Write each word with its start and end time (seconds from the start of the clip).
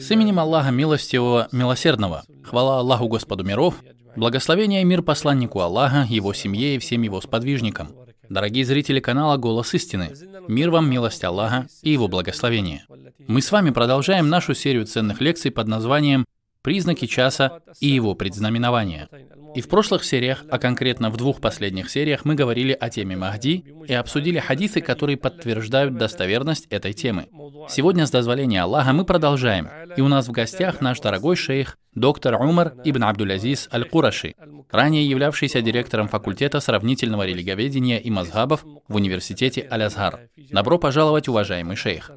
С 0.00 0.10
именем 0.10 0.38
Аллаха 0.38 0.70
Милостивого, 0.70 1.48
Милосердного. 1.52 2.24
Хвала 2.44 2.80
Аллаху 2.80 3.08
Господу 3.08 3.44
миров. 3.44 3.76
Благословение 4.16 4.82
и 4.82 4.84
мир 4.84 5.02
посланнику 5.02 5.60
Аллаха, 5.60 6.06
его 6.08 6.32
семье 6.32 6.74
и 6.74 6.78
всем 6.78 7.02
его 7.02 7.20
сподвижникам. 7.20 7.88
Дорогие 8.28 8.64
зрители 8.64 8.98
канала 8.98 9.36
«Голос 9.36 9.72
истины», 9.74 10.12
мир 10.48 10.70
вам, 10.70 10.90
милость 10.90 11.22
Аллаха 11.22 11.68
и 11.82 11.90
его 11.90 12.08
благословение. 12.08 12.84
Мы 13.28 13.40
с 13.40 13.52
вами 13.52 13.70
продолжаем 13.70 14.28
нашу 14.28 14.54
серию 14.54 14.86
ценных 14.86 15.20
лекций 15.20 15.50
под 15.50 15.68
названием 15.68 16.24
«Признаки 16.66 17.06
часа 17.06 17.60
и 17.78 17.86
его 17.86 18.16
предзнаменования». 18.16 19.08
И 19.54 19.60
в 19.60 19.68
прошлых 19.68 20.04
сериях, 20.04 20.44
а 20.50 20.58
конкретно 20.58 21.10
в 21.10 21.16
двух 21.16 21.40
последних 21.40 21.88
сериях, 21.88 22.24
мы 22.24 22.34
говорили 22.34 22.72
о 22.72 22.90
теме 22.90 23.16
Махди 23.16 23.64
и 23.86 23.94
обсудили 23.94 24.40
хадисы, 24.40 24.80
которые 24.80 25.16
подтверждают 25.16 25.96
достоверность 25.96 26.66
этой 26.68 26.92
темы. 26.92 27.28
Сегодня, 27.68 28.04
с 28.04 28.10
дозволения 28.10 28.62
Аллаха, 28.62 28.92
мы 28.92 29.04
продолжаем. 29.04 29.68
И 29.96 30.00
у 30.00 30.08
нас 30.08 30.26
в 30.26 30.32
гостях 30.32 30.80
наш 30.80 30.98
дорогой 30.98 31.36
шейх, 31.36 31.78
доктор 31.94 32.34
Умар 32.34 32.74
ибн 32.82 33.04
Абдулязиз 33.04 33.68
Аль-Кураши, 33.72 34.34
ранее 34.72 35.08
являвшийся 35.08 35.62
директором 35.62 36.08
факультета 36.08 36.58
сравнительного 36.58 37.24
религоведения 37.24 37.98
и 37.98 38.10
мазхабов 38.10 38.64
в 38.88 38.96
университете 38.96 39.68
Аль-Азхар. 39.70 40.28
Добро 40.50 40.80
пожаловать, 40.80 41.28
уважаемый 41.28 41.76
шейх. 41.76 42.10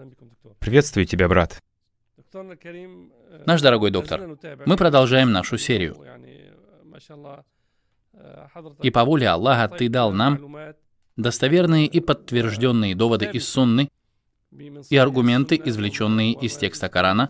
Приветствую 0.57 1.05
тебя, 1.05 1.27
брат. 1.27 1.61
Наш 3.45 3.61
дорогой 3.61 3.91
доктор, 3.91 4.37
мы 4.65 4.77
продолжаем 4.77 5.31
нашу 5.31 5.57
серию. 5.57 5.97
И 8.81 8.89
по 8.89 9.05
воле 9.05 9.29
Аллаха 9.29 9.73
Ты 9.75 9.89
дал 9.89 10.11
нам 10.11 10.57
достоверные 11.15 11.85
и 11.85 11.99
подтвержденные 11.99 12.95
доводы 12.95 13.29
из 13.31 13.47
Сунны 13.47 13.89
и 14.89 14.97
аргументы, 14.97 15.61
извлеченные 15.63 16.33
из 16.33 16.57
текста 16.57 16.89
Корана, 16.89 17.29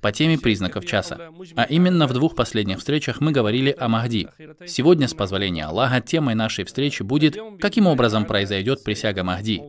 по 0.00 0.12
теме 0.12 0.38
признаков 0.38 0.86
часа. 0.86 1.30
А 1.56 1.64
именно 1.64 2.06
в 2.06 2.12
двух 2.14 2.34
последних 2.34 2.78
встречах 2.78 3.20
мы 3.20 3.32
говорили 3.32 3.74
о 3.78 3.88
Махди. 3.88 4.28
Сегодня, 4.66 5.08
с 5.08 5.14
позволения 5.14 5.66
Аллаха, 5.66 6.00
темой 6.00 6.34
нашей 6.34 6.64
встречи 6.64 7.02
будет, 7.02 7.38
каким 7.60 7.86
образом 7.86 8.24
произойдет 8.24 8.82
присяга 8.82 9.24
Махди, 9.24 9.62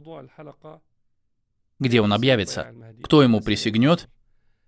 где 1.79 2.01
он 2.01 2.13
объявится, 2.13 2.73
кто 3.03 3.23
ему 3.23 3.41
присягнет 3.41 4.07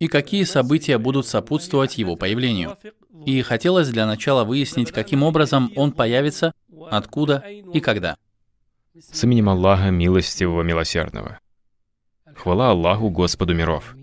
и 0.04 0.08
какие 0.08 0.44
события 0.44 0.98
будут 0.98 1.26
сопутствовать 1.28 1.98
его 1.98 2.18
появлению. 2.18 2.78
И 3.26 3.42
хотелось 3.42 3.88
для 3.88 4.06
начала 4.06 4.44
выяснить, 4.44 4.92
каким 4.92 5.24
образом 5.24 5.72
он 5.78 5.94
появится, 5.94 6.52
откуда 6.92 7.38
и 7.38 7.80
когда. 7.80 8.18
С 9.00 9.24
именем 9.24 9.48
Аллаха, 9.48 9.92
милостивого, 9.92 10.62
милосердного. 10.62 11.40
Хвала 12.36 12.72
Аллаху, 12.72 13.12
Господу 13.12 13.54
миров. 13.54 13.96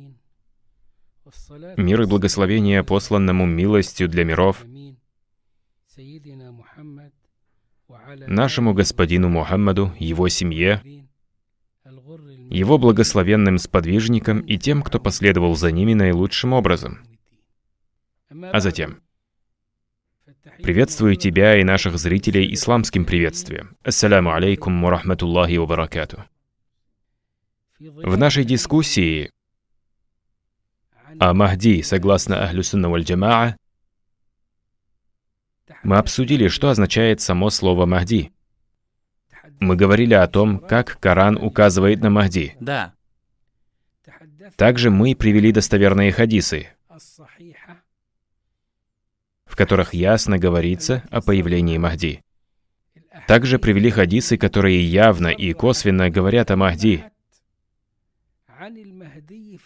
Мир 1.77 2.01
и 2.01 2.07
благословение 2.07 2.83
посланному 2.83 3.45
милостью 3.45 4.09
для 4.09 4.25
миров, 4.25 4.65
нашему 8.27 8.73
господину 8.73 9.29
Мухаммаду, 9.29 9.93
его 9.99 10.31
семье, 10.31 11.00
его 12.51 12.79
благословенным 12.79 13.59
сподвижникам 13.59 14.41
и 14.41 14.59
тем, 14.59 14.83
кто 14.83 14.99
последовал 14.99 15.55
за 15.55 15.71
ними 15.71 15.95
наилучшим 15.95 16.53
образом. 16.53 16.99
А 18.29 18.61
затем, 18.61 19.01
приветствую 20.63 21.17
тебя 21.17 21.59
и 21.61 21.65
наших 21.65 21.97
зрителей 21.97 22.53
исламским 22.53 23.05
приветствием. 23.05 23.77
Ассаляму 23.85 24.33
алейкум 24.33 24.83
ва 24.83 24.91
рахматуллахи 24.91 25.65
баракату. 25.65 26.25
В 27.79 28.17
нашей 28.19 28.45
дискуссии 28.45 29.31
о 31.19 31.35
Махди, 31.35 31.83
согласно 31.83 32.43
Ахлю 32.45 32.63
Сунна 32.63 32.89
мы 35.83 35.97
обсудили, 35.97 36.49
что 36.49 36.69
означает 36.69 37.21
само 37.21 37.49
слово 37.49 37.87
Махди. 37.87 38.33
Мы 39.61 39.77
говорили 39.77 40.15
о 40.15 40.27
том, 40.27 40.59
как 40.59 40.99
Коран 40.99 41.37
указывает 41.37 42.01
на 42.01 42.09
Махди. 42.11 42.57
Да. 42.61 42.95
Также 44.57 44.91
мы 44.91 45.15
привели 45.15 45.53
достоверные 45.53 46.13
хадисы, 46.13 46.69
в 49.45 49.57
которых 49.57 49.93
ясно 49.93 50.39
говорится 50.39 51.05
о 51.11 51.21
появлении 51.21 51.77
Махди. 51.77 52.23
Также 53.29 53.59
привели 53.59 53.91
хадисы, 53.91 54.39
которые 54.39 54.83
явно 54.83 55.29
и 55.29 55.53
косвенно 55.53 56.09
говорят 56.11 56.51
о 56.51 56.57
Махди. 56.57 57.05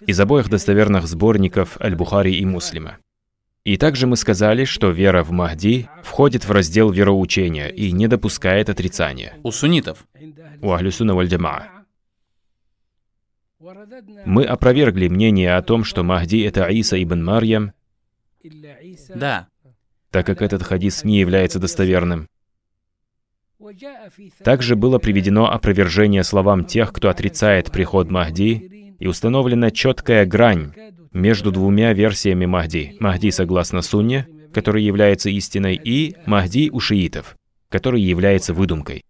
Из 0.07 0.21
обоих 0.21 0.51
достоверных 0.51 1.07
сборников 1.07 1.81
Аль-Бухари 1.81 2.35
и 2.35 2.45
Муслима. 2.45 2.99
И 3.65 3.79
также 3.79 4.07
мы 4.07 4.17
сказали, 4.17 4.65
что 4.65 4.91
вера 4.91 5.25
в 5.25 5.31
Махди 5.31 5.89
входит 6.03 6.45
в 6.45 6.51
раздел 6.51 6.91
вероучения 6.91 7.69
и 7.69 7.93
не 7.93 8.09
допускает 8.09 8.69
отрицания. 8.69 9.39
У 9.43 9.51
суннитов. 9.51 10.07
У 10.61 10.71
Ахлюсуна 10.71 11.15
валь 11.15 11.31
Мы 14.27 14.45
опровергли 14.45 15.09
мнение 15.09 15.57
о 15.57 15.63
том, 15.63 15.85
что 15.85 16.03
Махди— 16.03 16.43
это 16.45 16.67
Иса 16.67 17.03
ибн 17.03 17.25
Марьям, 17.25 17.73
Да. 19.15 19.49
так 20.11 20.27
как 20.27 20.43
этот 20.43 20.63
хадис 20.63 21.03
не 21.03 21.19
является 21.19 21.59
достоверным. 21.59 22.29
Также 24.43 24.77
было 24.77 24.99
приведено 24.99 25.51
опровержение 25.51 26.23
словам 26.23 26.67
тех, 26.67 26.93
кто 26.93 27.09
отрицает 27.09 27.73
приход 27.73 28.11
Махди, 28.11 28.97
и 28.99 29.07
установлена 29.07 29.71
четкая 29.71 30.27
грань 30.27 30.75
между 31.15 31.53
двумя 31.53 31.93
версиями 31.93 32.45
Махди. 32.45 32.97
Махди 33.01 33.31
согласно 33.31 33.81
Сунне, 33.81 34.27
который 34.53 34.83
является 34.83 35.31
истиной, 35.31 35.81
и 35.83 36.17
Махди 36.27 36.69
у 36.71 36.81
шиитов, 36.81 37.37
который 37.71 38.03
является 38.03 38.53
выдумкой. 38.53 39.05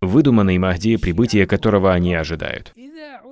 Выдуманный 0.00 0.56
Махди, 0.58 0.96
прибытие 0.96 1.46
которого 1.46 1.92
они 1.92 2.14
ожидают. 2.14 2.72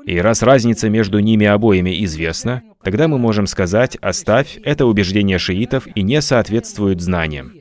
И 0.04 0.18
раз 0.18 0.42
разница 0.42 0.88
между 0.88 1.18
ними 1.20 1.46
обоими 1.46 2.04
известна, 2.04 2.62
тогда 2.82 3.08
мы 3.08 3.18
можем 3.18 3.46
сказать, 3.46 3.96
оставь 3.96 4.58
это 4.64 4.86
убеждение 4.86 5.38
шиитов 5.38 5.86
и 5.94 6.02
не 6.02 6.20
соответствует 6.20 7.00
знаниям. 7.00 7.52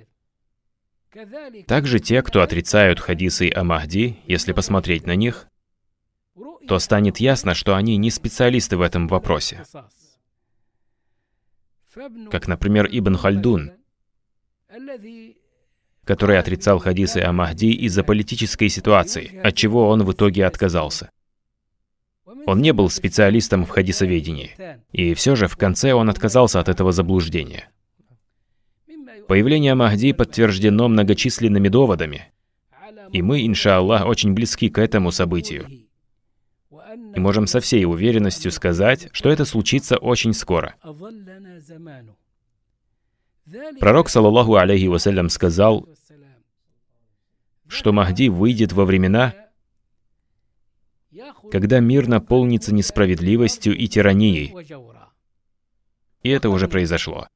Также 1.68 2.00
те, 2.00 2.22
кто 2.22 2.42
отрицают 2.42 3.00
хадисы 3.00 3.52
о 3.54 3.64
Махди, 3.64 4.18
если 4.28 4.54
посмотреть 4.54 5.08
на 5.08 5.16
них, 5.16 5.48
то 6.68 6.80
станет 6.80 7.18
ясно, 7.18 7.54
что 7.54 7.76
они 7.76 7.98
не 7.98 8.12
специалисты 8.12 8.78
в 8.78 8.82
этом 8.82 9.08
вопросе 9.08 9.64
как, 12.30 12.48
например, 12.48 12.88
Ибн 12.92 13.16
Хальдун, 13.16 13.72
который 16.04 16.40
отрицал 16.40 16.80
хадисы 16.80 17.20
о 17.20 17.32
Махди 17.32 17.72
из-за 17.72 18.04
политической 18.04 18.70
ситуации, 18.70 19.40
от 19.44 19.56
чего 19.56 19.90
он 19.90 20.04
в 20.04 20.12
итоге 20.12 20.46
отказался. 20.46 21.10
Он 22.46 22.62
не 22.62 22.72
был 22.72 22.90
специалистом 22.90 23.66
в 23.66 23.70
хадисоведении, 23.70 24.52
и 24.92 25.14
все 25.14 25.36
же 25.36 25.48
в 25.48 25.58
конце 25.58 25.94
он 25.94 26.10
отказался 26.10 26.60
от 26.60 26.70
этого 26.70 26.92
заблуждения. 26.92 27.70
Появление 29.28 29.76
Махди 29.76 30.14
подтверждено 30.14 30.88
многочисленными 30.88 31.68
доводами, 31.68 32.32
и 33.12 33.22
мы, 33.22 33.46
иншаллах, 33.46 34.06
очень 34.06 34.34
близки 34.34 34.70
к 34.70 34.78
этому 34.78 35.12
событию 35.12 35.87
и 37.18 37.20
можем 37.20 37.48
со 37.48 37.60
всей 37.60 37.84
уверенностью 37.86 38.52
сказать, 38.52 39.10
что 39.12 39.32
это 39.32 39.44
случится 39.44 39.98
очень 39.98 40.34
скоро. 40.34 40.76
Пророк, 43.80 44.10
саллаллаху 44.10 44.56
алейхи 44.56 44.86
вассалям, 44.86 45.30
сказал, 45.30 45.90
что 47.68 47.92
Махди 47.92 48.30
выйдет 48.30 48.72
во 48.72 48.86
времена, 48.86 49.34
когда 51.52 51.80
мир 51.80 52.08
наполнится 52.08 52.72
несправедливостью 52.72 53.76
и 53.76 53.88
тиранией. 53.88 54.54
И 56.22 56.30
это 56.30 56.52
уже 56.52 56.68
произошло. 56.68 57.30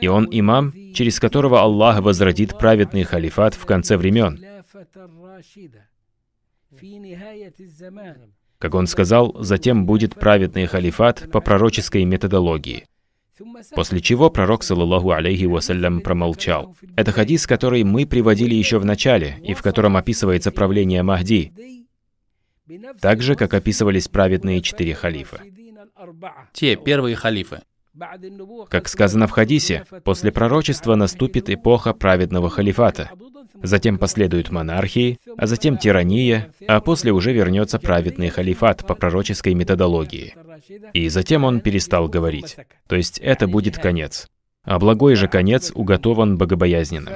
И 0.00 0.06
он 0.06 0.28
имам, 0.30 0.72
через 0.94 1.18
которого 1.18 1.60
Аллах 1.60 2.00
возродит 2.00 2.56
праведный 2.56 3.02
халифат 3.02 3.54
в 3.54 3.66
конце 3.66 3.96
времен. 3.96 4.38
Как 8.58 8.74
он 8.74 8.86
сказал, 8.86 9.34
затем 9.40 9.86
будет 9.86 10.14
праведный 10.14 10.66
халифат 10.66 11.30
по 11.32 11.40
пророческой 11.40 12.04
методологии. 12.04 12.86
После 13.74 14.00
чего 14.00 14.30
пророк, 14.30 14.62
саллаллаху 14.62 15.10
алейхи 15.10 15.44
вассалям, 15.44 16.00
промолчал. 16.00 16.76
Это 16.96 17.12
хадис, 17.12 17.46
который 17.46 17.82
мы 17.82 18.06
приводили 18.06 18.54
еще 18.54 18.78
в 18.78 18.84
начале, 18.84 19.38
и 19.42 19.54
в 19.54 19.62
котором 19.62 19.96
описывается 19.96 20.52
правление 20.52 21.02
Махди, 21.02 21.52
так 23.00 23.22
же, 23.22 23.34
как 23.34 23.54
описывались 23.54 24.08
праведные 24.08 24.60
четыре 24.62 24.94
халифа. 24.94 25.40
Те 26.52 26.76
первые 26.76 27.16
халифы. 27.16 27.62
Как 28.70 28.88
сказано 28.88 29.26
в 29.26 29.32
хадисе, 29.32 29.84
после 30.04 30.32
пророчества 30.32 30.94
наступит 30.94 31.50
эпоха 31.50 31.92
праведного 31.92 32.48
халифата. 32.48 33.10
Затем 33.54 33.98
последуют 33.98 34.50
монархии, 34.50 35.18
а 35.36 35.46
затем 35.46 35.76
тирания, 35.76 36.52
а 36.66 36.80
после 36.80 37.12
уже 37.12 37.32
вернется 37.32 37.78
праведный 37.78 38.28
халифат 38.28 38.86
по 38.86 38.94
пророческой 38.94 39.54
методологии. 39.54 40.34
И 40.92 41.08
затем 41.08 41.44
он 41.44 41.60
перестал 41.60 42.08
говорить. 42.08 42.56
То 42.88 42.96
есть 42.96 43.18
это 43.18 43.46
будет 43.46 43.78
конец. 43.78 44.28
А 44.64 44.78
благой 44.78 45.16
же 45.16 45.28
конец 45.28 45.72
уготован 45.74 46.38
богобоязненным. 46.38 47.14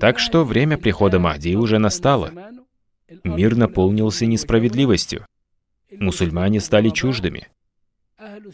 Так 0.00 0.18
что 0.18 0.44
время 0.44 0.78
прихода 0.78 1.18
Махди 1.18 1.56
уже 1.56 1.78
настало. 1.78 2.32
Мир 3.24 3.56
наполнился 3.56 4.26
несправедливостью. 4.26 5.26
Мусульмане 5.90 6.60
стали 6.60 6.90
чуждыми. 6.90 7.48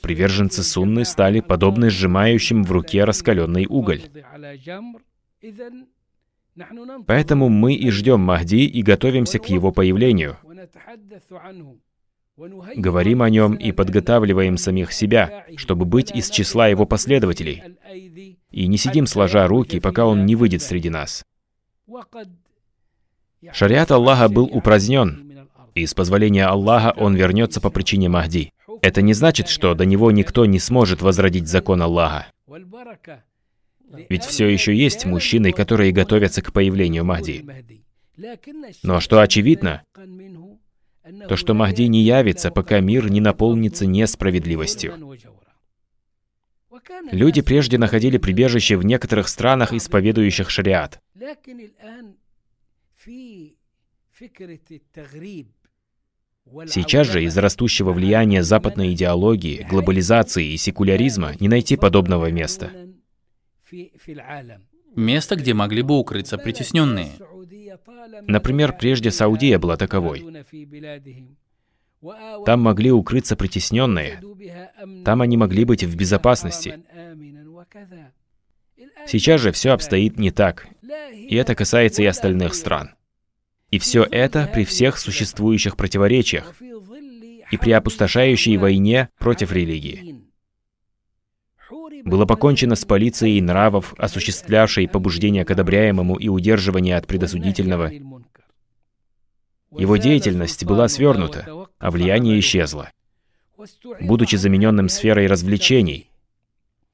Приверженцы 0.03 0.63
сунны 0.63 1.05
стали 1.05 1.41
подобны 1.41 1.91
сжимающим 1.91 2.65
в 2.65 2.73
руке 2.73 3.05
раскаленный 3.05 3.67
уголь. 3.69 4.03
Поэтому 7.07 7.49
мы 7.49 7.75
и 7.75 7.91
ждем 7.91 8.21
Махди 8.21 8.65
и 8.65 8.83
готовимся 8.83 9.39
к 9.39 9.47
его 9.47 9.73
появлению. 9.73 10.37
Говорим 12.77 13.23
о 13.23 13.31
нем 13.31 13.55
и 13.55 13.71
подготавливаем 13.71 14.57
самих 14.57 14.93
себя, 14.93 15.47
чтобы 15.57 15.85
быть 15.85 16.11
из 16.11 16.31
числа 16.31 16.69
его 16.69 16.85
последователей. 16.85 17.63
И 18.51 18.67
не 18.67 18.77
сидим 18.77 19.07
сложа 19.07 19.47
руки, 19.47 19.79
пока 19.81 20.07
он 20.07 20.27
не 20.27 20.35
выйдет 20.35 20.63
среди 20.63 20.91
нас. 20.91 21.25
Шариат 23.53 23.91
Аллаха 23.91 24.29
был 24.29 24.45
упразднен, 24.45 25.49
и 25.75 25.87
с 25.87 25.95
позволения 25.95 26.47
Аллаха 26.47 26.95
он 26.97 27.15
вернется 27.15 27.61
по 27.61 27.71
причине 27.71 28.09
Махди. 28.09 28.53
Это 28.81 29.03
не 29.03 29.13
значит, 29.13 29.49
что 29.49 29.75
до 29.75 29.85
него 29.85 30.11
никто 30.11 30.45
не 30.45 30.59
сможет 30.59 31.03
возродить 31.03 31.49
закон 31.49 31.83
Аллаха. 31.83 32.27
Ведь 34.09 34.25
все 34.25 34.49
еще 34.49 34.75
есть 34.75 35.05
мужчины, 35.05 35.53
которые 35.53 35.93
готовятся 35.93 36.43
к 36.43 36.53
появлению 36.53 37.05
Махди. 37.05 37.45
Но 38.83 39.01
что 39.01 39.21
очевидно, 39.21 39.83
то, 41.29 41.37
что 41.37 41.55
Махди 41.55 41.83
не 41.83 42.03
явится, 42.03 42.51
пока 42.51 42.81
мир 42.81 43.11
не 43.11 43.21
наполнится 43.21 43.87
несправедливостью. 43.87 45.19
Люди 47.13 47.41
прежде 47.41 47.79
находили 47.79 48.19
прибежище 48.19 48.77
в 48.77 48.85
некоторых 48.85 49.29
странах, 49.29 49.73
исповедующих 49.73 50.51
шариат. 50.51 51.01
Сейчас 56.67 57.07
же 57.07 57.25
из-за 57.25 57.41
растущего 57.41 57.93
влияния 57.93 58.43
западной 58.43 58.93
идеологии, 58.93 59.67
глобализации 59.69 60.53
и 60.53 60.57
секуляризма 60.57 61.33
не 61.41 61.49
найти 61.49 61.77
подобного 61.77 62.31
места. 62.31 62.71
Место, 64.97 65.37
где 65.37 65.55
могли 65.55 65.83
бы 65.83 65.99
укрыться 65.99 66.39
притесненные. 66.39 67.13
Например, 68.23 68.77
прежде 68.77 69.11
Саудия 69.11 69.59
была 69.59 69.77
таковой. 69.77 70.25
Там 72.45 72.61
могли 72.61 72.93
укрыться 72.93 73.35
притесненные. 73.37 74.21
Там 75.05 75.23
они 75.23 75.37
могли 75.37 75.65
быть 75.65 75.83
в 75.83 75.97
безопасности. 75.97 76.81
Сейчас 79.07 79.41
же 79.41 79.53
все 79.53 79.71
обстоит 79.71 80.19
не 80.19 80.31
так. 80.31 80.69
И 81.13 81.35
это 81.37 81.55
касается 81.55 82.03
и 82.03 82.07
остальных 82.07 82.55
стран. 82.55 82.95
И 83.71 83.79
все 83.79 84.05
это 84.05 84.49
при 84.53 84.65
всех 84.65 84.99
существующих 84.99 85.77
противоречиях 85.77 86.55
и 87.51 87.57
при 87.57 87.73
опустошающей 87.73 88.57
войне 88.57 89.09
против 89.19 89.53
религии. 89.53 90.25
Было 92.05 92.27
покончено 92.27 92.75
с 92.75 92.85
полицией 92.85 93.41
нравов, 93.41 93.95
осуществлявшей 93.97 94.89
побуждение 94.89 95.45
к 95.45 95.51
одобряемому 95.51 96.17
и 96.17 96.29
удерживание 96.29 96.97
от 96.97 97.07
предосудительного. 97.07 97.91
Его 99.73 99.97
деятельность 99.97 100.65
была 100.65 100.89
свернута, 100.89 101.69
а 101.79 101.91
влияние 101.91 102.39
исчезло, 102.39 102.91
будучи 104.01 104.37
замененным 104.37 104.89
сферой 104.89 105.27
развлечений, 105.27 106.11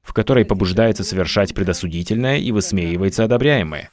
в 0.01 0.13
которой 0.13 0.45
побуждается 0.45 1.03
совершать 1.03 1.53
предосудительное 1.53 2.37
и 2.37 2.51
высмеивается 2.51 3.25
одобряемое. 3.25 3.91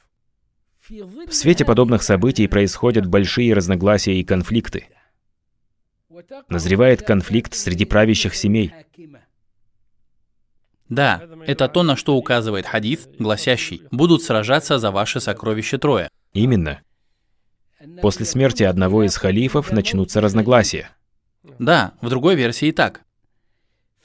В 0.88 1.32
свете 1.32 1.64
подобных 1.66 2.02
событий 2.02 2.46
происходят 2.46 3.06
большие 3.06 3.52
разногласия 3.52 4.18
и 4.18 4.24
конфликты. 4.24 4.86
Назревает 6.48 7.02
конфликт 7.02 7.54
среди 7.54 7.84
правящих 7.84 8.34
семей. 8.34 8.72
Да, 10.88 11.22
это 11.46 11.68
то, 11.68 11.82
на 11.82 11.96
что 11.96 12.16
указывает 12.16 12.66
хадис, 12.66 13.08
гласящий 13.18 13.82
«Будут 13.90 14.22
сражаться 14.22 14.78
за 14.78 14.90
ваше 14.90 15.20
сокровище 15.20 15.78
трое». 15.78 16.08
Именно. 16.32 16.80
После 18.00 18.24
смерти 18.24 18.62
одного 18.62 19.04
из 19.04 19.16
халифов 19.16 19.70
начнутся 19.70 20.20
разногласия. 20.20 20.90
Да, 21.58 21.92
в 22.00 22.08
другой 22.08 22.34
версии 22.36 22.72
так. 22.72 23.02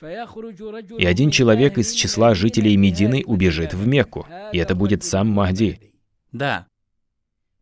И 0.01 1.05
один 1.05 1.31
человек 1.31 1.77
из 1.77 1.93
числа 1.93 2.35
жителей 2.35 2.75
Медины 2.75 3.23
убежит 3.25 3.73
в 3.73 3.87
Мекку, 3.87 4.27
и 4.51 4.57
это 4.57 4.75
будет 4.75 5.03
сам 5.03 5.29
Махди. 5.29 5.93
Да. 6.31 6.67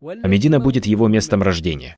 А 0.01 0.27
Медина 0.27 0.59
будет 0.59 0.87
его 0.87 1.07
местом 1.07 1.43
рождения. 1.43 1.97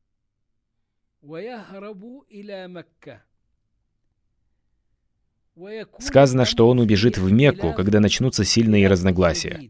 Сказано, 5.99 6.45
что 6.45 6.67
он 6.67 6.79
убежит 6.79 7.17
в 7.17 7.31
Мекку, 7.31 7.73
когда 7.73 7.99
начнутся 7.99 8.43
сильные 8.43 8.87
разногласия. 8.87 9.69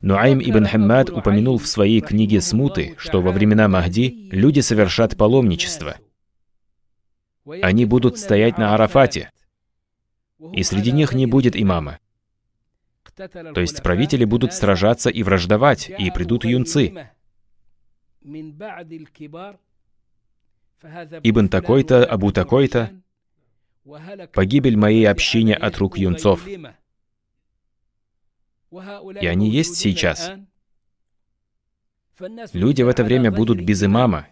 Но 0.00 0.18
Айм 0.18 0.38
ибн 0.40 0.66
Хаммад 0.66 1.08
упомянул 1.08 1.56
в 1.56 1.66
своей 1.66 2.02
книге 2.02 2.42
«Смуты», 2.42 2.94
что 2.98 3.22
во 3.22 3.32
времена 3.32 3.68
Махди 3.68 4.28
люди 4.30 4.60
совершат 4.60 5.16
паломничество. 5.16 5.96
Они 7.62 7.86
будут 7.86 8.18
стоять 8.18 8.58
на 8.58 8.74
Арафате, 8.74 9.30
и 10.52 10.62
среди 10.62 10.92
них 10.92 11.14
не 11.14 11.26
будет 11.26 11.56
имама. 11.56 11.98
То 13.14 13.60
есть 13.60 13.82
правители 13.82 14.24
будут 14.24 14.52
сражаться 14.52 15.08
и 15.08 15.22
враждовать, 15.22 15.88
и 15.88 16.10
придут 16.10 16.44
юнцы. 16.44 17.10
Ибн 21.22 21.48
такой-то, 21.48 22.04
Абу 22.04 22.32
такой-то, 22.32 22.90
погибель 24.32 24.76
моей 24.76 25.08
общине 25.08 25.54
от 25.54 25.78
рук 25.78 25.98
юнцов. 25.98 26.46
И 26.46 26.58
они 29.26 29.50
есть 29.50 29.76
сейчас. 29.76 30.32
Люди 32.52 32.82
в 32.82 32.88
это 32.88 33.04
время 33.04 33.30
будут 33.30 33.60
без 33.60 33.82
имама. 33.82 34.26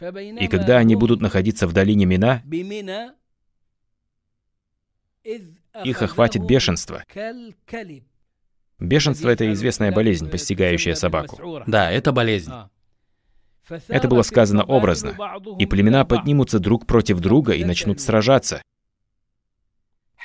И 0.00 0.48
когда 0.48 0.78
они 0.78 0.96
будут 0.96 1.20
находиться 1.20 1.66
в 1.66 1.72
долине 1.72 2.06
Мина, 2.06 2.42
их 5.84 6.02
охватит 6.02 6.44
бешенство. 6.44 7.04
Бешенство— 8.78 9.28
это 9.28 9.52
известная 9.52 9.92
болезнь, 9.92 10.30
постигающая 10.30 10.94
собаку. 10.94 11.62
Да, 11.66 11.90
это 11.90 12.12
болезнь. 12.12 12.52
Это 13.88 14.08
было 14.08 14.22
сказано 14.22 14.64
образно. 14.64 15.16
И 15.58 15.66
племена 15.66 16.04
поднимутся 16.04 16.58
друг 16.58 16.86
против 16.86 17.20
друга 17.20 17.52
и 17.54 17.64
начнут 17.64 18.00
сражаться. 18.00 18.62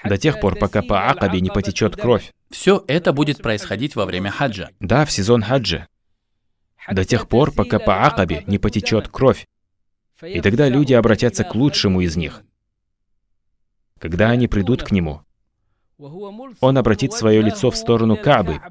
До 0.03 0.17
тех 0.17 0.39
пор, 0.39 0.55
пока 0.57 0.81
по 0.81 1.09
Акабе 1.09 1.41
не 1.41 1.49
потечет 1.49 1.95
кровь. 1.95 2.31
Все 2.51 2.83
это 2.87 3.11
будет 3.11 3.41
происходить 3.41 3.95
во 3.95 4.05
время 4.05 4.29
хаджа. 4.29 4.69
Да, 4.79 5.05
в 5.05 5.11
сезон 5.11 5.41
хаджа. 5.41 5.87
До 6.89 7.03
тех 7.03 7.27
пор, 7.27 7.51
пока 7.51 7.79
по 7.79 8.05
Акабе 8.05 8.43
не 8.45 8.59
потечет 8.59 9.07
кровь. 9.07 9.47
И 10.21 10.41
тогда 10.41 10.69
люди 10.69 10.93
обратятся 10.93 11.43
к 11.43 11.55
лучшему 11.55 12.01
из 12.01 12.15
них. 12.15 12.43
Когда 13.99 14.29
они 14.29 14.47
придут 14.47 14.83
к 14.83 14.91
нему, 14.91 15.21
он 15.97 16.77
обратит 16.77 17.13
свое 17.13 17.41
лицо 17.41 17.71
в 17.71 17.75
сторону 17.75 18.17
Каабы, 18.17 18.61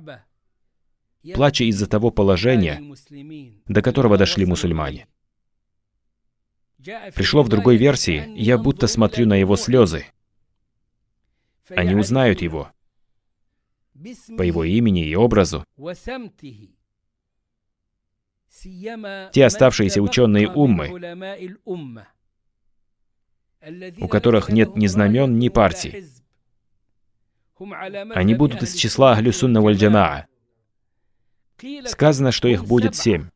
плача 1.33 1.65
из-за 1.65 1.87
того 1.87 2.11
положения, 2.11 2.83
до 3.67 3.83
которого 3.83 4.19
дошли 4.19 4.47
мусульмане. 4.47 5.07
Пришло 7.15 7.43
в 7.43 7.49
другой 7.49 7.77
версии, 7.77 8.31
я 8.37 8.59
будто 8.59 8.87
смотрю 8.87 9.27
на 9.27 9.35
его 9.35 9.57
слезы. 9.57 10.07
Они 11.71 11.95
узнают 11.95 12.43
его 12.43 12.71
по 14.37 14.43
его 14.43 14.65
имени 14.65 15.07
и 15.07 15.15
образу. 15.15 15.65
Те 19.33 19.45
оставшиеся 19.45 20.03
ученые 20.03 20.49
уммы, 20.49 20.89
у 23.99 24.09
которых 24.09 24.49
нет 24.51 24.77
ни 24.77 24.87
знамен, 24.87 25.39
ни 25.39 25.49
партий. 25.49 26.05
Они 28.15 28.35
будут 28.35 28.63
из 28.63 28.75
числа 28.75 29.13
Ахлюсунна 29.13 29.63
валь 29.63 29.77
Джамаа. 29.77 30.27
Сказано, 31.87 32.33
что 32.33 32.49
их 32.49 32.65
будет 32.65 32.97
семь. 32.97 33.29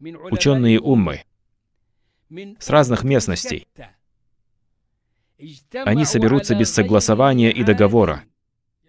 Ученые 0.00 0.80
уммы 0.80 1.24
с 2.58 2.68
разных 2.70 3.04
местностей. 3.04 3.68
Они 5.84 6.04
соберутся 6.04 6.54
без 6.54 6.72
согласования 6.72 7.52
и 7.52 7.62
договора. 7.62 8.24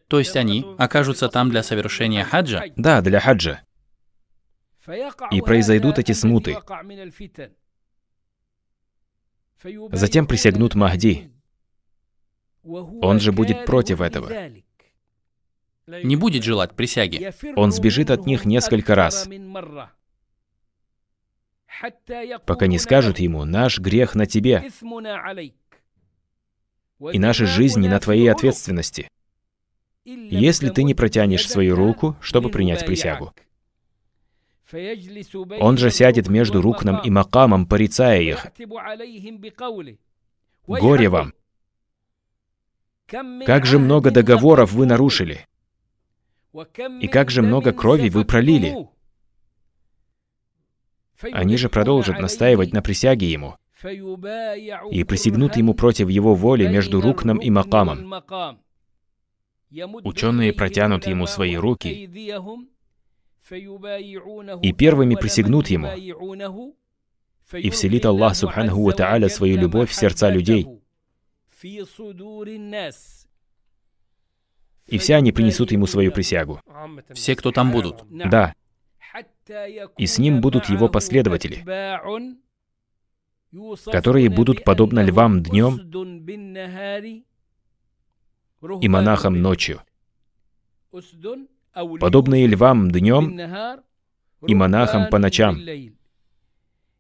То 0.08 0.20
есть 0.20 0.36
они 0.36 0.66
окажутся 0.78 1.30
там 1.30 1.50
для 1.50 1.64
совершения 1.64 2.24
хаджа? 2.24 2.64
Да, 2.76 3.02
для 3.02 3.20
хаджа. 3.20 3.62
И 5.32 5.42
произойдут 5.42 5.98
эти 6.00 6.12
смуты. 6.12 6.58
Затем 9.92 10.28
присягнут 10.28 10.76
Махди. 10.76 11.32
Он 12.64 13.20
же 13.20 13.32
будет 13.32 13.66
против 13.66 14.02
этого. 14.02 14.32
Не 15.88 16.16
будет 16.16 16.44
желать 16.44 16.76
присяги. 16.76 17.32
Он 17.56 17.72
сбежит 17.72 18.10
от 18.10 18.26
них 18.26 18.46
несколько 18.46 18.96
раз, 18.96 19.30
пока 22.46 22.68
не 22.68 22.80
скажут 22.80 23.20
ему, 23.20 23.46
наш 23.46 23.80
грех 23.80 24.16
на 24.16 24.26
тебе, 24.26 24.72
и 27.12 27.20
наша 27.20 27.46
жизнь 27.46 27.82
не 27.82 27.88
на 27.88 28.00
твоей 28.00 28.32
ответственности, 28.32 29.10
если 30.06 30.70
ты 30.70 30.84
не 30.84 30.96
протянешь 30.96 31.48
свою 31.48 31.76
руку, 31.76 32.16
чтобы 32.20 32.50
принять 32.50 32.86
присягу. 32.86 33.34
Он 35.60 35.78
же 35.78 35.92
сядет 35.92 36.28
между 36.28 36.62
рукном 36.62 37.00
и 37.04 37.12
макамом, 37.12 37.68
порицая 37.68 38.22
их. 38.22 38.48
Горе 40.68 41.10
вам! 41.10 41.34
Как 43.46 43.68
же 43.68 43.78
много 43.78 44.10
договоров 44.10 44.72
вы 44.72 44.88
нарушили! 44.88 45.46
И 47.02 47.08
как 47.08 47.32
же 47.32 47.42
много 47.42 47.74
крови 47.74 48.10
вы 48.10 48.26
пролили! 48.26 48.88
Они 51.22 51.58
же 51.58 51.70
продолжат 51.70 52.20
настаивать 52.20 52.74
на 52.74 52.82
присяге 52.82 53.30
ему 53.30 53.56
и 54.92 55.04
присягнут 55.04 55.58
ему 55.58 55.74
против 55.74 56.10
его 56.10 56.36
воли 56.36 56.68
между 56.68 57.02
рукном 57.02 57.38
и 57.38 57.50
макамом. 57.50 58.14
Ученые 60.04 60.54
протянут 60.54 61.08
ему 61.08 61.26
свои 61.28 61.56
руки 61.56 62.10
и 64.62 64.74
первыми 64.74 65.16
присягнут 65.16 65.68
ему, 65.68 65.90
и 67.54 67.70
вселит 67.70 68.06
Аллах 68.06 68.36
Субханаху 68.36 68.84
Ва 68.84 68.92
Та'аля 68.92 69.30
свою 69.30 69.58
любовь 69.58 69.90
в 69.90 69.94
сердца 69.94 70.30
людей. 70.30 70.68
И 74.88 74.98
все 74.98 75.16
они 75.16 75.32
принесут 75.32 75.72
ему 75.72 75.88
свою 75.88 76.12
присягу. 76.12 76.62
Все, 77.12 77.36
кто 77.36 77.52
там 77.52 77.72
будут. 77.72 78.04
Да. 78.10 78.54
И 79.98 80.06
с 80.06 80.18
ним 80.18 80.42
будут 80.42 80.70
его 80.70 80.90
последователи, 80.90 81.64
которые 83.92 84.30
будут 84.30 84.64
подобно 84.64 85.04
львам 85.04 85.44
днем 85.44 85.80
и 88.82 88.88
монахам 88.88 89.42
ночью. 89.42 89.82
Подобные 92.00 92.48
львам 92.48 92.90
днем 92.90 93.40
и 94.48 94.56
монахам 94.56 95.10
по 95.10 95.20
ночам. 95.20 95.60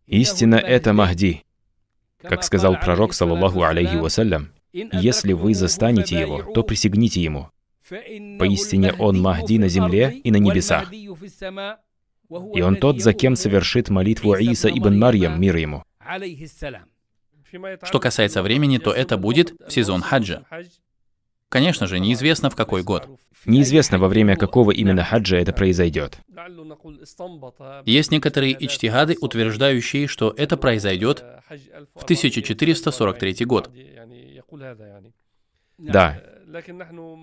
Истина— 0.05 0.55
это 0.55 0.93
Махди. 0.93 1.43
Как 2.21 2.43
сказал 2.43 2.79
пророк, 2.79 3.13
саллаллаху 3.13 3.63
алейхи 3.63 3.95
вассалям, 3.95 4.51
«Если 4.73 5.33
вы 5.33 5.53
застанете 5.55 6.19
его, 6.19 6.43
то 6.53 6.63
присягните 6.63 7.21
ему. 7.21 7.49
Поистине 7.89 8.93
он 8.93 9.21
Махди 9.21 9.57
на 9.57 9.67
земле 9.67 10.19
и 10.23 10.31
на 10.31 10.37
небесах. 10.37 10.91
И 10.93 12.61
он 12.61 12.77
тот, 12.77 13.01
за 13.01 13.13
кем 13.13 13.35
совершит 13.35 13.89
молитву 13.89 14.35
Иса 14.35 14.69
ибн 14.69 14.97
Марьям, 14.97 15.39
мир 15.39 15.55
ему». 15.55 15.83
Что 17.83 17.99
касается 17.99 18.41
времени, 18.41 18.79
то 18.79 18.91
это 18.91 19.17
будет 19.17 19.53
в 19.67 19.71
сезон 19.71 20.01
хаджа. 20.01 20.43
Конечно 21.49 21.87
же, 21.87 21.99
неизвестно 21.99 22.49
в 22.49 22.55
какой 22.55 22.83
год. 22.83 23.07
Неизвестно, 23.45 23.99
во 23.99 24.07
время 24.07 24.35
какого 24.35 24.71
именно 24.71 25.03
хаджа 25.03 25.37
это 25.37 25.53
произойдет. 25.53 26.17
Есть 27.85 28.11
некоторые 28.11 28.65
ичтихады, 28.65 29.15
утверждающие, 29.21 30.07
что 30.07 30.33
это 30.35 30.57
произойдет 30.57 31.23
в 31.93 32.03
1443 32.03 33.45
год. 33.45 33.69
Да. 35.77 36.21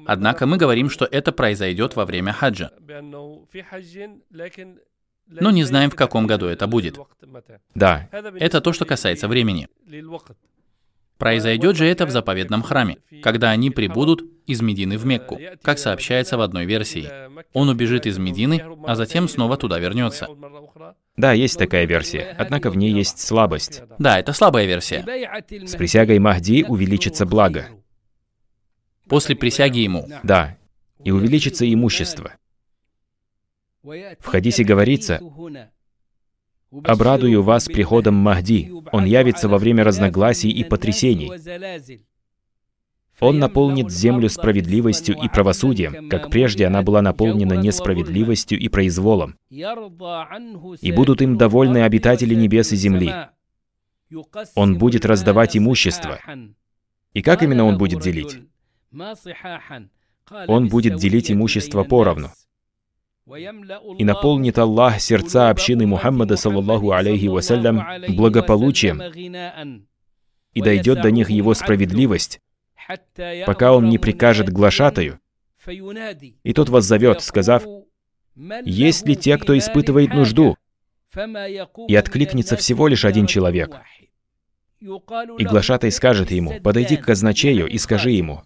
Однако 0.06 0.46
мы 0.46 0.56
говорим, 0.56 0.90
что 0.90 1.04
это 1.04 1.32
произойдет 1.32 1.96
во 1.96 2.04
время 2.04 2.32
хаджа. 2.32 2.70
Но 5.26 5.50
не 5.50 5.64
знаем, 5.64 5.90
в 5.90 5.94
каком 5.94 6.26
году 6.26 6.46
это 6.46 6.66
будет. 6.66 6.98
Да. 7.74 8.08
Это 8.12 8.60
то, 8.60 8.72
что 8.72 8.84
касается 8.84 9.28
времени. 9.28 9.68
Произойдет 11.18 11.76
же 11.76 11.86
это 11.86 12.04
в 12.04 12.10
заповедном 12.10 12.62
храме, 12.62 12.98
когда 13.22 13.50
они 13.50 13.70
прибудут 13.70 14.24
из 14.46 14.60
Медины 14.60 14.98
в 14.98 15.06
Мекку, 15.06 15.38
как 15.62 15.78
сообщается 15.78 16.36
в 16.36 16.40
одной 16.40 16.64
версии. 16.64 17.08
Он 17.52 17.68
убежит 17.68 18.06
из 18.06 18.18
Медины, 18.18 18.60
а 18.84 18.96
затем 18.96 19.28
снова 19.28 19.56
туда 19.56 19.78
вернется. 19.78 20.26
Да, 21.16 21.32
есть 21.32 21.58
такая 21.58 21.84
версия, 21.84 22.34
однако 22.36 22.70
в 22.70 22.76
ней 22.76 22.92
есть 22.92 23.20
слабость. 23.20 23.82
Да, 24.00 24.18
это 24.18 24.32
слабая 24.32 24.66
версия. 24.66 25.04
С 25.64 25.76
присягой 25.76 26.18
Махди 26.18 26.64
увеличится 26.66 27.24
благо. 27.24 27.68
После 29.12 29.36
присяги 29.36 29.80
ему. 29.80 30.08
Да, 30.22 30.56
и 31.04 31.10
увеличится 31.10 31.70
имущество. 31.70 32.32
В 33.82 34.24
хадисе 34.24 34.64
говорится, 34.64 35.20
Обрадую 36.84 37.42
вас 37.42 37.66
приходом 37.66 38.14
Махди. 38.14 38.72
Он 38.90 39.04
явится 39.04 39.50
во 39.50 39.58
время 39.58 39.84
разногласий 39.84 40.48
и 40.48 40.64
потрясений. 40.64 41.30
Он 43.20 43.38
наполнит 43.38 43.90
землю 43.90 44.30
справедливостью 44.30 45.14
и 45.22 45.28
правосудием, 45.28 46.08
как 46.08 46.30
прежде 46.30 46.64
она 46.66 46.80
была 46.80 47.02
наполнена 47.02 47.52
несправедливостью 47.52 48.58
и 48.58 48.70
произволом. 48.70 49.36
И 49.50 50.90
будут 50.90 51.20
им 51.20 51.36
довольны 51.36 51.82
обитатели 51.82 52.34
небес 52.34 52.72
и 52.72 52.76
земли. 52.76 53.12
Он 54.54 54.78
будет 54.78 55.04
раздавать 55.04 55.54
имущество. 55.54 56.18
И 57.12 57.20
как 57.20 57.42
именно 57.42 57.66
он 57.66 57.76
будет 57.76 58.00
делить? 58.00 58.40
Он 60.46 60.68
будет 60.68 60.96
делить 60.96 61.30
имущество 61.30 61.84
поровну. 61.84 62.30
И 63.26 64.04
наполнит 64.04 64.58
Аллах 64.58 65.00
сердца 65.00 65.50
общины 65.50 65.86
Мухаммада, 65.86 66.36
саллаллаху 66.36 66.92
алейхи 66.92 67.26
вассалям, 67.26 67.82
благополучием, 68.08 69.00
и 70.52 70.60
дойдет 70.60 71.00
до 71.00 71.10
них 71.10 71.30
его 71.30 71.54
справедливость, 71.54 72.40
пока 73.46 73.72
он 73.72 73.88
не 73.88 73.98
прикажет 73.98 74.50
глашатаю, 74.50 75.20
и 75.66 76.52
тот 76.52 76.68
вас 76.68 76.84
зовет, 76.84 77.22
сказав, 77.22 77.64
«Есть 78.64 79.06
ли 79.06 79.14
те, 79.14 79.38
кто 79.38 79.56
испытывает 79.56 80.12
нужду?» 80.12 80.56
И 81.86 81.94
откликнется 81.94 82.56
всего 82.56 82.88
лишь 82.88 83.04
один 83.04 83.26
человек. 83.26 83.76
И 84.80 85.44
глашатай 85.44 85.92
скажет 85.92 86.30
ему, 86.32 86.60
«Подойди 86.60 86.96
к 86.96 87.04
казначею 87.04 87.68
и 87.68 87.78
скажи 87.78 88.10
ему, 88.10 88.42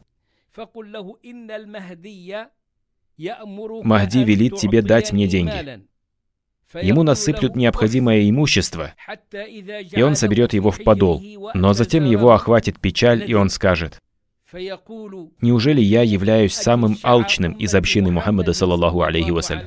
Махди 3.18 4.18
велит 4.24 4.56
тебе 4.56 4.82
дать 4.82 5.12
мне 5.12 5.26
деньги. 5.26 5.86
Ему 6.74 7.02
насыплют 7.02 7.56
необходимое 7.56 8.28
имущество, 8.28 8.94
и 9.32 10.02
он 10.02 10.16
соберет 10.16 10.52
его 10.52 10.70
в 10.70 10.82
подол. 10.82 11.22
Но 11.54 11.72
затем 11.72 12.04
его 12.04 12.32
охватит 12.32 12.80
печаль, 12.80 13.24
и 13.26 13.34
он 13.34 13.48
скажет, 13.48 14.00
«Неужели 14.52 15.80
я 15.80 16.02
являюсь 16.02 16.54
самым 16.54 16.98
алчным 17.02 17.52
из 17.52 17.74
общины 17.74 18.10
Мухаммада, 18.10 18.52
саллаллаху 18.52 19.02
алейхи 19.02 19.30
вассалям? 19.30 19.66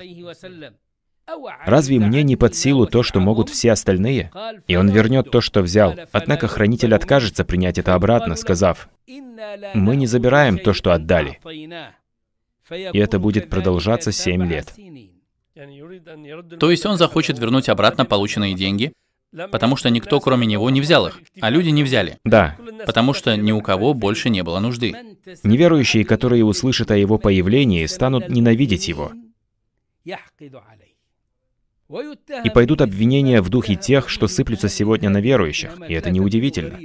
Разве 1.65 1.99
мне 1.99 2.23
не 2.23 2.35
под 2.35 2.55
силу 2.55 2.85
то, 2.85 3.03
что 3.03 3.19
могут 3.19 3.49
все 3.49 3.71
остальные? 3.71 4.31
И 4.67 4.75
он 4.75 4.89
вернет 4.89 5.31
то, 5.31 5.41
что 5.41 5.61
взял. 5.61 5.95
Однако 6.11 6.47
хранитель 6.47 6.93
откажется 6.95 7.43
принять 7.45 7.77
это 7.77 7.93
обратно, 7.95 8.35
сказав, 8.35 8.89
«Мы 9.73 9.95
не 9.95 10.07
забираем 10.07 10.57
то, 10.57 10.73
что 10.73 10.91
отдали». 10.91 11.39
И 12.69 12.97
это 12.97 13.19
будет 13.19 13.49
продолжаться 13.49 14.11
семь 14.11 14.45
лет. 14.45 14.73
То 16.59 16.71
есть 16.71 16.85
он 16.85 16.97
захочет 16.97 17.39
вернуть 17.39 17.69
обратно 17.69 18.05
полученные 18.05 18.53
деньги, 18.53 18.93
потому 19.51 19.75
что 19.75 19.89
никто, 19.89 20.19
кроме 20.19 20.47
него, 20.47 20.69
не 20.69 20.81
взял 20.81 21.07
их, 21.07 21.19
а 21.41 21.49
люди 21.49 21.69
не 21.69 21.83
взяли. 21.83 22.17
Да. 22.23 22.55
Потому 22.85 23.13
что 23.13 23.35
ни 23.35 23.51
у 23.51 23.61
кого 23.61 23.93
больше 23.93 24.29
не 24.29 24.43
было 24.43 24.59
нужды. 24.59 24.95
Неверующие, 25.43 26.05
которые 26.05 26.45
услышат 26.45 26.91
о 26.91 26.97
его 26.97 27.17
появлении, 27.17 27.85
станут 27.85 28.29
ненавидеть 28.29 28.87
его. 28.87 29.11
И 31.89 32.49
пойдут 32.51 32.81
обвинения 32.81 33.41
в 33.41 33.49
духе 33.49 33.75
тех, 33.75 34.09
что 34.09 34.27
сыплются 34.27 34.69
сегодня 34.69 35.09
на 35.09 35.19
верующих, 35.21 35.79
и 35.87 35.93
это 35.93 36.11
неудивительно. 36.11 36.79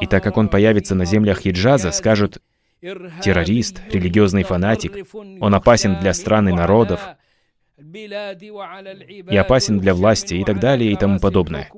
И 0.00 0.06
так 0.06 0.22
как 0.22 0.36
он 0.36 0.48
появится 0.48 0.94
на 0.94 1.04
землях 1.04 1.40
Хиджаза, 1.40 1.90
скажут, 1.90 2.40
террорист, 2.80 3.80
религиозный 3.90 4.44
фанатик. 4.44 5.06
Он 5.40 5.54
опасен 5.54 5.98
для 5.98 6.12
стран 6.12 6.48
и 6.48 6.52
народов, 6.52 7.00
и 7.76 9.36
опасен 9.36 9.80
для 9.80 9.94
власти 9.94 10.34
и 10.34 10.44
так 10.44 10.60
далее 10.60 10.92
и 10.92 10.96
тому 10.96 11.18
подобное. 11.18 11.70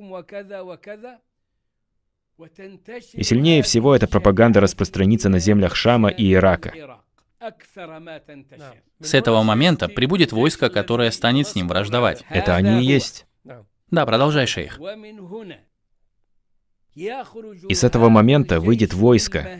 И 3.13 3.23
сильнее 3.23 3.61
всего 3.61 3.95
эта 3.95 4.07
пропаганда 4.07 4.59
распространится 4.61 5.29
на 5.29 5.39
землях 5.39 5.75
Шама 5.75 6.09
и 6.09 6.33
Ирака. 6.33 7.00
С 8.99 9.13
этого 9.13 9.41
момента 9.41 9.87
прибудет 9.87 10.31
войско, 10.31 10.69
которое 10.69 11.09
станет 11.11 11.47
с 11.47 11.55
ним 11.55 11.67
враждовать. 11.67 12.23
Это 12.29 12.55
они 12.55 12.81
и 12.81 12.85
есть. 12.85 13.25
Да, 13.89 14.05
продолжай, 14.05 14.45
шейх. 14.47 14.79
И 16.93 17.73
с 17.73 17.83
этого 17.83 18.09
момента 18.09 18.59
выйдет 18.59 18.93
войско 18.93 19.59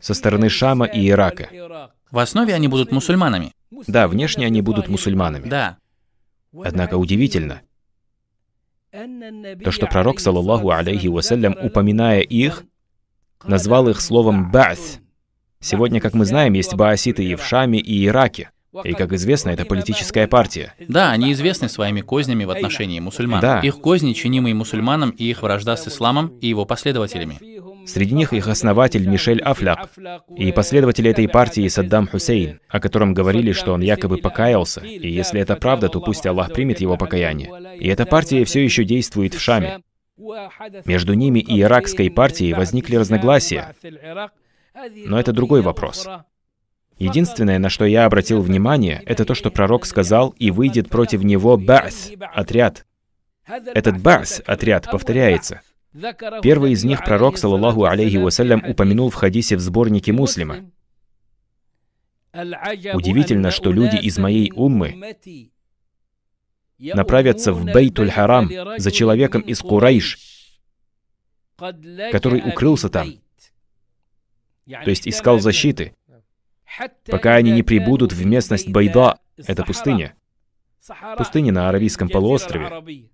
со 0.00 0.14
стороны 0.14 0.48
Шама 0.48 0.86
и 0.86 1.08
Ирака. 1.08 1.48
В 2.10 2.18
основе 2.18 2.54
они 2.54 2.68
будут 2.68 2.92
мусульманами. 2.92 3.52
Да, 3.86 4.08
внешне 4.08 4.46
они 4.46 4.62
будут 4.62 4.88
мусульманами. 4.88 5.48
Да. 5.48 5.78
Однако 6.52 6.96
удивительно, 6.96 7.62
то, 8.90 9.70
что 9.70 9.86
пророк, 9.86 10.20
саллаллаху 10.20 10.70
алейхи 10.70 11.08
вассалям, 11.08 11.56
упоминая 11.60 12.20
их, 12.20 12.64
назвал 13.44 13.88
их 13.88 14.00
словом 14.00 14.50
«ба'th». 14.50 15.00
Сегодня, 15.60 16.00
как 16.00 16.14
мы 16.14 16.24
знаем, 16.24 16.52
есть 16.52 16.74
бааситы 16.74 17.24
и 17.24 17.34
в 17.34 17.44
Шаме, 17.44 17.78
и 17.78 18.06
Ираке. 18.06 18.50
И, 18.84 18.92
как 18.92 19.12
известно, 19.12 19.50
это 19.50 19.64
политическая 19.64 20.28
партия. 20.28 20.74
Да, 20.78 21.10
они 21.10 21.32
известны 21.32 21.68
своими 21.68 22.00
кознями 22.00 22.44
в 22.44 22.50
отношении 22.50 23.00
мусульман. 23.00 23.40
Да. 23.40 23.60
Их 23.60 23.80
козни, 23.80 24.12
чинимые 24.12 24.54
мусульманам, 24.54 25.10
и 25.10 25.24
их 25.24 25.42
вражда 25.42 25.76
с 25.76 25.88
исламом 25.88 26.38
и 26.40 26.48
его 26.48 26.64
последователями. 26.64 27.38
Среди 27.86 28.14
них 28.14 28.34
их 28.34 28.46
основатель 28.46 29.08
Мишель 29.08 29.40
Афляк 29.40 29.88
и 30.36 30.52
последователи 30.52 31.10
этой 31.10 31.26
партии 31.26 31.66
Саддам 31.68 32.06
Хусейн, 32.06 32.60
о 32.68 32.80
котором 32.80 33.14
говорили, 33.14 33.52
что 33.52 33.72
он 33.72 33.80
якобы 33.80 34.18
покаялся, 34.18 34.80
и 34.80 35.10
если 35.10 35.40
это 35.40 35.56
правда, 35.56 35.88
то 35.88 36.00
пусть 36.00 36.26
Аллах 36.26 36.52
примет 36.52 36.80
его 36.80 36.98
покаяние. 36.98 37.50
И 37.80 37.88
эта 37.88 38.04
партия 38.04 38.44
все 38.44 38.62
еще 38.62 38.84
действует 38.84 39.34
в 39.34 39.40
Шаме. 39.40 39.80
Между 40.84 41.14
ними 41.14 41.38
и 41.38 41.62
иракской 41.62 42.10
партией 42.10 42.52
возникли 42.52 42.96
разногласия, 42.96 43.74
но 45.06 45.18
это 45.18 45.32
другой 45.32 45.62
вопрос. 45.62 46.06
Единственное, 46.98 47.58
на 47.58 47.68
что 47.68 47.84
я 47.84 48.06
обратил 48.06 48.42
внимание, 48.42 49.02
это 49.06 49.24
то, 49.24 49.34
что 49.34 49.50
пророк 49.50 49.86
сказал, 49.86 50.30
и 50.30 50.50
выйдет 50.50 50.88
против 50.88 51.22
него 51.22 51.56
Ба'с, 51.56 52.16
отряд. 52.34 52.84
Этот 53.46 53.96
Ба'с, 53.96 54.42
отряд, 54.44 54.90
повторяется. 54.90 55.60
Первый 56.42 56.72
из 56.72 56.84
них 56.84 57.04
пророк, 57.04 57.38
саллаллаху 57.38 57.84
алейхи 57.84 58.16
вассалям, 58.16 58.62
упомянул 58.68 59.10
в 59.10 59.14
хадисе 59.14 59.56
в 59.56 59.60
сборнике 59.60 60.12
муслима. 60.12 60.70
Удивительно, 62.32 63.50
что 63.50 63.72
люди 63.72 63.96
из 63.96 64.18
моей 64.18 64.52
уммы 64.54 65.16
направятся 66.78 67.52
в 67.52 67.64
Бейтуль-Харам 67.64 68.78
за 68.78 68.90
человеком 68.90 69.42
из 69.42 69.60
Курайш, 69.60 70.18
который 71.56 72.42
укрылся 72.46 72.88
там, 72.88 73.14
то 74.68 74.90
есть 74.90 75.08
искал 75.08 75.38
защиты, 75.38 75.96
пока 77.06 77.34
они 77.34 77.52
не 77.52 77.62
прибудут 77.62 78.12
в 78.12 78.26
местность 78.26 78.68
Байда, 78.68 79.18
это 79.36 79.64
пустыня. 79.64 80.14
Пустыня 81.16 81.52
на 81.52 81.68
Аравийском 81.68 82.08
полуострове. 82.08 83.08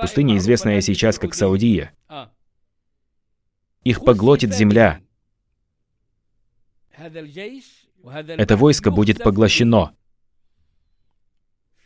Пустыня, 0.00 0.36
известная 0.36 0.80
сейчас 0.80 1.18
как 1.18 1.34
Саудия. 1.34 1.92
Их 3.84 4.04
поглотит 4.04 4.54
земля. 4.54 5.00
Это 6.96 8.56
войско 8.56 8.90
будет 8.90 9.22
поглощено. 9.22 9.94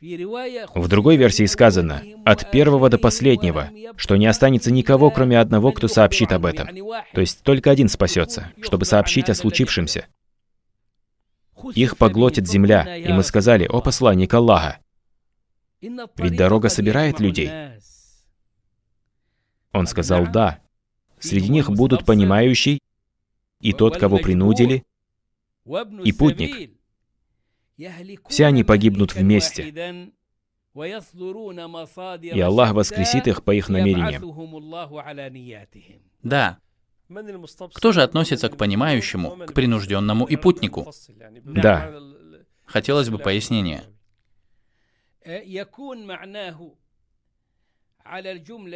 В 0.00 0.88
другой 0.88 1.16
версии 1.16 1.46
сказано, 1.46 2.02
от 2.24 2.50
первого 2.50 2.90
до 2.90 2.98
последнего, 2.98 3.70
что 3.96 4.16
не 4.16 4.26
останется 4.26 4.70
никого, 4.70 5.10
кроме 5.10 5.38
одного, 5.38 5.72
кто 5.72 5.88
сообщит 5.88 6.32
об 6.32 6.46
этом. 6.46 6.68
То 7.12 7.20
есть 7.20 7.42
только 7.42 7.70
один 7.70 7.88
спасется, 7.88 8.52
чтобы 8.60 8.84
сообщить 8.84 9.30
о 9.30 9.34
случившемся. 9.34 10.06
Их 11.74 11.96
поглотит 11.96 12.46
земля, 12.48 12.96
и 12.96 13.12
мы 13.12 13.22
сказали, 13.22 13.64
о 13.64 13.80
посланник 13.80 14.34
Аллаха, 14.34 14.78
ведь 15.80 16.36
дорога 16.36 16.68
собирает 16.68 17.20
людей. 17.20 17.50
Он 19.72 19.86
сказал 19.86 20.26
«да». 20.26 20.60
Среди 21.18 21.48
них 21.48 21.70
будут 21.70 22.04
понимающий, 22.04 22.80
и 23.61 23.72
тот, 23.72 23.96
кого 23.96 24.18
принудили, 24.18 24.85
и 26.04 26.12
путник. 26.12 26.70
Все 28.28 28.46
они 28.46 28.64
погибнут 28.64 29.14
вместе. 29.14 29.92
И 32.22 32.40
Аллах 32.40 32.72
воскресит 32.72 33.26
их 33.26 33.44
по 33.44 33.54
их 33.54 33.68
намерениям. 33.68 34.22
Да. 36.22 36.58
Кто 37.74 37.92
же 37.92 38.02
относится 38.02 38.48
к 38.48 38.56
понимающему, 38.56 39.46
к 39.46 39.52
принужденному 39.52 40.24
и 40.24 40.37
путнику? 40.37 40.92
Да. 41.44 41.92
Хотелось 42.64 43.10
бы 43.10 43.18
пояснения. 43.18 43.84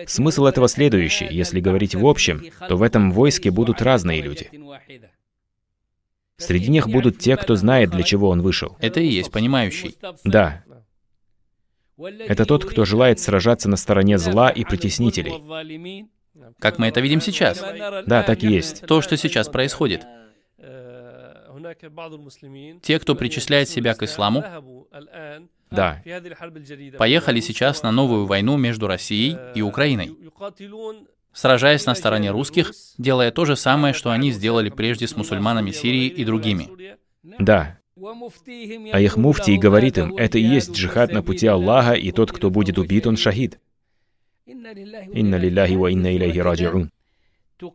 Смысл 0.07 0.47
этого 0.47 0.69
следующий. 0.69 1.27
Если 1.27 1.61
говорить 1.61 1.95
в 1.95 2.07
общем, 2.07 2.43
то 2.69 2.77
в 2.77 2.83
этом 2.83 3.13
войске 3.13 3.51
будут 3.51 3.83
разные 3.83 4.23
люди. 4.23 4.51
Среди 6.39 6.71
них 6.71 6.89
будут 6.89 7.19
те, 7.19 7.37
кто 7.37 7.57
знает, 7.57 7.91
для 7.91 8.05
чего 8.05 8.29
он 8.31 8.43
вышел. 8.43 8.77
Это 8.81 9.01
и 9.01 9.07
есть 9.07 9.33
понимающий. 9.33 9.97
Да. 10.25 10.65
Это 11.97 12.45
тот, 12.45 12.65
кто 12.65 12.85
желает 12.85 13.19
сражаться 13.19 13.69
на 13.69 13.77
стороне 13.77 14.19
зла 14.19 14.51
и 14.51 14.65
притеснителей. 14.65 15.33
Как 16.61 16.79
мы 16.79 16.87
это 16.87 17.01
видим 17.01 17.21
сейчас. 17.21 17.63
Да, 18.07 18.23
так 18.23 18.43
и 18.45 18.47
есть. 18.47 18.87
То, 18.87 19.03
что 19.03 19.17
сейчас 19.17 19.49
происходит. 19.49 20.07
Те, 22.83 22.99
кто 23.01 23.15
причисляет 23.17 23.69
себя 23.69 23.95
к 23.95 24.03
исламу, 24.05 24.45
да. 25.71 26.03
поехали 26.99 27.41
сейчас 27.41 27.83
на 27.83 27.91
новую 27.91 28.27
войну 28.27 28.57
между 28.57 28.87
Россией 28.87 29.37
и 29.55 29.61
Украиной, 29.61 30.17
сражаясь 31.33 31.87
на 31.87 31.95
стороне 31.95 32.31
русских, 32.31 32.73
делая 32.99 33.31
то 33.31 33.45
же 33.45 33.57
самое, 33.57 33.95
что 33.95 34.11
они 34.11 34.31
сделали 34.33 34.71
прежде 34.71 35.07
с 35.07 35.17
мусульманами 35.17 35.71
Сирии 35.71 36.07
и 36.07 36.25
другими. 36.25 36.69
Да. 37.39 37.79
А 38.93 39.01
их 39.01 39.17
муфтий 39.17 39.59
говорит 39.59 39.99
им, 39.99 40.17
это 40.17 40.39
и 40.39 40.43
есть 40.43 40.73
джихад 40.73 41.13
на 41.13 41.23
пути 41.23 41.47
Аллаха, 41.47 41.95
и 41.95 42.13
тот, 42.13 42.33
кто 42.33 42.51
будет 42.51 42.79
убит, 42.79 43.07
он 43.07 43.17
шахид. 43.17 43.59
Инна 44.47 45.37
лилляхи 45.37 45.75
ва 45.75 45.91
инна 45.91 46.17
илейхи 46.17 46.39
раджиун. 46.39 46.91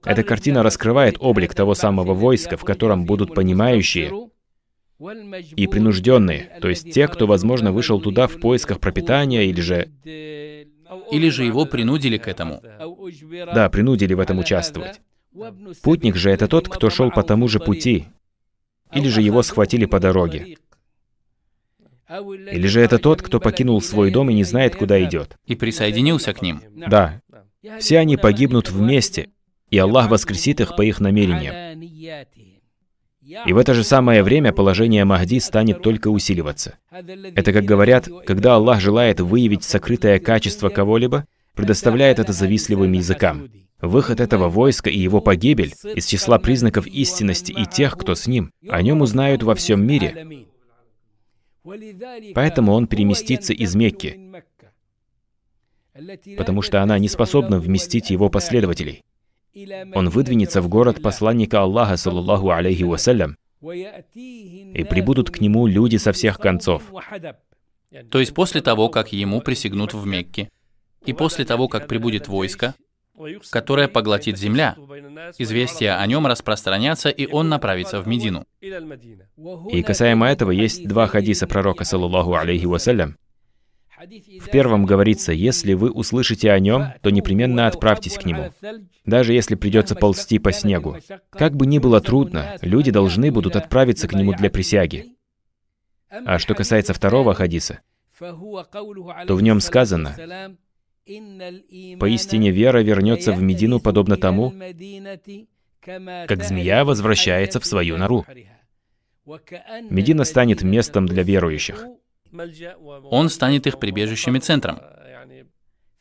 Эта 0.05 0.23
картина 0.23 0.63
раскрывает 0.63 1.17
облик 1.19 1.53
того 1.53 1.73
самого 1.73 2.13
войска, 2.13 2.55
в 2.55 2.63
котором 2.63 3.05
будут 3.05 3.33
понимающие 3.35 4.29
и 5.55 5.67
принужденные, 5.67 6.57
то 6.61 6.69
есть 6.69 6.91
те, 6.93 7.07
кто, 7.07 7.27
возможно, 7.27 7.73
вышел 7.73 7.99
туда 7.99 8.27
в 8.27 8.39
поисках 8.39 8.79
пропитания 8.79 9.41
или 9.43 9.59
же... 9.61 9.89
Или 11.11 11.29
же 11.29 11.43
его 11.43 11.65
принудили 11.65 12.17
к 12.17 12.27
этому. 12.27 12.61
Да, 13.53 13.69
принудили 13.69 14.13
в 14.13 14.19
этом 14.19 14.39
участвовать. 14.39 15.01
Путник 15.81 16.15
же 16.15 16.29
это 16.29 16.47
тот, 16.47 16.69
кто 16.69 16.89
шел 16.89 17.11
по 17.11 17.23
тому 17.23 17.47
же 17.47 17.59
пути, 17.59 18.07
или 18.91 19.07
же 19.07 19.21
его 19.21 19.41
схватили 19.43 19.85
по 19.85 19.99
дороге. 19.99 20.57
Или 22.09 22.67
же 22.67 22.81
это 22.81 22.99
тот, 22.99 23.21
кто 23.21 23.39
покинул 23.39 23.81
свой 23.81 24.11
дом 24.11 24.29
и 24.29 24.33
не 24.33 24.43
знает, 24.43 24.75
куда 24.75 25.03
идет. 25.03 25.37
И 25.47 25.55
присоединился 25.55 26.33
к 26.33 26.41
ним. 26.41 26.61
Да. 26.75 27.21
Все 27.79 27.99
они 27.99 28.17
погибнут 28.17 28.69
вместе, 28.69 29.29
и 29.69 29.77
Аллах 29.77 30.09
воскресит 30.09 30.59
их 30.59 30.75
по 30.75 30.81
их 30.83 30.99
намерениям. 30.99 31.81
И 33.25 33.53
в 33.53 33.57
это 33.57 33.73
же 33.73 33.83
самое 33.83 34.21
время 34.21 34.51
положение 34.51 35.05
Махди 35.05 35.39
станет 35.39 35.81
только 35.81 36.09
усиливаться. 36.09 36.77
Это, 36.91 37.53
как 37.53 37.63
говорят, 37.63 38.09
когда 38.25 38.55
Аллах 38.55 38.81
желает 38.81 39.21
выявить 39.21 39.63
сокрытое 39.63 40.19
качество 40.19 40.69
кого-либо, 40.69 41.25
предоставляет 41.53 42.19
это 42.19 42.33
завистливым 42.33 42.91
языкам. 42.91 43.49
Выход 43.79 44.19
этого 44.19 44.49
войска 44.49 44.89
и 44.89 44.97
его 44.97 45.21
погибель 45.21 45.73
из 45.95 46.05
числа 46.05 46.37
признаков 46.37 46.85
истинности 46.87 47.51
и 47.51 47.65
тех, 47.65 47.97
кто 47.97 48.15
с 48.15 48.27
ним, 48.27 48.51
о 48.67 48.81
нем 48.81 49.01
узнают 49.01 49.43
во 49.43 49.55
всем 49.55 49.85
мире. 49.85 50.47
Поэтому 52.33 52.73
он 52.73 52.87
переместится 52.87 53.53
из 53.53 53.73
Мекки, 53.75 54.19
потому 56.37 56.61
что 56.61 56.81
она 56.81 56.99
не 56.99 57.07
способна 57.07 57.59
вместить 57.59 58.09
его 58.09 58.29
последователей. 58.29 59.03
Он 59.93 60.09
выдвинется 60.09 60.61
в 60.61 60.67
город 60.67 61.01
посланника 61.01 61.61
Аллаха, 61.61 61.97
саллаллаху 61.97 62.49
алейхи 62.49 62.83
вассалям, 62.83 63.37
и 63.61 64.85
прибудут 64.89 65.29
к 65.29 65.39
нему 65.39 65.67
люди 65.67 65.97
со 65.97 66.11
всех 66.11 66.39
концов. 66.39 66.83
То 68.09 68.19
есть 68.19 68.33
после 68.33 68.61
того, 68.61 68.89
как 68.89 69.13
ему 69.13 69.41
присягнут 69.41 69.93
в 69.93 70.05
Мекке, 70.05 70.49
и 71.05 71.13
после 71.13 71.45
того, 71.45 71.67
как 71.67 71.87
прибудет 71.87 72.27
войско, 72.27 72.73
которое 73.51 73.87
поглотит 73.87 74.39
земля, 74.39 74.75
известия 75.37 75.99
о 75.99 76.07
нем 76.07 76.25
распространятся, 76.25 77.09
и 77.09 77.27
он 77.31 77.49
направится 77.49 78.01
в 78.01 78.07
Медину. 78.07 78.45
И 78.59 79.83
касаемо 79.83 80.27
этого 80.29 80.49
есть 80.49 80.87
два 80.87 81.05
хадиса 81.05 81.45
пророка, 81.45 81.83
саллаллаху 81.83 82.33
алейхи 82.33 82.65
вассалям. 82.65 83.17
В 84.39 84.49
первом 84.49 84.85
говорится, 84.85 85.31
если 85.31 85.73
вы 85.73 85.91
услышите 85.91 86.51
о 86.51 86.59
нем, 86.59 86.93
то 87.01 87.09
непременно 87.09 87.67
отправьтесь 87.67 88.17
к 88.17 88.25
нему. 88.25 88.51
Даже 89.05 89.33
если 89.33 89.55
придется 89.55 89.95
ползти 89.95 90.39
по 90.39 90.51
снегу. 90.51 90.97
Как 91.29 91.55
бы 91.55 91.65
ни 91.65 91.79
было 91.79 92.01
трудно, 92.01 92.57
люди 92.61 92.91
должны 92.91 93.31
будут 93.31 93.55
отправиться 93.55 94.07
к 94.07 94.13
нему 94.13 94.33
для 94.33 94.49
присяги. 94.49 95.15
А 96.09 96.37
что 96.37 96.53
касается 96.53 96.93
второго 96.93 97.33
хадиса, 97.33 97.79
то 98.19 99.35
в 99.35 99.41
нем 99.41 99.59
сказано, 99.59 100.15
«Поистине 101.05 102.51
вера 102.51 102.81
вернется 102.81 103.33
в 103.33 103.41
Медину 103.41 103.79
подобно 103.79 104.15
тому, 104.15 104.53
как 105.81 106.43
змея 106.43 106.85
возвращается 106.85 107.59
в 107.59 107.65
свою 107.65 107.97
нору». 107.97 108.25
Медина 109.89 110.23
станет 110.23 110.63
местом 110.63 111.05
для 111.05 111.23
верующих. 111.23 111.85
Он 113.11 113.29
станет 113.29 113.67
их 113.67 113.79
прибежищем 113.79 114.35
и 114.35 114.39
центром. 114.39 114.79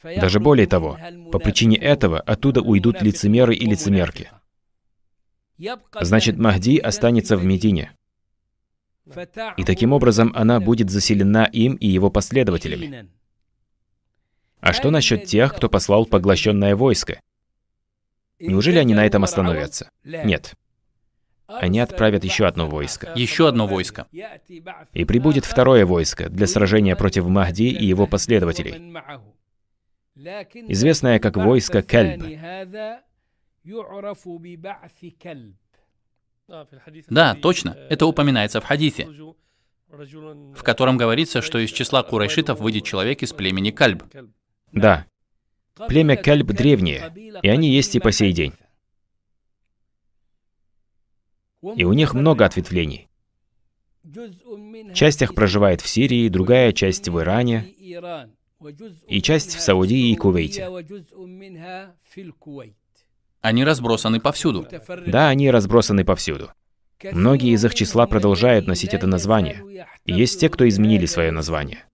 Даже 0.02 0.40
более 0.40 0.66
того, 0.66 0.98
по 1.30 1.38
причине 1.38 1.76
этого 1.76 2.20
оттуда 2.20 2.60
уйдут 2.60 3.02
лицемеры 3.02 3.54
и 3.54 3.66
лицемерки. 3.66 4.30
Значит, 6.00 6.38
Махди 6.38 6.78
останется 6.78 7.36
в 7.36 7.44
Медине. 7.44 7.92
И 9.56 9.64
таким 9.64 9.92
образом 9.92 10.32
она 10.34 10.60
будет 10.60 10.90
заселена 10.90 11.44
им 11.44 11.74
и 11.74 11.86
его 11.86 12.10
последователями. 12.10 13.10
А 14.60 14.72
что 14.72 14.90
насчет 14.90 15.24
тех, 15.24 15.54
кто 15.54 15.68
послал 15.68 16.06
поглощенное 16.06 16.76
войско? 16.76 17.20
Неужели 18.38 18.78
они 18.78 18.94
на 18.94 19.04
этом 19.04 19.24
остановятся? 19.24 19.90
Нет. 20.04 20.54
Они 21.60 21.80
отправят 21.80 22.24
еще 22.24 22.46
одно 22.46 22.68
войско. 22.68 23.12
Еще 23.14 23.48
одно 23.48 23.66
войско. 23.66 24.06
И 24.92 25.04
прибудет 25.04 25.44
второе 25.44 25.86
войско 25.86 26.28
для 26.28 26.46
сражения 26.46 26.96
против 26.96 27.26
Махди 27.26 27.64
и 27.64 27.84
его 27.84 28.06
последователей, 28.06 28.94
известное 30.68 31.18
как 31.18 31.36
войско 31.36 31.82
Кальб. 31.82 32.22
Да, 37.08 37.34
точно. 37.34 37.76
Это 37.88 38.06
упоминается 38.06 38.60
в 38.60 38.64
хадисе, 38.64 39.08
в 39.88 40.62
котором 40.62 40.96
говорится, 40.96 41.42
что 41.42 41.58
из 41.58 41.70
числа 41.70 42.02
курайшитов 42.02 42.60
выйдет 42.60 42.84
человек 42.84 43.22
из 43.22 43.32
племени 43.32 43.70
Кальб. 43.70 44.02
Да. 44.72 45.06
Племя 45.88 46.16
Кальб 46.16 46.46
древнее, 46.48 47.12
и 47.42 47.48
они 47.48 47.70
есть 47.70 47.94
и 47.94 48.00
по 48.00 48.12
сей 48.12 48.32
день. 48.32 48.52
И 51.76 51.84
у 51.84 51.92
них 51.92 52.14
много 52.14 52.44
ответвлений. 52.44 53.08
Часть 54.94 55.22
их 55.22 55.34
проживает 55.34 55.80
в 55.80 55.88
Сирии, 55.88 56.28
другая 56.28 56.72
часть 56.72 57.08
в 57.08 57.20
Иране, 57.20 57.72
и 59.08 59.22
часть 59.22 59.54
в 59.54 59.60
Саудии 59.60 60.10
и 60.10 60.16
Кувейте. 60.16 60.68
Они 63.40 63.64
разбросаны 63.64 64.20
повсюду. 64.20 64.66
Да, 65.06 65.28
они 65.28 65.50
разбросаны 65.50 66.04
повсюду. 66.04 66.50
Многие 67.10 67.52
из 67.52 67.64
их 67.64 67.74
числа 67.74 68.06
продолжают 68.06 68.66
носить 68.66 68.94
это 68.94 69.06
название. 69.06 69.86
И 70.04 70.12
есть 70.12 70.40
те, 70.40 70.48
кто 70.48 70.68
изменили 70.68 71.06
свое 71.06 71.32
название. 71.32 71.84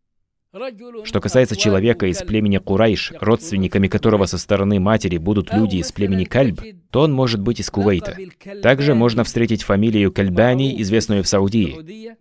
Что 1.05 1.21
касается 1.21 1.57
человека 1.57 2.07
из 2.07 2.23
племени 2.23 2.57
Курайш, 2.57 3.13
родственниками 3.21 3.87
которого 3.87 4.25
со 4.25 4.39
стороны 4.39 4.81
матери 4.81 5.19
будут 5.19 5.53
люди 5.53 5.77
из 5.77 5.93
племени 5.93 6.25
Кальб, 6.25 6.63
то 6.91 7.03
он 7.03 7.13
может 7.13 7.41
быть 7.41 7.61
из 7.61 7.69
Кувейта. 7.69 8.17
Также 8.63 8.95
можно 8.95 9.25
встретить 9.25 9.63
фамилию 9.63 10.11
Кальбани, 10.11 10.81
известную 10.81 11.23
в 11.23 11.29
Саудии. 11.29 12.17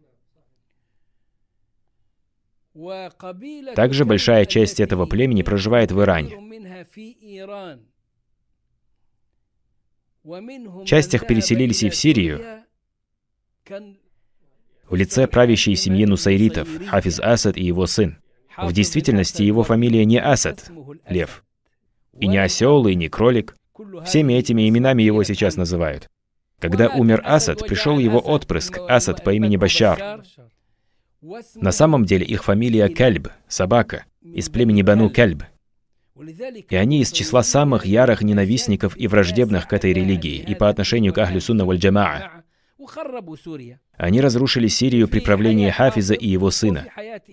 Также 3.76 4.04
большая 4.04 4.46
часть 4.46 4.82
этого 4.82 5.06
племени 5.06 5.42
проживает 5.42 5.92
в 5.94 6.02
Иране. 6.02 6.38
Часть 10.86 11.13
их 11.13 11.26
переселились 11.26 11.84
и 11.84 11.90
в 11.90 11.96
Сирию, 11.96 12.66
в 14.89 14.95
лице 14.95 15.28
правящей 15.28 15.76
семьи 15.76 16.06
Нусайритов, 16.06 16.67
Хафиз 16.88 17.19
Асад 17.19 17.58
и 17.58 17.63
его 17.63 17.86
сын. 17.88 18.17
В 18.58 18.73
действительности 18.73 19.43
его 19.43 19.63
фамилия 19.63 20.06
не 20.06 20.19
Асад, 20.19 20.71
лев, 21.08 21.43
и 22.17 22.28
не 22.28 22.38
осел, 22.38 22.88
и 22.88 22.95
не 22.95 23.08
кролик. 23.08 23.56
Всеми 24.06 24.34
этими 24.34 24.67
именами 24.67 25.04
его 25.04 25.23
сейчас 25.23 25.56
называют. 25.56 26.10
Когда 26.60 26.89
умер 26.89 27.21
Асад, 27.23 27.60
пришел 27.67 28.00
его 28.00 28.19
отпрыск, 28.19 28.80
Асад 28.88 29.23
по 29.23 29.32
имени 29.32 29.58
Башар. 29.58 30.23
На 31.56 31.71
самом 31.71 32.06
деле 32.06 32.26
их 32.26 32.43
фамилия 32.43 32.89
Кальб, 32.89 33.28
собака, 33.47 34.06
из 34.23 34.50
племени 34.50 34.82
Бану 34.82 35.10
Кальб. 35.12 35.43
И 36.69 36.76
они 36.76 37.02
из 37.02 37.12
числа 37.12 37.43
самых 37.43 37.86
ярых 37.86 38.23
ненавистников 38.23 38.97
и 38.97 39.08
враждебных 39.08 39.67
к 39.67 39.73
этой 39.73 39.93
религии 39.93 40.43
и 40.47 40.56
по 40.56 40.67
отношению 40.69 41.13
к 41.13 41.19
Ахлю 41.19 41.41
Сунна 41.41 41.65
валь. 41.65 41.80
Они 43.97 44.21
разрушили 44.21 44.67
Сирию 44.67 45.08
при 45.08 45.19
правлении 45.19 45.69
Хафиза 45.69 46.13
и 46.13 46.28
его 46.28 46.52
сына. 46.52 46.88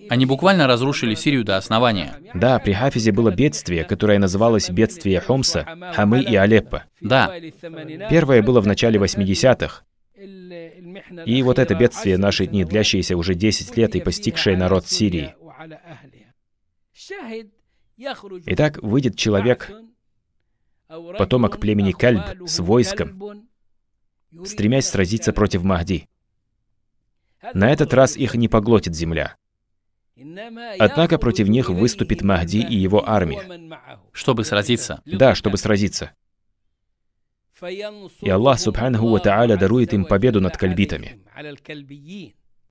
Они 0.09 0.25
буквально 0.25 0.67
разрушили 0.67 1.15
Сирию 1.15 1.43
до 1.43 1.57
основания. 1.57 2.17
Да, 2.33 2.59
при 2.59 2.73
Хафизе 2.73 3.11
было 3.11 3.31
бедствие, 3.31 3.83
которое 3.83 4.19
называлось 4.19 4.69
бедствие 4.69 5.19
Хомса, 5.19 5.65
Хамы 5.93 6.21
и 6.21 6.35
Алеппо. 6.35 6.85
Да. 7.01 7.33
Первое 8.09 8.41
было 8.41 8.61
в 8.61 8.67
начале 8.67 8.99
80-х. 8.99 9.83
И 11.25 11.43
вот 11.43 11.59
это 11.59 11.75
бедствие 11.75 12.17
наши 12.17 12.47
дни, 12.47 12.65
длящееся 12.65 13.15
уже 13.17 13.35
10 13.35 13.77
лет 13.77 13.95
и 13.95 14.01
постигшее 14.01 14.57
народ 14.57 14.87
Сирии. 14.87 15.35
Итак, 18.47 18.79
выйдет 18.81 19.17
человек, 19.17 19.71
потомок 20.87 21.59
племени 21.59 21.91
Кальб, 21.91 22.47
с 22.47 22.59
войском, 22.59 23.44
стремясь 24.43 24.87
сразиться 24.87 25.33
против 25.33 25.63
Махди. 25.63 26.07
На 27.53 27.71
этот 27.71 27.93
раз 27.93 28.17
их 28.17 28.35
не 28.35 28.47
поглотит 28.47 28.95
земля. 28.95 29.35
Однако 30.79 31.17
против 31.17 31.47
них 31.47 31.69
выступит 31.69 32.21
Махди 32.21 32.57
и 32.57 32.75
его 32.75 33.07
армия. 33.07 33.79
Чтобы 34.11 34.43
сразиться. 34.43 35.01
Да, 35.05 35.35
чтобы 35.35 35.57
сразиться. 35.57 36.11
И 38.21 38.29
Аллах 38.29 38.59
Субханаху 38.59 39.07
Ва 39.07 39.19
Та'аля 39.19 39.57
дарует 39.57 39.93
им 39.93 40.05
победу 40.05 40.41
над 40.41 40.57
кальбитами. 40.57 41.21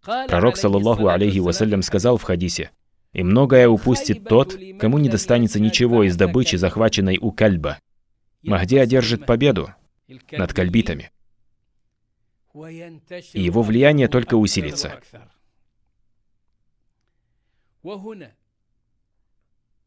Пророк, 0.02 0.56
саллаллаху 0.58 1.08
алейхи 1.08 1.38
вассалям, 1.38 1.80
сказал 1.80 2.18
в 2.18 2.22
хадисе, 2.22 2.70
«И 3.14 3.22
многое 3.22 3.68
упустит 3.68 4.24
тот, 4.24 4.54
кому 4.78 4.98
не 4.98 5.08
достанется 5.08 5.60
ничего 5.60 6.02
из 6.02 6.16
добычи, 6.16 6.56
захваченной 6.56 7.18
у 7.18 7.32
кальба. 7.32 7.78
Махди 8.42 8.76
одержит 8.76 9.24
победу 9.24 9.72
над 10.32 10.52
кальбитами 10.52 11.10
и 12.54 13.40
его 13.42 13.62
влияние 13.62 14.08
только 14.08 14.36
усилится. 14.36 15.00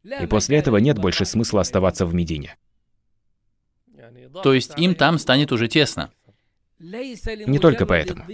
И 0.04 0.26
после 0.28 0.58
этого 0.58 0.76
нет 0.76 0.98
больше 0.98 1.24
смысла 1.24 1.62
оставаться 1.62 2.06
в 2.06 2.14
Медине. 2.14 2.56
То 4.42 4.52
есть 4.52 4.78
им 4.78 4.94
там 4.94 5.18
станет 5.18 5.50
уже 5.50 5.68
тесно. 5.68 6.12
Не 6.78 7.58
только 7.58 7.86
поэтому. 7.86 8.24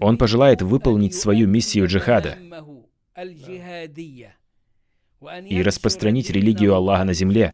Он 0.00 0.18
пожелает 0.18 0.62
выполнить 0.62 1.14
свою 1.14 1.48
миссию 1.48 1.86
джихада 1.86 2.38
и 5.48 5.62
распространить 5.62 6.30
религию 6.30 6.74
Аллаха 6.74 7.04
на 7.04 7.14
земле, 7.14 7.52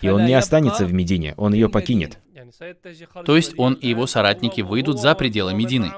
и 0.00 0.08
он 0.08 0.26
не 0.26 0.34
останется 0.34 0.84
в 0.86 0.92
Медине, 0.92 1.34
он 1.36 1.54
ее 1.54 1.68
покинет. 1.68 2.18
То 3.24 3.36
есть 3.36 3.54
он 3.58 3.74
и 3.74 3.88
его 3.88 4.06
соратники 4.06 4.60
выйдут 4.60 5.00
за 5.00 5.14
пределы 5.14 5.54
Медины. 5.54 5.90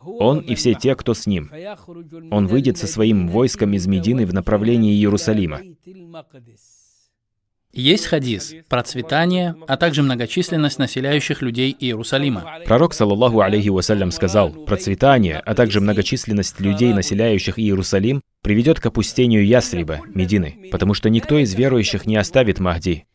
Он 0.00 0.40
и 0.40 0.54
все 0.54 0.74
те, 0.74 0.94
кто 0.94 1.14
с 1.14 1.26
ним. 1.26 1.50
Он 2.30 2.46
выйдет 2.46 2.76
со 2.76 2.86
своим 2.86 3.28
войском 3.28 3.72
из 3.72 3.86
Медины 3.86 4.26
в 4.26 4.34
направлении 4.34 4.92
Иерусалима. 4.94 5.60
Есть 7.76 8.06
хадис, 8.06 8.54
процветание, 8.68 9.56
а 9.66 9.76
также 9.76 10.02
многочисленность 10.02 10.78
населяющих 10.78 11.42
людей 11.42 11.76
Иерусалима. 11.78 12.60
Пророк, 12.66 12.94
саллаллаху 12.94 13.40
алейхи 13.40 13.68
вассалям, 13.68 14.12
сказал, 14.12 14.50
процветание, 14.50 15.38
а 15.44 15.54
также 15.54 15.80
многочисленность 15.80 16.60
людей, 16.60 16.92
населяющих 16.92 17.58
Иерусалим, 17.58 18.22
приведет 18.42 18.78
к 18.78 18.86
опустению 18.86 19.44
Ясриба, 19.44 20.02
Медины, 20.14 20.68
потому 20.70 20.94
что 20.94 21.10
никто 21.10 21.36
из 21.38 21.52
верующих 21.54 22.06
не 22.06 22.16
оставит 22.16 22.60
Махди. 22.60 23.06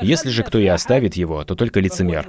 Если 0.00 0.30
же 0.30 0.44
кто 0.44 0.58
и 0.58 0.66
оставит 0.66 1.14
его, 1.14 1.44
то 1.44 1.54
только 1.54 1.80
лицемер. 1.80 2.26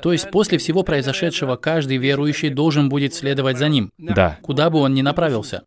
То 0.00 0.12
есть 0.12 0.30
после 0.30 0.58
всего 0.58 0.84
произошедшего 0.84 1.56
каждый 1.56 1.96
верующий 1.96 2.50
должен 2.50 2.88
будет 2.88 3.14
следовать 3.14 3.58
за 3.58 3.68
ним. 3.68 3.90
Да. 3.98 4.38
Куда 4.42 4.70
бы 4.70 4.78
он 4.78 4.94
ни 4.94 5.02
направился. 5.02 5.64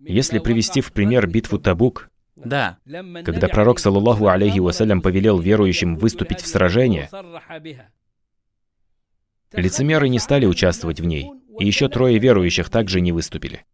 Если 0.00 0.40
привести 0.40 0.80
в 0.80 0.92
пример 0.92 1.28
битву 1.28 1.58
Табук, 1.58 2.10
да. 2.44 2.78
Когда 3.24 3.48
пророк, 3.48 3.78
саллаллаху 3.78 4.28
алейхи 4.28 4.58
вассалям, 4.58 5.02
повелел 5.02 5.40
верующим 5.40 5.96
выступить 5.96 6.40
в 6.40 6.46
сражение, 6.46 7.10
лицемеры 9.52 10.08
не 10.08 10.18
стали 10.18 10.46
участвовать 10.46 11.00
в 11.00 11.04
ней. 11.04 11.30
И 11.58 11.66
еще 11.66 11.88
трое 11.88 12.18
верующих 12.18 12.70
также 12.70 13.00
не 13.00 13.10
выступили. 13.10 13.64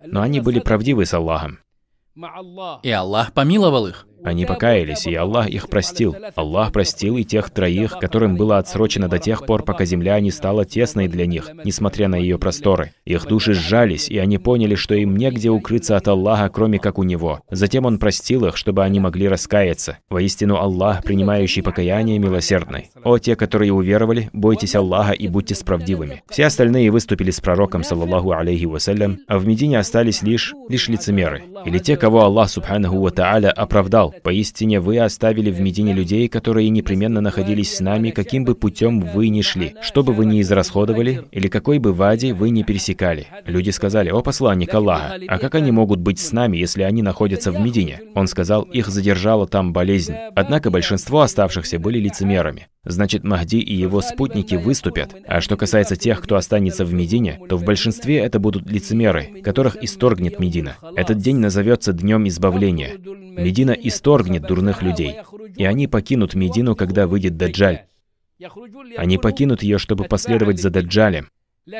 Но 0.00 0.20
они 0.22 0.40
были 0.40 0.58
правдивы 0.58 1.06
с 1.06 1.14
Аллахом. 1.14 1.60
И 2.82 2.90
Аллах 2.90 3.32
помиловал 3.32 3.86
их. 3.86 4.07
Они 4.28 4.44
покаялись, 4.44 5.06
и 5.06 5.14
Аллах 5.14 5.48
их 5.48 5.70
простил. 5.70 6.14
Аллах 6.34 6.70
простил 6.70 7.16
и 7.16 7.24
тех 7.24 7.48
троих, 7.48 7.98
которым 7.98 8.36
было 8.36 8.58
отсрочено 8.58 9.08
до 9.08 9.18
тех 9.18 9.46
пор, 9.46 9.62
пока 9.62 9.86
земля 9.86 10.20
не 10.20 10.30
стала 10.30 10.66
тесной 10.66 11.08
для 11.08 11.24
них, 11.24 11.50
несмотря 11.64 12.08
на 12.08 12.16
ее 12.16 12.38
просторы. 12.38 12.92
Их 13.06 13.26
души 13.26 13.54
сжались, 13.54 14.10
и 14.10 14.18
они 14.18 14.36
поняли, 14.36 14.74
что 14.74 14.94
им 14.94 15.16
негде 15.16 15.48
укрыться 15.48 15.96
от 15.96 16.08
Аллаха, 16.08 16.50
кроме 16.50 16.78
как 16.78 16.98
у 16.98 17.04
Него. 17.04 17.40
Затем 17.50 17.86
Он 17.86 17.98
простил 17.98 18.44
их, 18.44 18.58
чтобы 18.58 18.84
они 18.84 19.00
могли 19.00 19.28
раскаяться. 19.28 19.96
Воистину 20.10 20.56
Аллах, 20.56 21.02
принимающий 21.02 21.62
покаяние, 21.62 22.18
милосердный. 22.18 22.90
О, 23.02 23.16
те, 23.18 23.34
которые 23.34 23.72
уверовали, 23.72 24.28
бойтесь 24.34 24.74
Аллаха 24.74 25.12
и 25.12 25.26
будьте 25.28 25.54
справедливыми. 25.54 26.22
Все 26.28 26.44
остальные 26.44 26.90
выступили 26.90 27.30
с 27.30 27.40
пророком, 27.40 27.82
саллаллаху 27.82 28.32
алейхи 28.32 28.66
вассалям, 28.66 29.20
а 29.26 29.38
в 29.38 29.46
Медине 29.46 29.78
остались 29.78 30.22
лишь, 30.22 30.54
лишь 30.68 30.88
лицемеры. 30.88 31.44
Или 31.64 31.78
те, 31.78 31.96
кого 31.96 32.22
Аллах, 32.24 32.50
субханаху 32.50 32.98
ва 33.00 33.10
тааля, 33.10 33.50
оправдал, 33.50 34.14
«Поистине 34.22 34.80
вы 34.80 34.98
оставили 34.98 35.50
в 35.50 35.60
Медине 35.60 35.92
людей, 35.92 36.28
которые 36.28 36.68
непременно 36.68 37.20
находились 37.20 37.76
с 37.76 37.80
нами, 37.80 38.10
каким 38.10 38.44
бы 38.44 38.54
путем 38.54 39.00
вы 39.00 39.28
ни 39.28 39.42
шли, 39.42 39.74
что 39.82 40.02
бы 40.02 40.12
вы 40.12 40.26
ни 40.26 40.40
израсходовали, 40.40 41.24
или 41.32 41.48
какой 41.48 41.78
бы 41.78 41.92
вади 41.92 42.32
вы 42.32 42.50
ни 42.50 42.62
пересекали». 42.62 43.26
Люди 43.46 43.70
сказали, 43.70 44.10
«О 44.10 44.22
посланник 44.22 44.72
Аллаха, 44.74 45.18
а 45.26 45.38
как 45.38 45.54
они 45.54 45.72
могут 45.72 46.00
быть 46.00 46.18
с 46.18 46.32
нами, 46.32 46.56
если 46.56 46.82
они 46.82 47.02
находятся 47.02 47.52
в 47.52 47.60
Медине?» 47.60 48.00
Он 48.14 48.26
сказал, 48.26 48.62
их 48.62 48.88
задержала 48.88 49.46
там 49.46 49.72
болезнь. 49.72 50.14
Однако 50.34 50.70
большинство 50.70 51.20
оставшихся 51.20 51.78
были 51.78 51.98
лицемерами. 51.98 52.68
Значит, 52.88 53.22
Махди 53.22 53.56
и 53.56 53.74
его 53.74 54.00
спутники 54.00 54.54
выступят. 54.54 55.14
А 55.26 55.42
что 55.42 55.56
касается 55.58 55.94
тех, 55.94 56.22
кто 56.22 56.36
останется 56.36 56.86
в 56.86 56.94
Медине, 56.94 57.38
то 57.48 57.56
в 57.56 57.64
большинстве 57.64 58.18
это 58.18 58.38
будут 58.38 58.68
лицемеры, 58.68 59.42
которых 59.42 59.76
исторгнет 59.82 60.40
Медина. 60.40 60.76
Этот 60.96 61.18
день 61.18 61.36
назовется 61.36 61.92
Днем 61.92 62.26
Избавления. 62.28 62.96
Медина 62.96 63.72
исторгнет 63.72 64.42
дурных 64.42 64.82
людей, 64.82 65.16
и 65.56 65.64
они 65.64 65.86
покинут 65.86 66.34
Медину, 66.34 66.74
когда 66.74 67.06
выйдет 67.06 67.36
Даджаль. 67.36 67.84
Они 68.96 69.18
покинут 69.18 69.62
ее, 69.62 69.76
чтобы 69.76 70.04
последовать 70.04 70.60
за 70.60 70.70
Даджалем. 70.70 71.28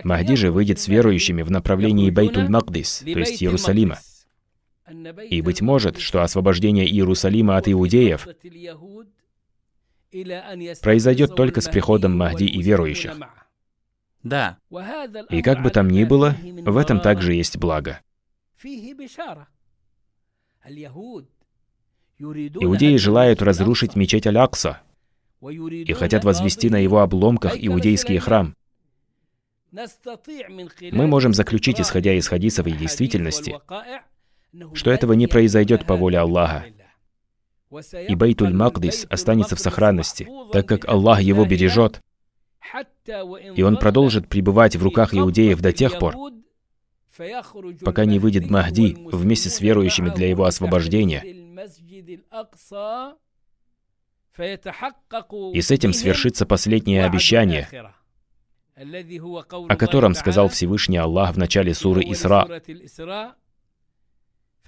Махди 0.04 0.36
же 0.36 0.50
выйдет 0.50 0.78
с 0.78 0.88
верующими 0.88 1.40
в 1.40 1.50
направлении 1.50 2.10
Байтуль-Магдис, 2.10 3.00
то 3.04 3.18
есть 3.18 3.42
Иерусалима. 3.42 3.98
И, 5.30 5.42
быть 5.42 5.60
может, 5.60 5.98
что 5.98 6.22
освобождение 6.22 6.86
Иерусалима 6.86 7.56
от 7.56 7.68
иудеев 7.68 8.26
произойдет 10.10 11.34
только 11.34 11.60
с 11.60 11.68
приходом 11.68 12.16
Махди 12.16 12.44
и 12.44 12.62
верующих. 12.62 13.16
Да. 14.22 14.58
И 15.30 15.42
как 15.42 15.62
бы 15.62 15.70
там 15.70 15.88
ни 15.88 16.04
было, 16.04 16.36
в 16.42 16.76
этом 16.76 17.00
также 17.00 17.34
есть 17.34 17.56
благо. 17.56 18.00
Иудеи 22.18 22.96
желают 22.96 23.42
разрушить 23.42 23.94
мечеть 23.94 24.26
Аль-Акса 24.26 24.80
и 25.40 25.92
хотят 25.92 26.24
возвести 26.24 26.68
на 26.68 26.76
его 26.76 26.98
обломках 27.00 27.54
иудейский 27.56 28.18
храм. 28.18 28.54
Мы 29.70 31.06
можем 31.06 31.32
заключить, 31.34 31.80
исходя 31.80 32.12
из 32.14 32.26
хадисов 32.26 32.66
и 32.66 32.72
действительности, 32.72 33.60
что 34.74 34.90
этого 34.90 35.12
не 35.12 35.26
произойдет 35.26 35.86
по 35.86 35.94
воле 35.94 36.18
Аллаха. 36.18 36.66
И 37.70 38.14
Бейтуль 38.14 38.54
Магдис 38.54 39.06
останется 39.10 39.56
в 39.56 39.60
сохранности, 39.60 40.28
так 40.52 40.66
как 40.66 40.88
Аллах 40.88 41.20
его 41.20 41.44
бережет, 41.44 42.00
и 43.54 43.62
он 43.62 43.76
продолжит 43.76 44.28
пребывать 44.28 44.76
в 44.76 44.82
руках 44.82 45.14
иудеев 45.14 45.60
до 45.60 45.72
тех 45.72 45.98
пор, 45.98 46.14
пока 47.82 48.04
не 48.04 48.18
выйдет 48.18 48.50
Махди 48.50 48.96
вместе 49.10 49.50
с 49.50 49.60
верующими 49.60 50.10
для 50.10 50.28
его 50.28 50.44
освобождения. 50.44 51.22
И 55.52 55.60
с 55.60 55.70
этим 55.70 55.92
свершится 55.92 56.46
последнее 56.46 57.04
обещание, 57.04 57.68
о 58.76 59.76
котором 59.76 60.14
сказал 60.14 60.48
Всевышний 60.48 60.98
Аллах 60.98 61.34
в 61.34 61.38
начале 61.38 61.74
суры 61.74 62.02
Исра. 62.04 62.46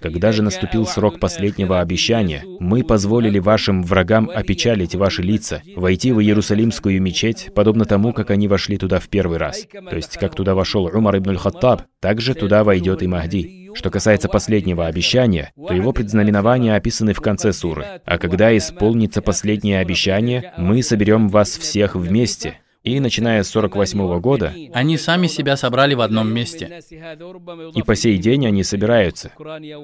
Когда 0.01 0.31
же 0.31 0.41
наступил 0.41 0.85
срок 0.85 1.19
последнего 1.19 1.79
обещания, 1.79 2.43
мы 2.59 2.83
позволили 2.83 3.39
вашим 3.39 3.83
врагам 3.83 4.29
опечалить 4.33 4.95
ваши 4.95 5.21
лица, 5.21 5.61
войти 5.75 6.11
в 6.11 6.19
Иерусалимскую 6.19 7.01
мечеть, 7.01 7.49
подобно 7.53 7.85
тому, 7.85 8.11
как 8.13 8.31
они 8.31 8.47
вошли 8.47 8.77
туда 8.77 8.99
в 8.99 9.09
первый 9.09 9.37
раз. 9.37 9.67
То 9.71 9.95
есть, 9.95 10.17
как 10.17 10.35
туда 10.35 10.55
вошел 10.55 10.85
Умар 10.85 11.17
ибн 11.17 11.37
хаттаб 11.37 11.83
также 11.99 12.33
туда 12.33 12.63
войдет 12.63 13.03
и 13.03 13.07
Махди. 13.07 13.69
Что 13.73 13.89
касается 13.89 14.27
последнего 14.27 14.87
обещания, 14.87 15.53
то 15.55 15.73
его 15.73 15.93
предзнаменования 15.93 16.75
описаны 16.75 17.13
в 17.13 17.21
конце 17.21 17.53
суры. 17.53 17.85
А 18.05 18.17
когда 18.17 18.55
исполнится 18.57 19.21
последнее 19.21 19.79
обещание, 19.79 20.53
мы 20.57 20.83
соберем 20.83 21.29
вас 21.29 21.57
всех 21.57 21.95
вместе, 21.95 22.59
и, 22.83 22.99
начиная 22.99 23.43
с 23.43 23.49
48 23.49 24.19
года, 24.19 24.53
они 24.73 24.97
сами 24.97 25.27
себя 25.27 25.55
собрали 25.55 25.93
в 25.93 26.01
одном 26.01 26.33
месте. 26.33 26.81
И 27.75 27.83
по 27.83 27.95
сей 27.95 28.17
день 28.17 28.47
они 28.47 28.63
собираются. 28.63 29.31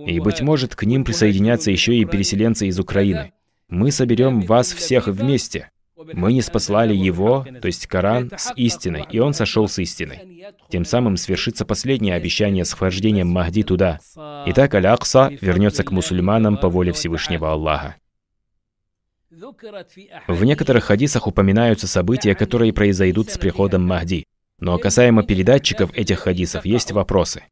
И, 0.05 0.19
быть 0.19 0.41
может, 0.41 0.75
к 0.75 0.83
ним 0.83 1.03
присоединятся 1.03 1.71
еще 1.71 1.95
и 1.95 2.05
переселенцы 2.05 2.67
из 2.67 2.79
Украины. 2.79 3.33
Мы 3.69 3.91
соберем 3.91 4.41
вас 4.41 4.71
всех 4.71 5.07
вместе. 5.07 5.69
Мы 6.13 6.33
не 6.33 6.41
спаслали 6.41 6.95
его, 6.95 7.45
то 7.61 7.67
есть 7.67 7.87
Коран, 7.87 8.31
с 8.35 8.53
истиной, 8.55 9.05
и 9.11 9.19
он 9.19 9.33
сошел 9.33 9.67
с 9.67 9.79
истиной. 9.79 10.45
Тем 10.69 10.85
самым 10.85 11.17
свершится 11.17 11.65
последнее 11.65 12.15
обещание 12.15 12.65
с 12.65 12.71
вхождением 12.71 13.27
Махди 13.29 13.63
туда. 13.63 13.99
Итак, 14.45 14.75
Аль-Акса 14.75 15.31
вернется 15.41 15.83
к 15.83 15.91
мусульманам 15.91 16.57
по 16.57 16.69
воле 16.69 16.93
Всевышнего 16.93 17.51
Аллаха. 17.51 17.95
В 20.27 20.43
некоторых 20.43 20.85
хадисах 20.85 21.27
упоминаются 21.27 21.87
события, 21.87 22.33
которые 22.33 22.73
произойдут 22.73 23.29
с 23.29 23.37
приходом 23.37 23.85
Махди. 23.85 24.25
Но 24.59 24.77
касаемо 24.79 25.23
передатчиков 25.23 25.91
этих 25.93 26.19
хадисов 26.19 26.65
есть 26.65 26.91
вопросы. 26.91 27.43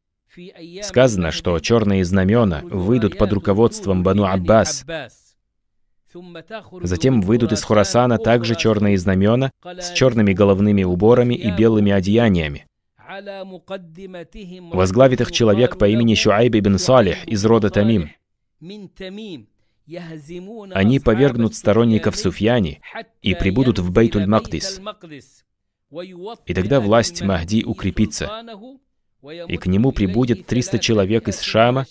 Сказано, 0.82 1.30
что 1.30 1.58
черные 1.60 2.04
знамена 2.04 2.62
выйдут 2.62 3.16
под 3.16 3.32
руководством 3.32 4.02
Бану 4.02 4.24
Аббас. 4.24 4.84
Затем 6.82 7.20
выйдут 7.20 7.52
из 7.52 7.62
Хурасана 7.62 8.18
также 8.18 8.56
черные 8.56 8.98
знамена 8.98 9.52
с 9.64 9.92
черными 9.92 10.32
головными 10.32 10.82
уборами 10.82 11.34
и 11.34 11.50
белыми 11.50 11.92
одеяниями. 11.92 12.66
Возглавит 14.72 15.20
их 15.20 15.30
человек 15.30 15.78
по 15.78 15.86
имени 15.86 16.14
Шуайб 16.14 16.56
ибн 16.56 16.78
Салих 16.78 17.24
из 17.26 17.44
рода 17.44 17.70
Тамим. 17.70 18.10
Они 20.72 20.98
повергнут 20.98 21.54
сторонников 21.54 22.16
Суфьяни 22.16 22.80
и 23.22 23.34
прибудут 23.34 23.78
в 23.78 23.92
Бейтуль-Мактис. 23.92 24.80
И 26.46 26.54
тогда 26.54 26.80
власть 26.80 27.22
Махди 27.22 27.62
укрепится, 27.64 28.44
и 29.48 29.56
к 29.56 29.66
нему 29.66 29.92
прибудет 29.92 30.46
300 30.46 30.78
человек 30.80 31.28
из 31.28 31.40
Шама, 31.40 31.86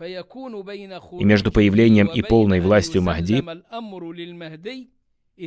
и 0.00 1.24
между 1.24 1.52
появлением 1.52 2.06
и 2.06 2.22
полной 2.22 2.60
властью 2.60 3.02
Махди 3.02 3.44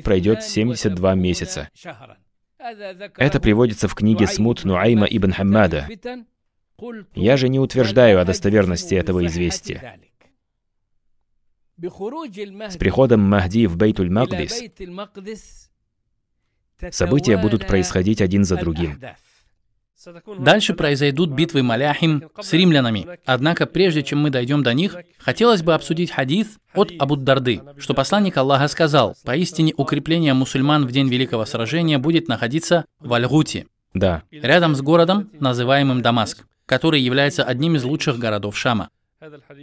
пройдет 0.04 0.44
72 0.44 1.16
месяца. 1.16 1.70
Это 3.18 3.40
приводится 3.40 3.88
в 3.88 3.96
книге 3.96 4.28
Смут 4.28 4.64
Нуайма 4.64 5.08
ибн 5.08 5.32
Хаммада. 5.32 5.88
Я 7.16 7.38
же 7.38 7.50
не 7.50 7.60
утверждаю 7.60 8.20
о 8.20 8.26
достоверности 8.26 8.96
этого 8.96 9.26
известия. 9.26 10.00
С 11.80 12.78
приходом 12.78 13.22
Махди 13.22 13.68
в 13.68 13.78
Бейтуль-Магдис 13.78 15.70
события 16.92 17.38
будут 17.38 17.68
происходить 17.68 18.20
один 18.20 18.46
за 18.46 18.58
другим. 18.58 19.00
Дальше 20.40 20.74
произойдут 20.74 21.32
битвы 21.32 21.62
Маляхим 21.62 22.24
с 22.40 22.54
римлянами. 22.54 23.20
Однако, 23.26 23.68
прежде 23.68 24.02
чем 24.02 24.20
мы 24.20 24.32
дойдем 24.32 24.64
до 24.64 24.74
них, 24.74 24.96
хотелось 25.20 25.62
бы 25.62 25.76
обсудить 25.76 26.12
хадис 26.12 26.58
от 26.74 26.92
Абуд-Дарды, 26.98 27.62
что 27.80 27.94
посланник 27.94 28.38
Аллаха 28.38 28.68
сказал, 28.68 29.16
поистине 29.24 29.74
укрепление 29.78 30.34
мусульман 30.34 30.88
в 30.88 30.92
день 30.92 31.10
Великого 31.10 31.46
Сражения 31.46 32.00
будет 32.00 32.28
находиться 32.28 32.86
в 33.00 33.14
Аль-Гути, 33.14 33.68
да. 33.94 34.24
рядом 34.32 34.76
с 34.76 34.82
городом, 34.82 35.30
называемым 35.40 36.02
Дамаск, 36.02 36.46
который 36.66 37.02
является 37.02 37.44
одним 37.44 37.76
из 37.76 37.84
лучших 37.84 38.18
городов 38.18 38.58
Шама. 38.58 38.90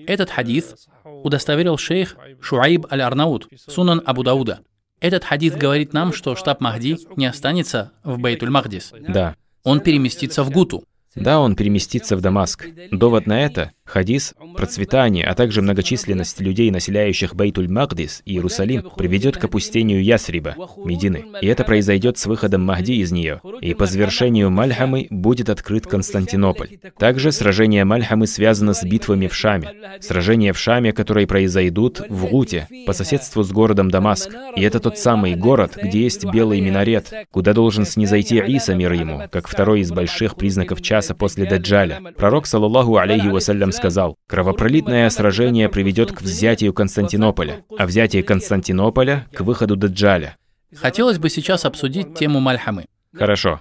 Этот 0.06 0.30
хадис 0.30 0.88
удостоверил 1.04 1.76
шейх 1.76 2.16
Шуаиб 2.40 2.86
аль-Арнаут, 2.90 3.48
сунан 3.56 4.02
Абу 4.04 4.22
Дауда. 4.22 4.60
Этот 5.00 5.24
хадис 5.24 5.54
говорит 5.54 5.92
нам, 5.92 6.12
что 6.12 6.34
штаб 6.34 6.60
Махди 6.60 6.98
не 7.16 7.26
останется 7.26 7.92
в 8.02 8.18
Бейтуль-Махдис. 8.18 8.92
Да. 9.08 9.36
Он 9.62 9.80
переместится 9.80 10.42
в 10.42 10.50
Гуту. 10.50 10.84
Да, 11.14 11.38
он 11.38 11.54
переместится 11.54 12.16
в 12.16 12.20
Дамаск. 12.20 12.66
Довод 12.90 13.26
на 13.26 13.40
это 13.40 13.70
Хадис, 13.86 14.34
процветание, 14.56 15.26
а 15.26 15.34
также 15.34 15.60
многочисленность 15.60 16.40
людей, 16.40 16.70
населяющих 16.70 17.34
Бейтуль-Магдис 17.34 18.22
и 18.24 18.32
Иерусалим, 18.32 18.90
приведет 18.96 19.36
к 19.36 19.44
опустению 19.44 20.02
Ясриба, 20.02 20.56
Медины. 20.84 21.26
И 21.42 21.46
это 21.46 21.64
произойдет 21.64 22.16
с 22.16 22.24
выходом 22.24 22.62
Махди 22.64 22.94
из 22.94 23.12
нее. 23.12 23.40
И 23.60 23.74
по 23.74 23.84
завершению 23.84 24.50
Мальхамы 24.50 25.06
будет 25.10 25.50
открыт 25.50 25.86
Константинополь. 25.86 26.78
Также 26.98 27.30
сражение 27.30 27.84
Мальхамы 27.84 28.26
связано 28.26 28.72
с 28.72 28.82
битвами 28.84 29.28
в 29.28 29.34
Шаме. 29.34 29.74
Сражения 30.00 30.54
в 30.54 30.58
Шаме, 30.58 30.92
которые 30.92 31.26
произойдут 31.26 32.00
в 32.08 32.26
Гуте, 32.26 32.66
по 32.86 32.94
соседству 32.94 33.42
с 33.42 33.52
городом 33.52 33.90
Дамаск. 33.90 34.30
И 34.56 34.62
это 34.62 34.80
тот 34.80 34.98
самый 34.98 35.34
город, 35.34 35.78
где 35.80 36.02
есть 36.02 36.24
белый 36.24 36.60
минарет, 36.62 37.12
куда 37.30 37.52
должен 37.52 37.84
снизойти 37.84 38.38
Иса, 38.38 38.74
мир 38.74 38.92
ему, 38.92 39.22
как 39.30 39.46
второй 39.46 39.80
из 39.80 39.92
больших 39.92 40.36
признаков 40.36 40.80
часа 40.80 41.14
после 41.14 41.44
Даджаля. 41.44 42.00
Пророк, 42.16 42.46
саллаллаху 42.46 42.96
алейхи 42.96 43.26
вассалям, 43.26 43.73
сказал, 43.74 44.16
«Кровопролитное 44.26 45.08
сражение 45.10 45.68
приведет 45.68 46.12
к 46.12 46.22
взятию 46.22 46.72
Константинополя, 46.72 47.64
а 47.76 47.86
взятие 47.86 48.22
Константинополя— 48.22 49.26
к 49.32 49.40
выходу 49.40 49.76
Даджаля». 49.76 50.36
Хотелось 50.74 51.18
бы 51.18 51.28
сейчас 51.28 51.64
обсудить 51.64 52.14
тему 52.14 52.40
Мальхамы. 52.40 52.86
Хорошо. 53.12 53.60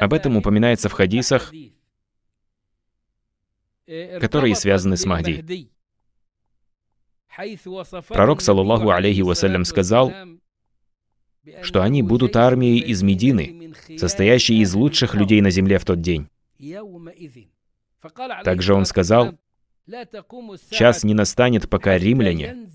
Об 0.00 0.12
этом 0.12 0.36
упоминается 0.36 0.88
в 0.88 0.92
хадисах, 0.92 1.52
которые 4.20 4.54
связаны 4.56 4.96
с 4.96 5.04
Махди. 5.04 5.70
Пророк, 8.08 8.40
саллаллаху 8.40 8.90
алейхи 8.90 9.20
вассалям, 9.20 9.64
сказал, 9.64 10.12
что 11.62 11.82
они 11.82 12.02
будут 12.02 12.36
армией 12.36 12.80
из 12.80 13.02
Медины, 13.02 13.72
состоящей 13.96 14.60
из 14.60 14.74
лучших 14.74 15.14
людей 15.14 15.40
на 15.40 15.50
земле 15.50 15.78
в 15.78 15.84
тот 15.84 16.00
день. 16.00 16.28
Также 18.44 18.74
он 18.74 18.84
сказал, 18.84 19.34
«Час 20.70 21.04
не 21.04 21.14
настанет, 21.14 21.68
пока 21.68 21.98
римляне...» 21.98 22.68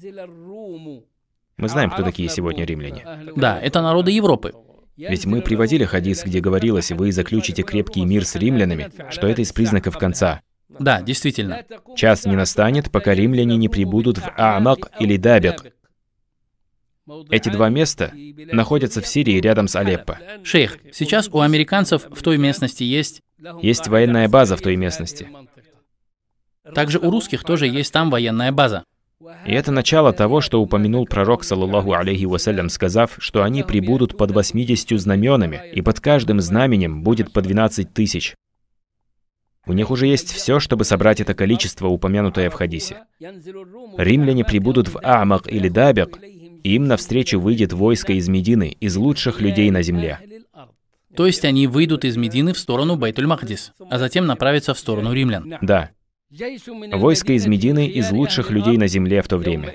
Мы 1.57 1.69
знаем, 1.69 1.89
кто 1.89 2.03
такие 2.03 2.27
сегодня 2.27 2.65
римляне. 2.65 3.31
Да, 3.35 3.59
это 3.59 3.81
народы 3.81 4.11
Европы. 4.11 4.53
Ведь 4.97 5.25
мы 5.25 5.41
приводили 5.41 5.83
хадис, 5.83 6.23
где 6.23 6.39
говорилось, 6.39 6.91
вы 6.91 7.11
заключите 7.11 7.63
крепкий 7.63 8.05
мир 8.05 8.25
с 8.25 8.35
римлянами, 8.35 8.91
что 9.09 9.27
это 9.27 9.41
из 9.41 9.51
признаков 9.51 9.97
конца. 9.97 10.41
Да, 10.67 11.01
действительно. 11.01 11.63
Час 11.95 12.25
не 12.25 12.35
настанет, 12.35 12.91
пока 12.91 13.13
римляне 13.13 13.55
не 13.57 13.69
прибудут 13.69 14.17
в 14.17 14.31
Аамак 14.37 14.91
или 14.99 15.17
Дабек. 15.17 15.73
Эти 17.29 17.49
два 17.49 17.69
места 17.69 18.11
находятся 18.51 19.01
в 19.01 19.07
Сирии 19.07 19.39
рядом 19.39 19.67
с 19.67 19.75
Алеппо. 19.75 20.19
Шейх, 20.43 20.77
сейчас 20.91 21.29
у 21.31 21.39
американцев 21.39 22.07
в 22.09 22.21
той 22.23 22.37
местности 22.37 22.83
есть... 22.83 23.21
Есть 23.61 23.87
военная 23.87 24.27
база 24.27 24.57
в 24.57 24.61
той 24.61 24.75
местности. 24.75 25.29
Также 26.73 26.97
у 26.97 27.11
русских 27.11 27.43
тоже 27.43 27.67
есть 27.67 27.93
там 27.93 28.09
военная 28.09 28.51
база. 28.51 28.83
И 29.45 29.51
это 29.51 29.71
начало 29.71 30.13
того, 30.13 30.41
что 30.41 30.61
упомянул 30.61 31.05
пророк, 31.05 31.43
саллаллаху 31.43 31.93
алейхи 31.93 32.25
вассалям, 32.25 32.69
сказав, 32.69 33.15
что 33.19 33.43
они 33.43 33.63
прибудут 33.63 34.17
под 34.17 34.31
80 34.31 34.99
знаменами, 34.99 35.61
и 35.73 35.81
под 35.81 35.99
каждым 35.99 36.41
знаменем 36.41 37.03
будет 37.03 37.31
по 37.31 37.41
12 37.41 37.93
тысяч. 37.93 38.35
У 39.67 39.73
них 39.73 39.89
уже 39.89 40.05
есть 40.05 40.31
все, 40.31 40.59
чтобы 40.59 40.83
собрать 40.83 41.21
это 41.21 41.33
количество, 41.33 41.87
упомянутое 41.87 42.49
в 42.49 42.53
хадисе. 42.53 43.03
Римляне 43.19 44.45
прибудут 44.45 44.89
в 44.89 44.99
Амак 45.01 45.51
или 45.51 45.69
Дабек, 45.69 46.19
им 46.73 46.87
навстречу 46.87 47.39
выйдет 47.39 47.73
войско 47.73 48.13
из 48.13 48.27
Медины, 48.27 48.75
из 48.79 48.95
лучших 48.95 49.39
людей 49.41 49.69
на 49.71 49.81
земле. 49.81 50.19
То 51.15 51.25
есть 51.25 51.45
они 51.45 51.67
выйдут 51.67 52.03
из 52.03 52.17
Медины 52.17 52.53
в 52.53 52.59
сторону 52.59 52.97
Байтуль-Махдис, 52.97 53.73
а 53.89 53.99
затем 53.99 54.25
направятся 54.25 54.73
в 54.73 54.79
сторону 54.79 55.13
римлян. 55.13 55.57
Да. 55.61 55.91
Войско 56.29 57.33
из 57.33 57.45
Медины 57.45 57.87
из 57.87 58.11
лучших 58.11 58.49
людей 58.49 58.77
на 58.77 58.87
земле 58.87 59.21
в 59.21 59.27
то 59.27 59.37
время. 59.37 59.73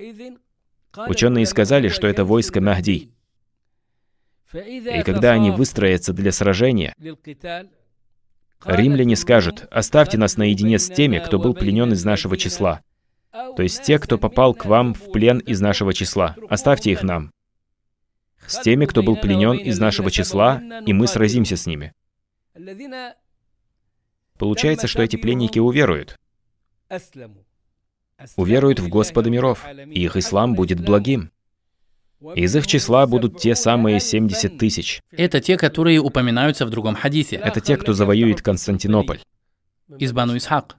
Ученые 1.07 1.47
сказали, 1.47 1.89
что 1.89 2.07
это 2.07 2.25
войско 2.25 2.61
Махди. 2.61 3.11
И 4.53 5.03
когда 5.05 5.33
они 5.33 5.51
выстроятся 5.51 6.13
для 6.13 6.33
сражения, 6.33 6.95
римляне 8.65 9.17
скажут, 9.17 9.67
оставьте 9.71 10.19
нас 10.19 10.37
наедине 10.37 10.79
с 10.79 10.89
теми, 10.89 11.19
кто 11.19 11.39
был 11.39 11.55
пленен 11.55 11.93
из 11.93 12.05
нашего 12.05 12.37
числа. 12.37 12.83
То 13.33 13.63
есть 13.63 13.83
те, 13.83 13.99
кто 13.99 14.19
попал 14.19 14.55
к 14.55 14.65
вам 14.65 14.95
в 14.95 15.13
плен 15.13 15.39
из 15.39 15.61
нашего 15.61 15.93
числа. 15.95 16.37
Оставьте 16.49 16.91
их 16.91 17.03
нам. 17.03 17.33
С 18.47 18.61
теми, 18.61 18.87
кто 18.87 19.03
был 19.03 19.17
пленен 19.17 19.57
из 19.57 19.79
нашего 19.79 20.11
числа, 20.11 20.61
и 20.85 20.93
мы 20.93 21.07
сразимся 21.07 21.57
с 21.57 21.67
ними. 21.67 21.93
Получается, 24.39 24.87
что 24.89 25.03
эти 25.03 25.17
пленники 25.17 25.59
уверуют. 25.59 26.19
Уверуют 28.37 28.81
в 28.81 28.89
Господа 28.89 29.31
миров, 29.31 29.65
и 29.87 30.03
их 30.03 30.17
ислам 30.17 30.55
будет 30.55 30.81
благим. 30.81 31.31
Из 32.35 32.55
их 32.55 32.67
числа 32.67 33.07
будут 33.07 33.39
те 33.39 33.55
самые 33.55 34.01
70 34.01 34.59
тысяч. 34.59 35.01
Это 35.11 35.41
те, 35.41 35.57
которые 35.57 36.01
упоминаются 36.01 36.67
в 36.67 36.71
другом 36.71 36.95
хадисе. 36.95 37.37
Это 37.37 37.61
те, 37.61 37.77
кто 37.77 37.93
завоюет 37.95 38.43
Константинополь. 38.43 39.21
Из 39.99 40.13
Бану 40.13 40.37
Исхак. 40.37 40.77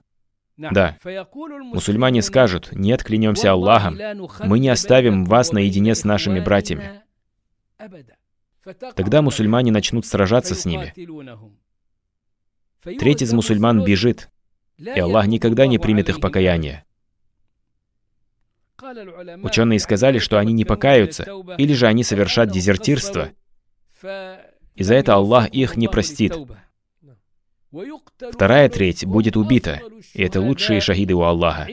Да. 0.56 0.98
Мусульмане 1.04 2.22
скажут, 2.22 2.70
нет, 2.72 3.02
клянемся 3.02 3.52
Аллахом, 3.52 3.98
мы 4.44 4.58
не 4.58 4.68
оставим 4.68 5.24
вас 5.24 5.52
наедине 5.52 5.94
с 5.94 6.04
нашими 6.04 6.40
братьями. 6.40 7.02
Тогда 8.94 9.22
мусульмане 9.22 9.72
начнут 9.72 10.06
сражаться 10.06 10.54
с 10.54 10.64
ними. 10.64 10.94
Треть 12.82 13.22
из 13.22 13.32
мусульман 13.32 13.84
бежит, 13.84 14.30
и 14.78 14.98
Аллах 15.00 15.26
никогда 15.26 15.66
не 15.66 15.78
примет 15.78 16.08
их 16.08 16.20
покаяние. 16.20 16.84
Ученые 19.42 19.78
сказали, 19.78 20.18
что 20.18 20.38
они 20.38 20.52
не 20.52 20.64
покаются, 20.64 21.24
или 21.56 21.72
же 21.72 21.86
они 21.86 22.02
совершат 22.04 22.50
дезертирство, 22.50 23.30
и 24.74 24.82
за 24.82 24.94
это 24.94 25.14
Аллах 25.14 25.48
их 25.48 25.76
не 25.76 25.88
простит. 25.88 26.34
Вторая 28.32 28.68
треть 28.68 29.06
будет 29.06 29.36
убита, 29.36 29.80
и 30.12 30.22
это 30.22 30.40
лучшие 30.40 30.80
шахиды 30.80 31.14
у 31.14 31.22
Аллаха. 31.22 31.68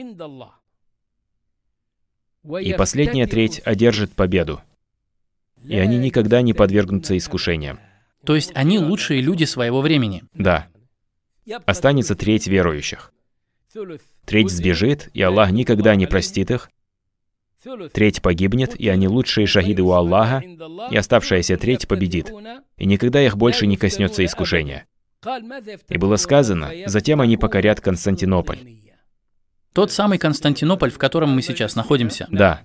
И 2.60 2.72
последняя 2.72 3.26
треть 3.26 3.60
одержит 3.64 4.14
победу, 4.14 4.62
и 5.62 5.76
они 5.76 5.98
никогда 5.98 6.40
не 6.40 6.54
подвергнутся 6.54 7.16
искушениям. 7.16 7.78
То 8.24 8.34
есть 8.34 8.50
они 8.54 8.78
лучшие 8.78 9.20
люди 9.20 9.44
своего 9.44 9.82
времени. 9.82 10.24
Да. 10.32 10.68
Останется 11.66 12.14
треть 12.14 12.46
верующих. 12.46 13.12
Треть 14.24 14.50
сбежит, 14.50 15.10
и 15.12 15.22
Аллах 15.22 15.50
никогда 15.50 15.94
не 15.96 16.06
простит 16.06 16.50
их. 16.50 16.70
Треть 17.92 18.22
погибнет, 18.22 18.74
и 18.74 18.88
они 18.88 19.06
лучшие 19.06 19.46
шахиды 19.46 19.82
у 19.82 19.92
Аллаха, 19.92 20.42
и 20.90 20.96
оставшаяся 20.96 21.58
треть 21.58 21.86
победит, 21.86 22.32
и 22.78 22.86
никогда 22.86 23.22
их 23.22 23.36
больше 23.36 23.66
не 23.66 23.76
коснется 23.76 24.24
искушения. 24.24 24.86
И 25.88 25.98
было 25.98 26.16
сказано, 26.16 26.70
затем 26.86 27.20
они 27.20 27.36
покорят 27.36 27.80
Константинополь. 27.80 28.58
Тот 29.72 29.92
самый 29.92 30.18
Константинополь, 30.18 30.90
в 30.90 30.98
котором 30.98 31.30
мы 31.30 31.42
сейчас 31.42 31.76
находимся. 31.76 32.26
Да. 32.30 32.62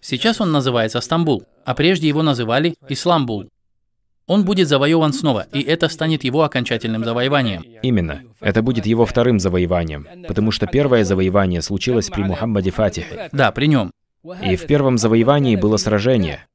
Сейчас 0.00 0.40
он 0.40 0.50
называется 0.50 1.00
Стамбул, 1.00 1.44
а 1.64 1.74
прежде 1.74 2.08
его 2.08 2.22
называли 2.22 2.74
Исламбул. 2.88 3.48
Он 4.26 4.44
будет 4.44 4.68
завоеван 4.68 5.12
снова, 5.12 5.46
и 5.52 5.62
это 5.62 5.88
станет 5.88 6.24
его 6.24 6.42
окончательным 6.42 7.04
завоеванием. 7.04 7.64
Именно. 7.82 8.22
Это 8.40 8.62
будет 8.62 8.86
его 8.86 9.06
вторым 9.06 9.38
завоеванием, 9.38 10.06
потому 10.26 10.50
что 10.50 10.66
первое 10.66 11.04
завоевание 11.04 11.62
случилось 11.62 12.08
при 12.08 12.22
Мухаммаде 12.22 12.70
Фатихе. 12.70 13.28
Да, 13.32 13.52
при 13.52 13.66
нем. 13.66 13.92
И 14.44 14.56
в 14.56 14.66
первом 14.66 14.98
завоевании 14.98 15.56
было 15.56 15.76
сражение. 15.76 16.46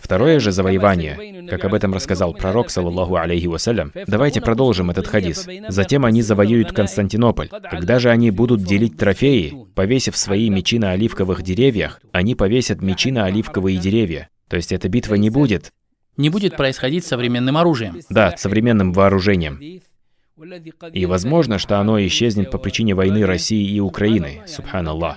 Второе 0.00 0.40
же 0.40 0.52
завоевание, 0.52 1.46
как 1.48 1.64
об 1.64 1.74
этом 1.74 1.92
рассказал 1.92 2.34
пророк, 2.34 2.70
саллаллаху 2.70 3.16
алейхи 3.16 3.46
вассалям, 3.46 3.92
давайте 4.06 4.40
продолжим 4.40 4.90
этот 4.90 5.06
хадис. 5.06 5.46
Затем 5.68 6.04
они 6.04 6.22
завоюют 6.22 6.72
Константинополь. 6.72 7.48
Когда 7.48 7.98
же 7.98 8.10
они 8.10 8.30
будут 8.30 8.62
делить 8.62 8.96
трофеи, 8.96 9.66
повесив 9.74 10.16
свои 10.16 10.48
мечи 10.50 10.78
на 10.78 10.92
оливковых 10.92 11.42
деревьях, 11.42 12.00
они 12.12 12.34
повесят 12.34 12.80
мечи 12.80 13.10
на 13.10 13.24
оливковые 13.24 13.78
деревья. 13.78 14.28
То 14.48 14.56
есть 14.56 14.72
эта 14.72 14.88
битва 14.88 15.14
не 15.14 15.30
будет. 15.30 15.72
Не 16.16 16.30
будет 16.30 16.56
происходить 16.56 17.06
современным 17.06 17.56
оружием. 17.56 18.00
Да, 18.10 18.34
современным 18.36 18.92
вооружением. 18.92 19.80
И 20.92 21.06
возможно, 21.06 21.58
что 21.58 21.78
оно 21.78 22.04
исчезнет 22.04 22.50
по 22.50 22.58
причине 22.58 22.94
войны 22.94 23.24
России 23.24 23.68
и 23.70 23.80
Украины, 23.80 24.42
субханаллах. 24.46 25.16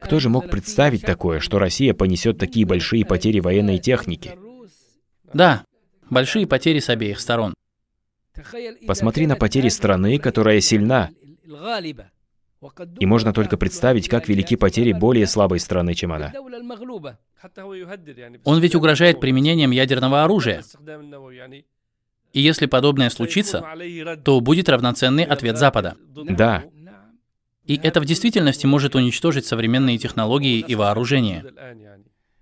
Кто 0.00 0.20
же 0.20 0.28
мог 0.28 0.48
представить 0.48 1.02
такое, 1.02 1.40
что 1.40 1.58
Россия 1.58 1.92
понесет 1.94 2.38
такие 2.38 2.64
большие 2.66 3.04
потери 3.04 3.40
военной 3.40 3.78
техники? 3.78 4.38
Да, 5.32 5.64
большие 6.08 6.46
потери 6.46 6.78
с 6.78 6.88
обеих 6.88 7.20
сторон. 7.20 7.54
Посмотри 8.86 9.26
на 9.26 9.36
потери 9.36 9.68
страны, 9.68 10.18
которая 10.18 10.60
сильна. 10.60 11.10
И 13.00 13.06
можно 13.06 13.32
только 13.32 13.56
представить, 13.56 14.08
как 14.08 14.28
велики 14.28 14.54
потери 14.54 14.92
более 14.92 15.26
слабой 15.26 15.58
страны, 15.58 15.94
чем 15.94 16.12
она. 16.12 16.32
Он 18.44 18.60
ведь 18.60 18.74
угрожает 18.76 19.20
применением 19.20 19.72
ядерного 19.72 20.22
оружия. 20.22 20.62
И 22.32 22.40
если 22.40 22.66
подобное 22.66 23.10
случится, 23.10 23.64
то 24.24 24.40
будет 24.40 24.68
равноценный 24.68 25.24
ответ 25.24 25.58
Запада. 25.58 25.96
Да. 26.14 26.64
И 27.64 27.78
это 27.82 28.00
в 28.00 28.04
действительности 28.04 28.66
может 28.66 28.94
уничтожить 28.94 29.46
современные 29.46 29.98
технологии 29.98 30.58
и 30.58 30.74
вооружения. 30.74 31.44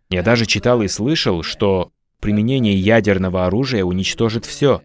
Я 0.09 0.23
даже 0.23 0.47
читал 0.47 0.83
и 0.83 0.89
слышал, 0.89 1.43
что 1.43 1.93
применение 2.21 2.75
ядерного 2.75 3.47
оружия 3.47 3.85
уничтожит 3.85 4.45
все. 4.45 4.83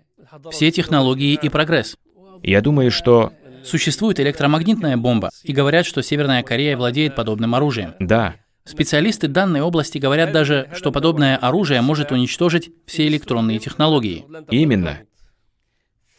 Все 0.52 0.72
технологии 0.72 1.40
и 1.42 1.50
прогресс. 1.50 1.98
Я 2.44 2.62
думаю, 2.62 2.92
что... 2.92 3.34
Существует 3.64 4.20
электромагнитная 4.20 4.96
бомба, 4.96 5.32
и 5.42 5.52
говорят, 5.52 5.88
что 5.88 6.04
Северная 6.04 6.44
Корея 6.44 6.78
владеет 6.78 7.16
подобным 7.16 7.56
оружием. 7.56 7.96
Да. 8.00 8.36
Специалисты 8.64 9.28
данной 9.28 9.62
области 9.62 9.98
говорят 9.98 10.32
даже, 10.32 10.70
что 10.76 10.92
подобное 10.92 11.36
оружие 11.36 11.82
может 11.82 12.12
уничтожить 12.12 12.70
все 12.86 13.08
электронные 13.08 13.58
технологии. 13.58 14.26
Именно. 14.52 15.00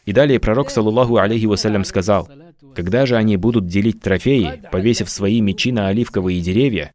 И 0.05 0.11
далее 0.11 0.39
пророк, 0.39 0.69
саллаллаху 0.69 1.17
алейхи 1.17 1.45
вассалям, 1.45 1.85
сказал, 1.85 2.29
«Когда 2.77 3.07
же 3.07 3.15
они 3.15 3.37
будут 3.37 3.65
делить 3.65 4.01
трофеи, 4.01 4.61
повесив 4.71 5.09
свои 5.09 5.41
мечи 5.41 5.71
на 5.71 5.87
оливковые 5.87 6.39
деревья, 6.41 6.93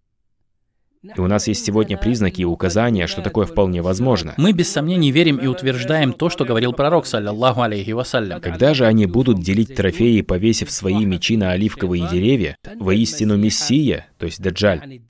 и 1.02 1.20
у 1.20 1.26
нас 1.26 1.48
есть 1.48 1.64
сегодня 1.64 1.98
признаки 1.98 2.42
и 2.42 2.44
указания, 2.44 3.08
что 3.08 3.20
такое 3.20 3.46
вполне 3.46 3.82
возможно. 3.82 4.34
Мы 4.36 4.52
без 4.52 4.70
сомнений 4.70 5.10
верим 5.10 5.38
и 5.38 5.48
утверждаем 5.48 6.12
то, 6.12 6.30
что 6.30 6.44
говорил 6.44 6.72
пророк, 6.72 7.06
саллаллаху 7.06 7.62
алейхи 7.62 7.90
вассалям. 7.90 8.40
Когда 8.40 8.74
же 8.74 8.86
они 8.86 9.06
будут 9.06 9.40
делить 9.40 9.74
трофеи, 9.74 10.20
повесив 10.20 10.70
свои 10.70 11.04
мечи 11.04 11.36
на 11.36 11.50
оливковые 11.50 12.08
деревья, 12.08 12.56
воистину 12.78 13.36
Мессия, 13.36 14.06
то 14.18 14.26
есть 14.26 14.40
Даджаль. 14.40 15.00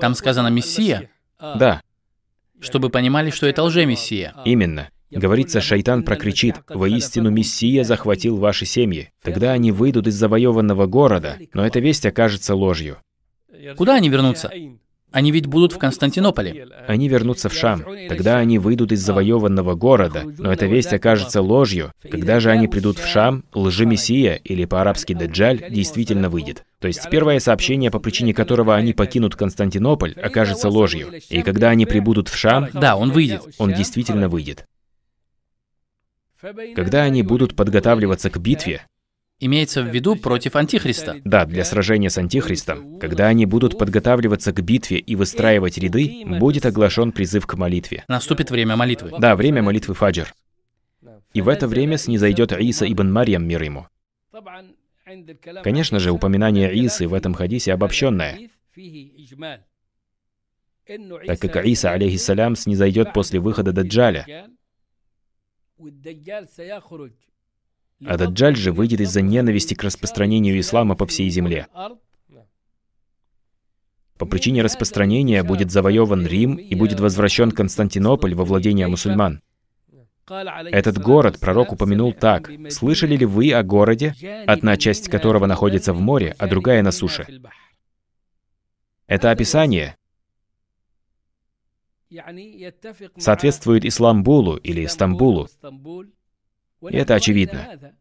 Там 0.00 0.14
сказано 0.14 0.48
«Мессия», 0.48 1.10
Да, 1.38 1.82
чтобы 2.58 2.88
понимали, 2.88 3.28
что 3.28 3.46
это 3.46 3.64
лже-мессия. 3.64 4.32
именно. 4.46 4.88
Говорится, 5.10 5.60
шайтан 5.60 6.02
прокричит, 6.02 6.56
«Воистину 6.68 7.30
Мессия 7.30 7.84
захватил 7.84 8.36
ваши 8.36 8.66
семьи». 8.66 9.10
Тогда 9.22 9.52
они 9.52 9.72
выйдут 9.72 10.06
из 10.06 10.14
завоеванного 10.14 10.86
города, 10.86 11.38
но 11.54 11.66
эта 11.66 11.80
весть 11.80 12.04
окажется 12.06 12.54
ложью. 12.54 12.98
Куда 13.76 13.94
они 13.94 14.08
вернутся? 14.08 14.50
Они 15.10 15.32
ведь 15.32 15.46
будут 15.46 15.72
в 15.72 15.78
Константинополе. 15.78 16.68
Они 16.86 17.08
вернутся 17.08 17.48
в 17.48 17.54
Шам. 17.54 17.82
Тогда 18.08 18.36
они 18.36 18.58
выйдут 18.58 18.92
из 18.92 19.00
завоеванного 19.00 19.74
города, 19.74 20.24
но 20.36 20.52
эта 20.52 20.66
весть 20.66 20.92
окажется 20.92 21.40
ложью. 21.40 21.92
Когда 22.02 22.40
же 22.40 22.50
они 22.50 22.68
придут 22.68 22.98
в 22.98 23.06
Шам, 23.06 23.44
лжемессия, 23.54 24.34
или 24.34 24.66
по-арабски 24.66 25.14
Даджаль, 25.14 25.64
действительно 25.70 26.28
выйдет. 26.28 26.64
То 26.78 26.88
есть 26.88 27.08
первое 27.10 27.40
сообщение, 27.40 27.90
по 27.90 28.00
причине 28.00 28.34
которого 28.34 28.76
они 28.76 28.92
покинут 28.92 29.34
Константинополь, 29.34 30.12
окажется 30.12 30.68
ложью. 30.68 31.08
И 31.30 31.42
когда 31.42 31.70
они 31.70 31.86
прибудут 31.86 32.28
в 32.28 32.36
Шам, 32.36 32.68
Да, 32.74 32.96
он 32.96 33.10
выйдет. 33.10 33.42
он 33.56 33.72
действительно 33.72 34.28
выйдет. 34.28 34.66
Когда 36.74 37.02
они 37.02 37.22
будут 37.22 37.56
подготавливаться 37.56 38.30
к 38.30 38.38
битве, 38.38 38.82
Имеется 39.40 39.82
в 39.82 39.86
виду 39.86 40.16
против 40.16 40.56
Антихриста. 40.56 41.20
да, 41.24 41.46
для 41.46 41.64
сражения 41.64 42.10
с 42.10 42.18
Антихристом, 42.18 42.98
когда 42.98 43.28
они 43.28 43.46
будут 43.46 43.78
подготавливаться 43.78 44.52
к 44.52 44.60
битве 44.62 44.98
и 44.98 45.14
выстраивать 45.14 45.78
ряды, 45.78 46.24
будет 46.26 46.66
оглашен 46.66 47.12
призыв 47.12 47.46
к 47.46 47.54
молитве. 47.54 48.04
Наступит 48.08 48.50
время 48.50 48.74
молитвы. 48.74 49.12
Да, 49.20 49.36
время 49.36 49.62
молитвы 49.62 49.94
Фаджр. 49.94 50.34
И 51.34 51.40
в 51.40 51.48
это 51.48 51.68
время 51.68 51.98
снизойдет 51.98 52.52
Иса 52.52 52.90
ибн 52.90 53.12
Марьям, 53.12 53.46
мир 53.46 53.62
ему. 53.62 53.86
Конечно 55.62 56.00
же, 56.00 56.10
упоминание 56.10 56.74
Исы 56.86 57.06
в 57.06 57.14
этом 57.14 57.32
хадисе 57.34 57.72
обобщенное, 57.72 58.50
так 61.26 61.38
как 61.38 61.64
Иса, 61.64 61.92
алейхиссалям, 61.92 62.56
снизойдет 62.56 63.12
после 63.12 63.38
выхода 63.38 63.72
Даджаля, 63.72 64.48
а 68.04 68.16
Даджаль 68.16 68.56
же 68.56 68.72
выйдет 68.72 69.00
из-за 69.00 69.22
ненависти 69.22 69.74
к 69.74 69.82
распространению 69.82 70.58
ислама 70.60 70.94
по 70.94 71.06
всей 71.06 71.28
земле. 71.30 71.66
По 74.18 74.26
причине 74.26 74.62
распространения 74.62 75.42
будет 75.42 75.70
завоеван 75.70 76.26
Рим 76.26 76.56
и 76.56 76.74
будет 76.74 77.00
возвращен 77.00 77.52
Константинополь 77.52 78.34
во 78.34 78.44
владение 78.44 78.88
мусульман. 78.88 79.40
Этот 80.28 80.98
город 80.98 81.38
пророк 81.40 81.72
упомянул 81.72 82.12
так. 82.12 82.50
«Слышали 82.68 83.16
ли 83.16 83.24
вы 83.24 83.52
о 83.52 83.62
городе, 83.62 84.14
одна 84.46 84.76
часть 84.76 85.08
которого 85.08 85.46
находится 85.46 85.92
в 85.92 86.00
море, 86.00 86.34
а 86.38 86.46
другая 86.48 86.82
на 86.82 86.90
суше?» 86.90 87.26
Это 89.06 89.30
описание 89.30 89.96
соответствует 93.16 93.84
Исламбулу 93.84 94.56
или 94.56 94.86
Стамбулу. 94.86 95.48
И 96.90 96.96
это 96.96 97.14
очевидно. 97.14 97.94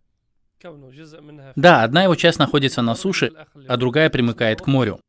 Да, 1.55 1.83
одна 1.83 2.03
его 2.03 2.15
часть 2.15 2.39
находится 2.39 2.81
на 2.81 2.95
суше, 2.95 3.31
а 3.67 3.77
другая 3.77 4.09
примыкает 4.09 4.61
к 4.61 4.67
морю. 4.67 4.99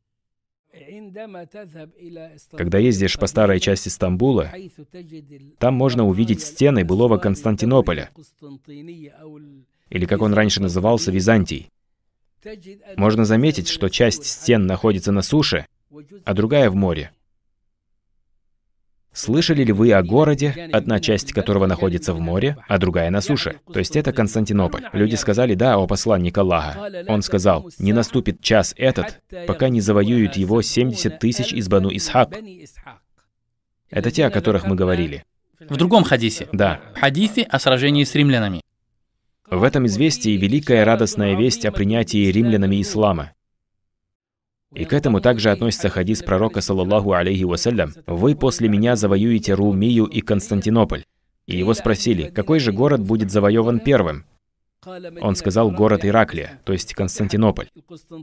Когда 2.51 2.77
ездишь 2.77 3.17
по 3.17 3.27
старой 3.27 3.59
части 3.59 3.89
Стамбула, 3.89 4.51
там 5.57 5.73
можно 5.73 6.05
увидеть 6.05 6.41
стены 6.41 6.85
былого 6.85 7.17
Константинополя, 7.17 8.11
или 9.89 10.05
как 10.05 10.21
он 10.21 10.33
раньше 10.33 10.61
назывался, 10.61 11.11
Византий. 11.11 11.69
Можно 12.95 13.25
заметить, 13.25 13.67
что 13.67 13.89
часть 13.89 14.25
стен 14.25 14.65
находится 14.65 15.11
на 15.11 15.21
суше, 15.21 15.65
а 16.23 16.33
другая 16.33 16.69
в 16.69 16.75
море. 16.75 17.11
Слышали 19.19 19.65
ли 19.65 19.73
вы 19.73 19.91
о 19.91 20.01
городе, 20.01 20.69
одна 20.71 21.01
часть 21.01 21.33
которого 21.33 21.65
находится 21.65 22.13
в 22.13 22.21
море, 22.21 22.55
а 22.69 22.77
другая 22.77 23.09
на 23.09 23.19
суше? 23.19 23.59
То 23.73 23.79
есть 23.79 23.97
это 23.97 24.13
Константинополь. 24.13 24.85
Люди 24.93 25.15
сказали, 25.15 25.55
да, 25.55 25.75
о 25.75 25.87
посланник 25.87 26.37
Аллаха. 26.37 26.89
Он 27.09 27.21
сказал, 27.21 27.69
не 27.79 27.91
наступит 27.91 28.39
час 28.39 28.73
этот, 28.77 29.19
пока 29.45 29.67
не 29.67 29.81
завоюют 29.81 30.37
его 30.37 30.61
70 30.61 31.19
тысяч 31.19 31.51
из 31.51 31.67
Бану 31.67 31.89
Исхак. 31.91 32.33
Это 33.89 34.09
те, 34.09 34.25
о 34.25 34.29
которых 34.29 34.63
мы 34.65 34.75
говорили. 34.75 35.25
В 35.59 35.75
другом 35.75 36.05
хадисе. 36.05 36.47
Да. 36.53 36.79
В 36.95 36.99
хадисе 36.99 37.43
о 37.43 37.59
сражении 37.59 38.05
с 38.05 38.15
римлянами. 38.15 38.61
В 39.51 39.63
этом 39.63 39.85
известии 39.87 40.37
великая 40.37 40.85
радостная 40.85 41.35
весть 41.35 41.65
о 41.65 41.73
принятии 41.73 42.31
римлянами 42.31 42.81
ислама. 42.81 43.33
И 44.73 44.85
к 44.85 44.93
этому 44.93 45.19
также 45.19 45.49
относится 45.49 45.89
хадис 45.89 46.21
пророка, 46.21 46.61
саллаллаху 46.61 47.13
алейхи 47.13 47.43
вассалям, 47.43 47.93
«Вы 48.05 48.35
после 48.35 48.69
меня 48.69 48.95
завоюете 48.95 49.53
Румию 49.53 50.05
и 50.05 50.21
Константинополь». 50.21 51.05
И 51.47 51.57
его 51.57 51.73
спросили, 51.73 52.29
какой 52.29 52.59
же 52.59 52.71
город 52.71 53.01
будет 53.01 53.31
завоеван 53.31 53.79
первым? 53.79 54.25
Он 55.21 55.35
сказал 55.35 55.71
город 55.71 56.05
Ираклия, 56.05 56.61
то 56.63 56.73
есть 56.73 56.93
Константинополь. 56.93 57.69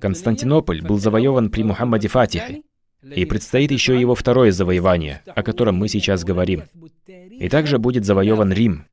Константинополь 0.01 0.81
был 0.81 0.99
завоеван 0.99 1.51
при 1.51 1.65
Мухаммаде 1.65 2.09
Фатихе, 2.09 2.63
и 3.03 3.25
предстоит 3.25 3.71
еще 3.73 4.01
его 4.01 4.15
второе 4.15 4.53
завоевание, 4.53 5.23
о 5.27 5.43
котором 5.43 5.77
мы 5.77 5.89
сейчас 5.89 6.25
говорим. 6.25 6.65
И 7.07 7.49
также 7.49 7.79
будет 7.79 8.05
завоеван 8.05 8.53
Рим, 8.53 8.87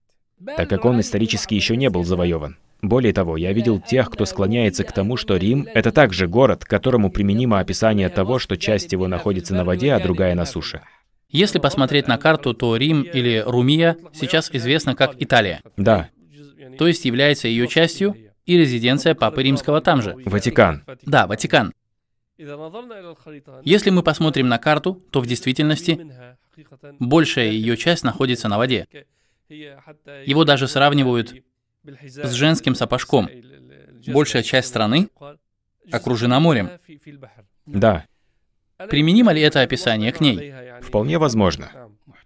так 0.45 0.69
как 0.69 0.85
он 0.85 0.99
исторически 0.99 1.53
еще 1.53 1.77
не 1.77 1.89
был 1.89 2.03
завоеван. 2.03 2.57
Более 2.83 3.13
того, 3.13 3.37
я 3.37 3.53
видел 3.53 3.79
тех, 3.79 4.09
кто 4.09 4.25
склоняется 4.25 4.83
к 4.83 4.91
тому, 4.91 5.15
что 5.15 5.37
Рим— 5.37 5.65
это 5.73 5.93
также 5.93 6.27
город, 6.27 6.65
к 6.65 6.69
которому 6.69 7.09
применимо 7.09 7.59
описание 7.59 8.09
того, 8.09 8.39
что 8.39 8.57
часть 8.57 8.91
его 8.91 9.07
находится 9.07 9.55
на 9.55 9.63
воде, 9.63 9.93
а 9.93 10.01
другая 10.01 10.35
на 10.35 10.45
суше. 10.45 10.81
Если 11.29 11.59
посмотреть 11.59 12.09
на 12.09 12.17
карту, 12.17 12.53
то 12.53 12.75
Рим 12.75 13.03
или 13.03 13.41
Румия 13.47 13.95
сейчас 14.11 14.51
известна 14.51 14.95
как 14.95 15.15
Италия, 15.17 15.61
Да, 15.77 16.09
то 16.77 16.85
есть 16.85 17.05
является 17.05 17.47
ее 17.47 17.69
частью 17.69 18.17
и 18.45 18.57
резиденция 18.57 19.15
Папы 19.15 19.43
Римского 19.43 19.79
там 19.79 20.01
же. 20.01 20.17
Ватикан. 20.25 20.83
Да, 21.03 21.25
Ватикан. 21.25 21.73
Если 22.37 23.89
мы 23.91 24.03
посмотрим 24.03 24.49
на 24.49 24.57
карту, 24.57 25.01
то 25.09 25.21
в 25.21 25.27
действительности 25.27 26.05
большая 26.99 27.51
ее 27.51 27.77
часть 27.77 28.03
находится 28.03 28.49
на 28.49 28.57
воде. 28.57 28.87
Его 29.47 30.43
даже 30.43 30.67
сравнивают 30.67 31.33
с 31.85 32.31
женским 32.31 32.75
сапожком. 32.75 33.29
Большая 34.07 34.43
часть 34.43 34.67
страны 34.67 35.09
окружена 35.91 36.39
морем. 36.39 36.71
Да, 37.65 38.05
Применимо 38.89 39.31
ли 39.31 39.41
это 39.41 39.61
описание 39.61 40.11
к 40.11 40.19
ней? 40.19 40.53
вполне 40.81 41.17
возможно. 41.17 41.69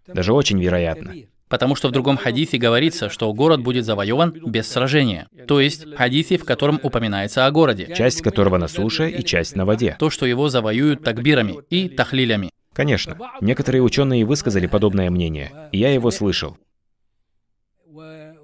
Даже 0.08 0.34
очень 0.34 0.62
вероятно. 0.62 1.14
Потому 1.50 1.76
что 1.76 1.88
в 1.88 1.92
другом 1.92 2.18
хадисе 2.18 2.58
говорится, 2.58 3.10
что 3.10 3.32
город 3.34 3.62
будет 3.62 3.86
завоеван 3.86 4.32
без 4.32 4.70
сражения. 4.70 5.30
То 5.48 5.62
есть 5.62 5.94
хадисе, 5.96 6.38
в 6.38 6.44
котором 6.44 6.80
упоминается 6.84 7.46
о 7.46 7.52
городе. 7.52 7.94
Часть 7.96 8.22
которого 8.22 8.58
на 8.58 8.68
суше 8.68 9.10
и 9.10 9.24
часть 9.24 9.56
на 9.56 9.66
воде. 9.66 9.96
То, 9.98 10.10
что 10.10 10.26
его 10.26 10.50
завоюют 10.50 11.04
такбирами 11.04 11.58
и 11.70 11.88
тахлилями. 11.88 12.50
Конечно. 12.74 13.18
Некоторые 13.42 13.82
ученые 13.82 14.26
высказали 14.26 14.68
подобное 14.68 15.10
мнение, 15.10 15.70
и 15.72 15.80
я 15.80 15.94
его 15.94 16.12
слышал. 16.12 16.58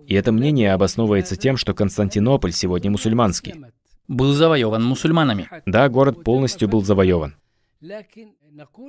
И 0.08 0.16
это 0.16 0.32
мнение 0.32 0.74
обосновывается 0.74 1.36
тем, 1.36 1.58
что 1.58 1.74
Константинополь 1.74 2.52
сегодня 2.52 2.92
мусульманский. 2.92 3.56
Был 4.08 4.34
завоеван 4.34 4.84
мусульманами. 4.84 5.50
Да, 5.66 5.88
город 5.90 6.24
полностью 6.24 6.68
был 6.68 6.84
завоеван. 6.84 7.36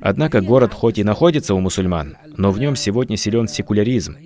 Однако 0.01 0.41
город 0.41 0.75
хоть 0.75 0.99
и 0.99 1.05
находится 1.05 1.55
у 1.55 1.61
мусульман, 1.61 2.17
но 2.37 2.51
в 2.51 2.59
нем 2.59 2.77
сегодня 2.77 3.17
силен 3.17 3.49
секуляризм. 3.49 4.17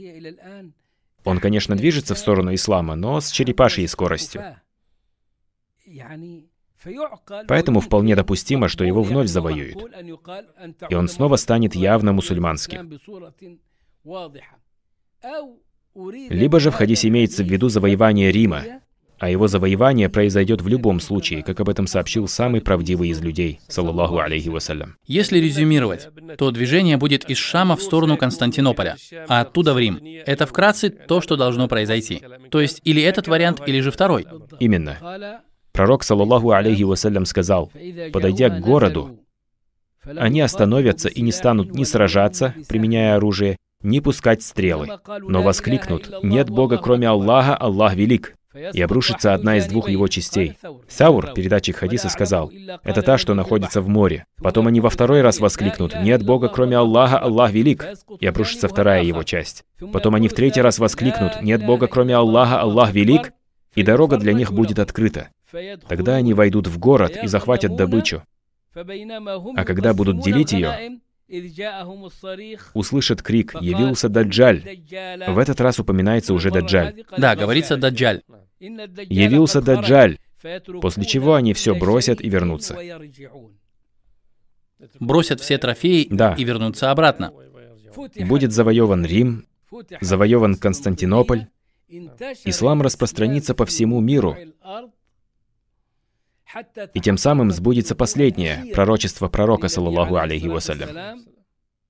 Он, 1.24 1.40
конечно, 1.40 1.76
движется 1.76 2.14
в 2.14 2.18
сторону 2.18 2.54
ислама, 2.54 2.94
но 2.94 3.20
с 3.20 3.30
черепашьей 3.30 3.86
скоростью. 3.86 4.42
Поэтому 7.48 7.80
вполне 7.80 8.14
допустимо, 8.14 8.68
что 8.68 8.84
его 8.84 9.02
вновь 9.02 9.28
завоюют. 9.28 9.78
И 10.88 10.94
он 10.94 11.08
снова 11.08 11.36
станет 11.36 11.74
явно 11.74 12.12
мусульманским. 12.12 12.98
Либо 16.28 16.60
же 16.60 16.70
в 16.70 16.74
хадисе 16.74 17.08
имеется 17.08 17.42
в 17.42 17.46
виду 17.46 17.68
завоевание 17.68 18.30
Рима, 18.30 18.64
а 19.18 19.30
его 19.30 19.48
завоевание 19.48 20.08
произойдет 20.08 20.62
в 20.62 20.68
любом 20.68 21.00
случае, 21.00 21.42
как 21.42 21.58
об 21.60 21.68
этом 21.68 21.86
сообщил 21.86 22.28
самый 22.28 22.60
правдивый 22.60 23.08
из 23.08 23.20
людей, 23.20 23.60
саллаллаху 23.66 24.18
алейхи 24.18 24.48
вассалям. 24.48 24.96
Если 25.06 25.38
резюмировать, 25.38 26.08
то 26.36 26.50
движение 26.52 26.96
будет 26.96 27.28
из 27.28 27.38
Шама 27.38 27.76
в 27.76 27.82
сторону 27.82 28.16
Константинополя, 28.16 28.96
а 29.26 29.40
оттуда 29.40 29.74
в 29.74 29.78
Рим. 29.78 30.00
Это 30.24 30.46
вкратце 30.46 30.90
то, 30.90 31.20
что 31.20 31.36
должно 31.36 31.66
произойти. 31.66 32.22
То 32.50 32.60
есть 32.60 32.80
или 32.84 33.02
этот 33.02 33.26
вариант, 33.26 33.60
или 33.66 33.80
же 33.80 33.90
второй. 33.90 34.26
Именно. 34.60 35.42
Пророк, 35.72 36.04
саллаллаху 36.04 36.52
алейхи 36.52 36.84
вассалям, 36.84 37.24
сказал, 37.24 37.72
подойдя 38.12 38.50
к 38.50 38.60
городу, 38.60 39.18
они 40.04 40.40
остановятся 40.40 41.08
и 41.08 41.20
не 41.22 41.32
станут 41.32 41.74
ни 41.74 41.84
сражаться, 41.84 42.54
применяя 42.68 43.16
оружие, 43.16 43.58
ни 43.82 44.00
пускать 44.00 44.42
стрелы, 44.42 44.88
но 45.20 45.42
воскликнут 45.42 46.22
«Нет 46.22 46.50
Бога, 46.50 46.78
кроме 46.78 47.08
Аллаха, 47.08 47.56
Аллах 47.56 47.94
велик!» 47.94 48.34
и 48.72 48.80
обрушится 48.80 49.34
одна 49.34 49.56
из 49.58 49.66
двух 49.66 49.88
его 49.88 50.08
частей. 50.08 50.56
Саур, 50.88 51.32
передатчик 51.32 51.76
хадиса, 51.76 52.08
сказал, 52.08 52.50
это 52.82 53.02
та, 53.02 53.18
что 53.18 53.34
находится 53.34 53.80
в 53.80 53.88
море. 53.88 54.24
Потом 54.42 54.66
они 54.66 54.80
во 54.80 54.90
второй 54.90 55.20
раз 55.20 55.38
воскликнут, 55.38 55.94
нет 56.02 56.24
Бога, 56.24 56.48
кроме 56.48 56.76
Аллаха, 56.76 57.18
Аллах 57.18 57.52
велик, 57.52 57.86
и 58.20 58.26
обрушится 58.26 58.68
вторая 58.68 59.02
его 59.02 59.22
часть. 59.22 59.64
Потом 59.92 60.14
они 60.14 60.28
в 60.28 60.34
третий 60.34 60.60
раз 60.60 60.78
воскликнут, 60.78 61.42
нет 61.42 61.64
Бога, 61.64 61.86
кроме 61.86 62.14
Аллаха, 62.14 62.60
Аллах 62.60 62.92
велик, 62.92 63.32
и 63.74 63.82
дорога 63.82 64.16
для 64.16 64.32
них 64.32 64.52
будет 64.52 64.78
открыта. 64.78 65.28
Тогда 65.88 66.16
они 66.16 66.34
войдут 66.34 66.66
в 66.66 66.78
город 66.78 67.18
и 67.22 67.26
захватят 67.26 67.76
добычу. 67.76 68.22
А 68.74 69.64
когда 69.64 69.94
будут 69.94 70.20
делить 70.20 70.52
ее, 70.52 71.00
услышат 72.74 73.22
крик 73.22 73.54
«Явился 73.60 74.08
Даджаль!». 74.08 74.62
В 75.28 75.38
этот 75.38 75.60
раз 75.60 75.78
упоминается 75.78 76.34
уже 76.34 76.50
Даджаль. 76.50 77.04
Да, 77.16 77.36
говорится 77.36 77.76
Даджаль. 77.76 78.22
«Явился 78.58 79.60
Даджаль!», 79.60 80.18
после 80.80 81.04
чего 81.04 81.34
они 81.34 81.52
все 81.54 81.74
бросят 81.74 82.20
и 82.20 82.28
вернутся. 82.28 82.76
Бросят 85.00 85.40
все 85.40 85.58
трофеи 85.58 86.06
да. 86.10 86.34
и 86.34 86.44
вернутся 86.44 86.90
обратно. 86.90 87.32
Будет 88.20 88.52
завоеван 88.52 89.04
Рим, 89.04 89.46
завоеван 90.00 90.54
Константинополь, 90.56 91.46
ислам 91.88 92.82
распространится 92.82 93.54
по 93.54 93.66
всему 93.66 94.00
миру, 94.00 94.36
и 96.94 97.00
тем 97.00 97.18
самым 97.18 97.50
сбудется 97.50 97.94
последнее 97.94 98.72
пророчество 98.74 99.28
пророка, 99.28 99.68
саллаллаху 99.68 100.16
алейхи 100.16 100.46
вассалям. 100.46 100.88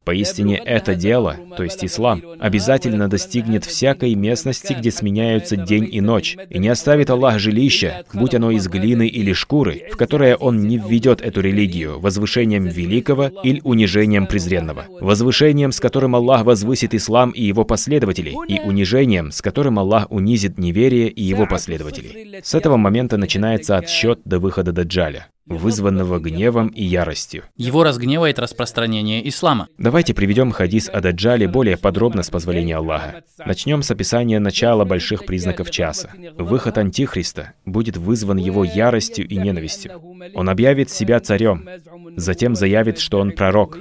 Поистине 0.08 0.56
это 0.56 0.94
дело, 0.94 1.36
то 1.54 1.62
есть 1.62 1.84
ислам, 1.84 2.22
обязательно 2.38 3.08
достигнет 3.08 3.66
всякой 3.66 4.14
местности, 4.14 4.72
где 4.72 4.90
сменяются 4.90 5.54
день 5.54 5.86
и 5.92 6.00
ночь, 6.00 6.34
и 6.48 6.58
не 6.58 6.70
оставит 6.70 7.10
Аллах 7.10 7.38
жилища, 7.38 8.06
будь 8.14 8.34
оно 8.34 8.50
из 8.50 8.68
глины 8.68 9.06
или 9.06 9.34
шкуры, 9.34 9.82
в 9.92 9.98
которое 9.98 10.36
Он 10.36 10.62
не 10.62 10.78
введет 10.78 11.20
эту 11.20 11.42
религию 11.42 12.00
возвышением 12.00 12.64
великого 12.64 13.26
или 13.42 13.60
унижением 13.64 14.26
презренного, 14.26 14.86
возвышением, 14.98 15.72
с 15.72 15.78
которым 15.78 16.16
Аллах 16.16 16.46
возвысит 16.46 16.94
ислам 16.94 17.28
и 17.32 17.42
его 17.42 17.64
последователей, 17.64 18.34
и 18.48 18.60
унижением, 18.60 19.30
с 19.30 19.42
которым 19.42 19.78
Аллах 19.78 20.06
унизит 20.10 20.56
неверие 20.56 21.10
и 21.10 21.22
его 21.22 21.46
последователей. 21.46 22.40
С 22.42 22.54
этого 22.54 22.78
момента 22.78 23.18
начинается 23.18 23.76
отсчет 23.76 24.20
до 24.24 24.38
выхода 24.38 24.72
Даджаля 24.72 25.26
вызванного 25.48 26.18
гневом 26.18 26.68
и 26.68 26.84
яростью. 26.84 27.44
Его 27.56 27.84
разгневает 27.84 28.38
распространение 28.38 29.26
ислама. 29.28 29.68
Давайте 29.78 30.14
приведем 30.14 30.50
хадис 30.50 30.88
о 30.92 31.00
Даджале 31.00 31.48
более 31.48 31.76
подробно 31.76 32.22
с 32.22 32.30
позволения 32.30 32.76
Аллаха. 32.76 33.22
Начнем 33.44 33.82
с 33.82 33.90
описания 33.90 34.38
начала 34.38 34.84
больших 34.84 35.24
признаков 35.24 35.70
часа. 35.70 36.10
Выход 36.36 36.78
Антихриста 36.78 37.52
будет 37.64 37.96
вызван 37.96 38.36
его 38.36 38.64
яростью 38.64 39.26
и 39.26 39.36
ненавистью. 39.36 40.00
Он 40.34 40.48
объявит 40.48 40.90
себя 40.90 41.20
царем, 41.20 41.68
затем 42.16 42.54
заявит, 42.54 42.98
что 42.98 43.18
он 43.20 43.32
пророк, 43.32 43.78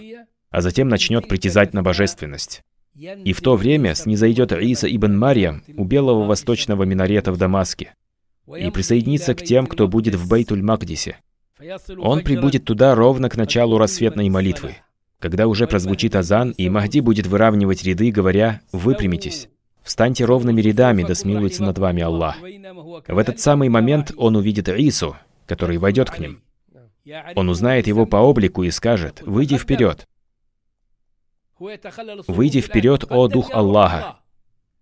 а 0.49 0.61
затем 0.61 0.87
начнет 0.87 1.27
притязать 1.27 1.73
на 1.73 1.83
божественность. 1.83 2.63
И 2.95 3.31
в 3.33 3.41
то 3.41 3.55
время 3.55 3.93
снизойдет 3.93 4.51
Иса 4.51 4.87
ибн 4.87 5.17
Марьям 5.17 5.61
у 5.75 5.83
белого 5.83 6.25
восточного 6.25 6.83
минарета 6.83 7.31
в 7.31 7.37
Дамаске 7.37 7.93
и 8.57 8.71
присоединится 8.71 9.35
к 9.35 9.43
тем, 9.43 9.67
кто 9.67 9.87
будет 9.87 10.15
в 10.15 10.27
Бейтуль-Магдисе. 10.27 11.15
Он 11.97 12.21
прибудет 12.23 12.65
туда 12.65 12.93
ровно 12.95 13.29
к 13.29 13.37
началу 13.37 13.77
рассветной 13.77 14.29
молитвы, 14.29 14.77
когда 15.19 15.47
уже 15.47 15.67
прозвучит 15.67 16.15
азан, 16.15 16.51
и 16.51 16.69
Махди 16.69 16.99
будет 16.99 17.25
выравнивать 17.25 17.83
ряды, 17.83 18.11
говоря 18.11 18.61
«Выпрямитесь». 18.71 19.49
Встаньте 19.81 20.25
ровными 20.25 20.61
рядами, 20.61 21.03
да 21.03 21.15
смилуется 21.15 21.63
над 21.63 21.77
вами 21.77 22.03
Аллах. 22.03 22.35
В 23.07 23.17
этот 23.17 23.39
самый 23.39 23.69
момент 23.69 24.11
он 24.17 24.35
увидит 24.35 24.67
Ису, 24.67 25.15
который 25.45 25.77
войдет 25.77 26.11
к 26.11 26.19
ним. 26.19 26.41
Он 27.35 27.49
узнает 27.49 27.87
его 27.87 28.05
по 28.05 28.17
облику 28.17 28.63
и 28.63 28.69
скажет 28.69 29.21
«Выйди 29.25 29.57
вперед». 29.57 30.05
«Выйди 31.57 32.61
вперед, 32.61 33.05
о 33.09 33.27
Дух 33.29 33.49
Аллаха, 33.51 34.17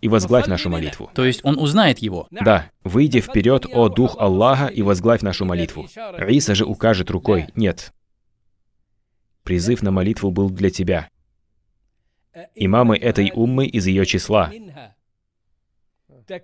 и 0.02 0.08
возглавь 0.08 0.48
нашу 0.48 0.70
молитву. 0.70 1.10
То 1.14 1.26
есть 1.26 1.43
он 1.43 1.58
узнает 1.58 2.00
его? 2.00 2.28
Да. 2.32 2.72
Выйди 2.84 3.22
вперед, 3.22 3.66
о 3.72 3.89
Дух 3.89 4.16
Аллаха, 4.20 4.68
и 4.68 4.82
возглавь 4.82 5.22
нашу 5.22 5.46
молитву. 5.46 5.88
Иса 6.28 6.56
же 6.56 6.66
укажет 6.66 7.10
рукой, 7.10 7.48
нет. 7.56 7.93
Призыв 9.43 9.82
на 9.82 9.91
молитву 9.91 10.32
был 10.32 10.50
для 10.50 10.70
тебя. 10.70 11.10
Имамы 12.56 12.98
этой 12.98 13.32
уммы 13.34 13.66
из 13.68 13.88
ее 13.88 14.06
числа. 14.06 14.52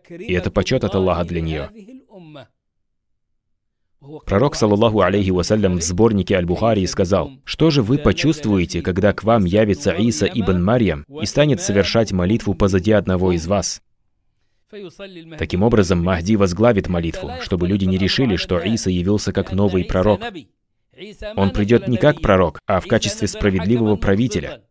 И 0.09 0.33
это 0.33 0.51
почет 0.51 0.83
от 0.83 0.95
Аллаха 0.95 1.25
для 1.25 1.41
нее. 1.41 1.69
Пророк, 4.25 4.55
саллаллаху 4.55 5.01
алейхи 5.01 5.29
вассалям, 5.29 5.77
в 5.77 5.83
сборнике 5.83 6.35
Аль-Бухари 6.35 6.87
сказал, 6.87 7.33
«Что 7.43 7.69
же 7.69 7.83
вы 7.83 7.99
почувствуете, 7.99 8.81
когда 8.81 9.13
к 9.13 9.23
вам 9.23 9.45
явится 9.45 9.91
Иса 9.91 10.25
ибн 10.25 10.63
Марьям 10.63 11.05
и 11.21 11.25
станет 11.25 11.61
совершать 11.61 12.11
молитву 12.11 12.55
позади 12.55 12.91
одного 12.93 13.31
из 13.31 13.45
вас?» 13.45 13.81
Таким 15.37 15.63
образом, 15.63 16.03
Махди 16.03 16.35
возглавит 16.35 16.87
молитву, 16.87 17.31
чтобы 17.41 17.67
люди 17.67 17.85
не 17.85 17.97
решили, 17.97 18.37
что 18.37 18.57
Иса 18.57 18.89
явился 18.89 19.33
как 19.33 19.51
новый 19.51 19.85
пророк. 19.85 20.21
Он 21.35 21.51
придет 21.51 21.87
не 21.87 21.97
как 21.97 22.21
пророк, 22.21 22.59
а 22.65 22.79
в 22.79 22.87
качестве 22.87 23.27
справедливого 23.27 23.97
правителя, 23.97 24.61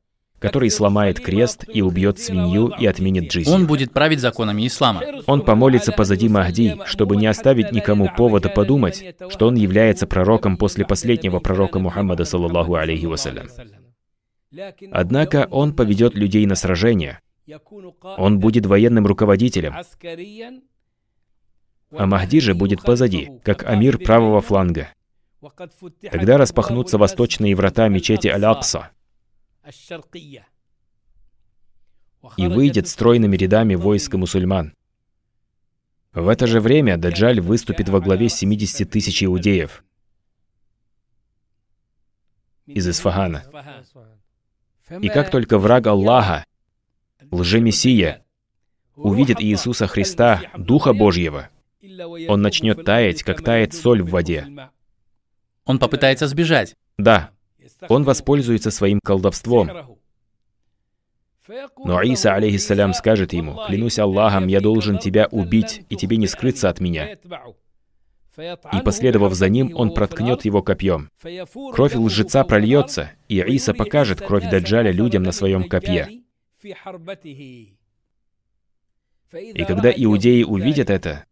который 0.41 0.70
сломает 0.70 1.20
крест 1.20 1.64
и 1.72 1.82
убьет 1.82 2.18
свинью 2.18 2.72
и 2.76 2.86
отменит 2.86 3.30
жизнь. 3.30 3.53
Он 3.53 3.66
будет 3.66 3.93
править 3.93 4.20
законами 4.20 4.66
ислама. 4.66 5.03
Он 5.26 5.43
помолится 5.43 5.93
позади 5.93 6.28
Махди, 6.28 6.78
чтобы 6.86 7.16
не 7.16 7.26
оставить 7.26 7.70
никому 7.72 8.11
повода 8.16 8.49
подумать, 8.49 9.14
что 9.28 9.47
он 9.47 9.55
является 9.55 10.07
пророком 10.07 10.57
после 10.57 10.84
последнего 10.84 11.38
пророка 11.38 11.78
Мухаммада, 11.78 12.24
саллаллаху 12.24 12.74
алейхи 12.74 13.05
вассалям. 13.05 13.47
Однако 14.91 15.47
он 15.51 15.74
поведет 15.74 16.14
людей 16.14 16.47
на 16.47 16.55
сражение. 16.55 17.20
Он 18.03 18.41
будет 18.41 18.66
военным 18.66 19.07
руководителем. 19.07 19.74
А 21.93 22.07
Махди 22.07 22.41
же 22.41 22.55
будет 22.55 22.82
позади, 22.82 23.30
как 23.45 23.68
амир 23.68 23.99
правого 23.99 24.41
фланга. 24.41 24.88
Тогда 26.11 26.38
распахнутся 26.38 26.99
восточные 26.99 27.55
врата 27.55 27.88
мечети 27.88 28.28
Аль-Акса, 28.28 28.91
и 32.37 32.47
выйдет 32.47 32.89
стройными 32.89 33.37
рядами 33.37 33.75
войска 33.75 34.18
мусульман. 34.18 34.75
В 36.12 36.29
это 36.29 36.47
же 36.47 36.61
время 36.61 36.97
Даджаль 36.97 37.41
выступит 37.41 37.89
во 37.89 38.01
главе 38.01 38.29
70 38.29 38.91
тысяч 38.91 39.23
иудеев 39.23 39.85
из 42.66 42.89
Исфахана. 42.89 43.45
И 45.01 45.09
как 45.09 45.31
только 45.31 45.59
враг 45.59 45.87
Аллаха, 45.87 46.45
лжемессия, 47.31 48.25
увидит 48.97 49.41
Иисуса 49.41 49.87
Христа, 49.87 50.43
Духа 50.57 50.93
Божьего, 50.93 51.49
он 52.29 52.43
начнет 52.43 52.85
таять, 52.85 53.23
как 53.23 53.43
тает 53.43 53.73
соль 53.73 54.03
в 54.03 54.11
воде. 54.11 54.47
Он 55.64 55.79
попытается 55.79 56.27
сбежать. 56.27 56.75
Да, 56.99 57.31
он 57.89 58.05
воспользуется 58.05 58.71
своим 58.71 59.01
колдовством. 59.01 59.99
Но 61.79 62.03
Иса, 62.03 62.35
алейхиссалям, 62.35 62.93
скажет 62.95 63.33
ему, 63.33 63.59
«Клянусь 63.66 63.99
Аллахом, 63.99 64.47
я 64.47 64.61
должен 64.61 64.99
тебя 64.99 65.27
убить, 65.31 65.85
и 65.89 65.97
тебе 65.97 66.16
не 66.16 66.27
скрыться 66.27 66.68
от 66.68 66.81
меня». 66.81 67.16
И, 68.37 68.81
последовав 68.85 69.35
за 69.35 69.49
ним, 69.49 69.73
он 69.75 69.93
проткнет 69.93 70.45
его 70.45 70.62
копьем. 70.62 71.11
Кровь 71.73 71.95
лжеца 71.95 72.45
прольется, 72.45 73.11
и 73.29 73.41
Иса 73.41 73.75
покажет 73.75 74.21
кровь 74.21 74.49
Даджаля 74.49 74.93
людям 74.93 75.23
на 75.23 75.33
своем 75.33 75.68
копье. 75.68 76.09
И 79.33 79.64
когда 79.64 79.91
иудеи 79.91 80.43
увидят 80.43 80.91
это, 80.91 81.25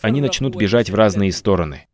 они 0.00 0.20
начнут 0.20 0.56
бежать 0.56 0.90
в 0.90 0.94
разные 0.94 1.32
стороны. 1.32 1.86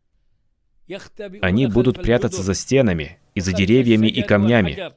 Они 1.41 1.67
будут 1.67 2.01
прятаться 2.01 2.41
за 2.41 2.53
стенами 2.53 3.19
и 3.39 3.41
за 3.41 3.53
деревьями 3.53 4.07
и 4.07 4.21
камнями. 4.21 4.91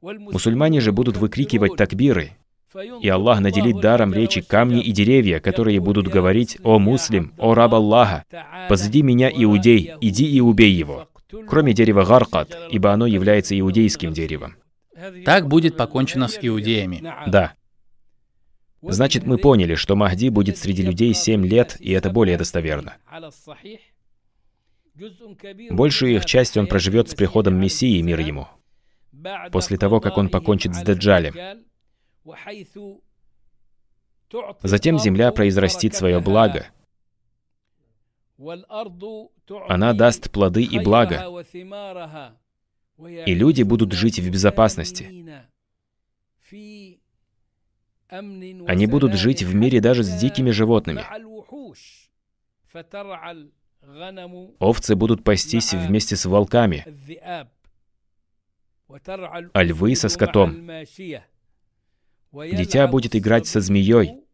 Мусульмане 0.00 0.80
же 0.80 0.92
будут 0.92 1.16
выкрикивать 1.16 1.76
такбиры, 1.76 2.32
и 3.00 3.08
Аллах 3.08 3.40
наделит 3.40 3.80
даром 3.80 4.14
речи 4.14 4.40
камни 4.40 4.80
и 4.80 4.92
деревья, 4.92 5.40
которые 5.40 5.80
будут 5.80 6.08
говорить 6.08 6.58
«О 6.62 6.78
муслим, 6.78 7.34
о 7.38 7.54
раб 7.54 7.74
Аллаха, 7.74 8.24
позади 8.68 9.02
меня 9.02 9.30
иудей, 9.30 9.92
иди 10.00 10.26
и 10.26 10.40
убей 10.40 10.72
его». 10.72 11.08
Кроме 11.48 11.72
дерева 11.72 12.04
гаркат, 12.04 12.56
ибо 12.70 12.92
оно 12.92 13.06
является 13.06 13.58
иудейским 13.58 14.12
деревом. 14.12 14.56
Так 15.24 15.48
будет 15.48 15.76
покончено 15.76 16.28
с 16.28 16.38
иудеями. 16.40 17.02
Да. 17.26 17.54
Значит, 18.82 19.24
мы 19.24 19.38
поняли, 19.38 19.74
что 19.76 19.96
Махди 19.96 20.28
будет 20.28 20.58
среди 20.58 20.82
людей 20.82 21.14
семь 21.14 21.46
лет, 21.46 21.76
и 21.78 21.92
это 21.92 22.10
более 22.10 22.36
достоверно. 22.36 22.96
Большую 25.70 26.16
их 26.16 26.26
часть 26.26 26.56
он 26.56 26.66
проживет 26.66 27.08
с 27.08 27.14
приходом 27.14 27.58
Мессии, 27.58 28.00
мир 28.02 28.20
ему, 28.20 28.48
после 29.50 29.78
того, 29.78 30.00
как 30.00 30.18
он 30.18 30.28
покончит 30.28 30.74
с 30.74 30.82
Даджалем. 30.82 31.64
Затем 34.62 34.98
земля 34.98 35.32
произрастит 35.32 35.94
свое 35.94 36.20
благо. 36.20 36.66
Она 39.68 39.92
даст 39.92 40.30
плоды 40.30 40.62
и 40.62 40.78
благо. 40.78 41.44
И 42.98 43.34
люди 43.34 43.62
будут 43.62 43.92
жить 43.92 44.18
в 44.18 44.30
безопасности. 44.30 45.26
Они 48.08 48.86
будут 48.86 49.14
жить 49.14 49.42
в 49.42 49.54
мире 49.54 49.80
даже 49.80 50.02
с 50.02 50.14
дикими 50.18 50.50
животными. 50.50 51.02
Овцы 54.58 54.94
будут 54.94 55.24
пастись 55.24 55.72
вместе 55.74 56.16
с 56.16 56.24
волками, 56.26 56.86
а 59.52 59.62
львы 59.62 59.96
со 59.96 60.08
скотом. 60.08 60.68
Дитя 62.32 62.86
будет 62.86 63.16
играть 63.16 63.46
со 63.46 63.60
змеей, 63.60 64.24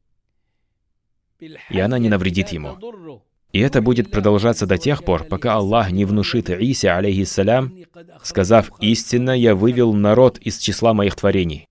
и 1.70 1.78
она 1.78 1.98
не 1.98 2.08
навредит 2.08 2.50
ему. 2.50 2.78
И 3.52 3.60
это 3.60 3.80
будет 3.80 4.10
продолжаться 4.10 4.66
до 4.66 4.76
тех 4.76 5.04
пор, 5.04 5.24
пока 5.24 5.54
Аллах 5.54 5.90
не 5.90 6.04
внушит 6.04 6.50
Исе, 6.50 6.90
алейхиссалям, 6.90 7.72
сказав, 8.22 8.70
«Истинно 8.80 9.30
я 9.30 9.54
вывел 9.54 9.94
народ 9.94 10.38
из 10.38 10.58
числа 10.58 10.92
моих 10.92 11.16
творений. 11.16 11.66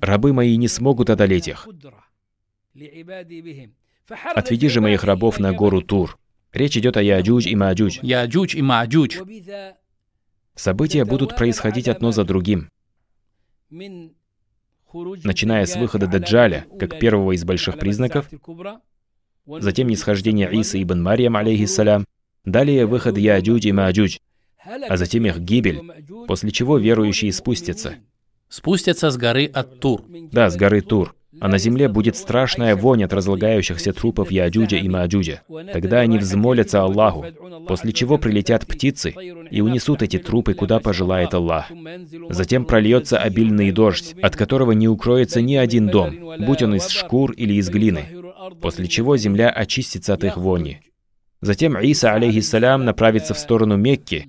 Рабы 0.00 0.32
мои 0.32 0.56
не 0.56 0.68
смогут 0.68 1.10
одолеть 1.10 1.48
их. 1.48 1.68
Отведи 4.34 4.68
же 4.68 4.80
моих 4.80 5.04
рабов 5.04 5.38
на 5.38 5.52
гору 5.52 5.82
Тур». 5.82 6.18
Речь 6.52 6.76
идет 6.76 6.96
о 6.96 7.02
Яджудж 7.02 7.46
и 7.46 7.54
Маджудж. 7.54 7.98
Яджудж 8.02 8.56
и 8.56 8.62
Маджудж. 8.62 9.18
События 10.56 11.04
будут 11.04 11.36
происходить 11.36 11.88
одно 11.88 12.10
за 12.10 12.24
другим 12.24 12.70
начиная 14.92 15.66
с 15.66 15.76
выхода 15.76 16.06
Даджаля, 16.06 16.66
как 16.78 16.98
первого 16.98 17.32
из 17.32 17.44
больших 17.44 17.78
признаков, 17.78 18.28
затем 19.46 19.88
нисхождение 19.88 20.50
Иса 20.52 20.82
ибн 20.82 21.02
Марьям, 21.02 21.36
алейхиссалям, 21.36 22.06
далее 22.44 22.86
выход 22.86 23.16
Яджудж 23.16 23.66
и 23.66 23.72
Маджудж, 23.72 24.18
а 24.64 24.96
затем 24.96 25.26
их 25.26 25.38
гибель, 25.38 25.80
после 26.26 26.50
чего 26.50 26.78
верующие 26.78 27.32
спустятся. 27.32 27.94
Спустятся 28.48 29.10
с 29.10 29.16
горы 29.16 29.46
от 29.46 29.78
Тур. 29.80 30.04
Да, 30.32 30.50
с 30.50 30.56
горы 30.56 30.80
Тур 30.80 31.14
а 31.40 31.48
на 31.48 31.58
земле 31.58 31.88
будет 31.88 32.16
страшная 32.16 32.76
вонь 32.76 33.04
от 33.04 33.12
разлагающихся 33.12 33.92
трупов 33.92 34.30
Яджуджа 34.30 34.76
и 34.76 34.88
Маджуджа. 34.88 35.40
Тогда 35.72 36.00
они 36.00 36.18
взмолятся 36.18 36.82
Аллаху, 36.82 37.24
после 37.66 37.92
чего 37.92 38.18
прилетят 38.18 38.66
птицы 38.66 39.14
и 39.50 39.60
унесут 39.60 40.02
эти 40.02 40.18
трупы, 40.18 40.54
куда 40.54 40.80
пожелает 40.80 41.34
Аллах. 41.34 41.70
Затем 42.28 42.64
прольется 42.64 43.18
обильный 43.18 43.72
дождь, 43.72 44.14
от 44.22 44.36
которого 44.36 44.72
не 44.72 44.86
укроется 44.86 45.40
ни 45.40 45.56
один 45.56 45.88
дом, 45.88 46.14
будь 46.38 46.62
он 46.62 46.74
из 46.74 46.88
шкур 46.88 47.32
или 47.32 47.54
из 47.54 47.70
глины, 47.70 48.04
после 48.60 48.86
чего 48.86 49.16
земля 49.16 49.48
очистится 49.48 50.14
от 50.14 50.24
их 50.24 50.36
вони. 50.36 50.80
Затем 51.40 51.78
Иса, 51.78 52.12
алейхиссалям, 52.12 52.84
направится 52.84 53.32
в 53.32 53.38
сторону 53.38 53.76
Мекки 53.78 54.28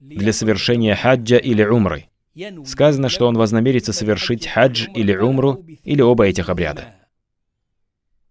для 0.00 0.32
совершения 0.32 0.96
хаджа 0.96 1.36
или 1.36 1.62
умры. 1.62 2.06
Сказано, 2.64 3.08
что 3.08 3.26
он 3.26 3.36
вознамерится 3.36 3.92
совершить 3.92 4.46
хадж 4.46 4.88
или 4.94 5.14
умру, 5.16 5.64
или 5.84 6.02
оба 6.02 6.26
этих 6.26 6.48
обряда. 6.48 6.94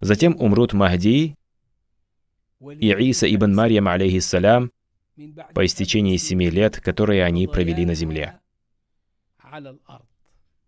Затем 0.01 0.35
умрут 0.39 0.73
Махди 0.73 1.35
и 2.59 2.91
Иса 2.91 3.33
ибн 3.33 3.55
Марьям, 3.55 3.87
алейхиссалям, 3.87 4.71
по 5.53 5.65
истечении 5.65 6.17
семи 6.17 6.49
лет, 6.49 6.81
которые 6.81 7.23
они 7.23 7.47
провели 7.47 7.85
на 7.85 7.93
земле. 7.93 8.39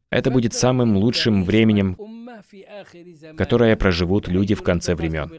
Это 0.10 0.32
будет 0.32 0.54
самым 0.54 0.96
лучшим 0.96 1.44
временем, 1.44 1.98
которое 3.36 3.76
проживут 3.76 4.28
люди 4.28 4.56
в 4.56 4.64
конце 4.64 4.96
времен. 4.96 5.32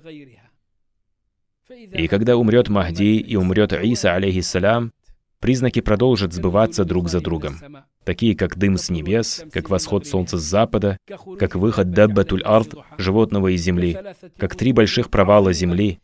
И 1.68 2.08
когда 2.08 2.36
умрет 2.36 2.68
Махди 2.68 3.18
и 3.18 3.36
умрет 3.36 3.72
Иса, 3.72 4.14
алейхиссалям, 4.14 4.92
Признаки 5.40 5.80
продолжат 5.80 6.32
сбываться 6.32 6.84
друг 6.84 7.08
за 7.08 7.20
другом, 7.20 7.58
такие 8.04 8.34
как 8.34 8.56
дым 8.56 8.78
с 8.78 8.88
небес, 8.88 9.44
как 9.52 9.68
восход 9.68 10.06
солнца 10.06 10.38
с 10.38 10.42
запада, 10.42 10.98
как 11.38 11.54
выход 11.54 11.90
Даббатуль 11.90 12.42
Ард, 12.42 12.74
животного 12.96 13.54
из 13.54 13.62
земли, 13.62 13.98
как 14.38 14.56
три 14.56 14.72
больших 14.72 15.10
провала 15.10 15.52
земли, 15.52 16.00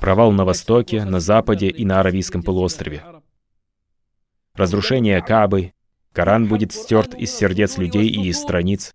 провал 0.00 0.32
на 0.32 0.44
востоке, 0.44 1.04
на 1.04 1.20
западе 1.20 1.68
и 1.68 1.84
на 1.84 2.00
Аравийском 2.00 2.42
полуострове. 2.42 3.04
Разрушение 4.54 5.22
Каабы, 5.22 5.72
Коран 6.12 6.48
будет 6.48 6.72
стерт 6.72 7.14
из 7.14 7.32
сердец 7.32 7.78
людей 7.78 8.08
и 8.08 8.28
из 8.28 8.38
страниц. 8.38 8.92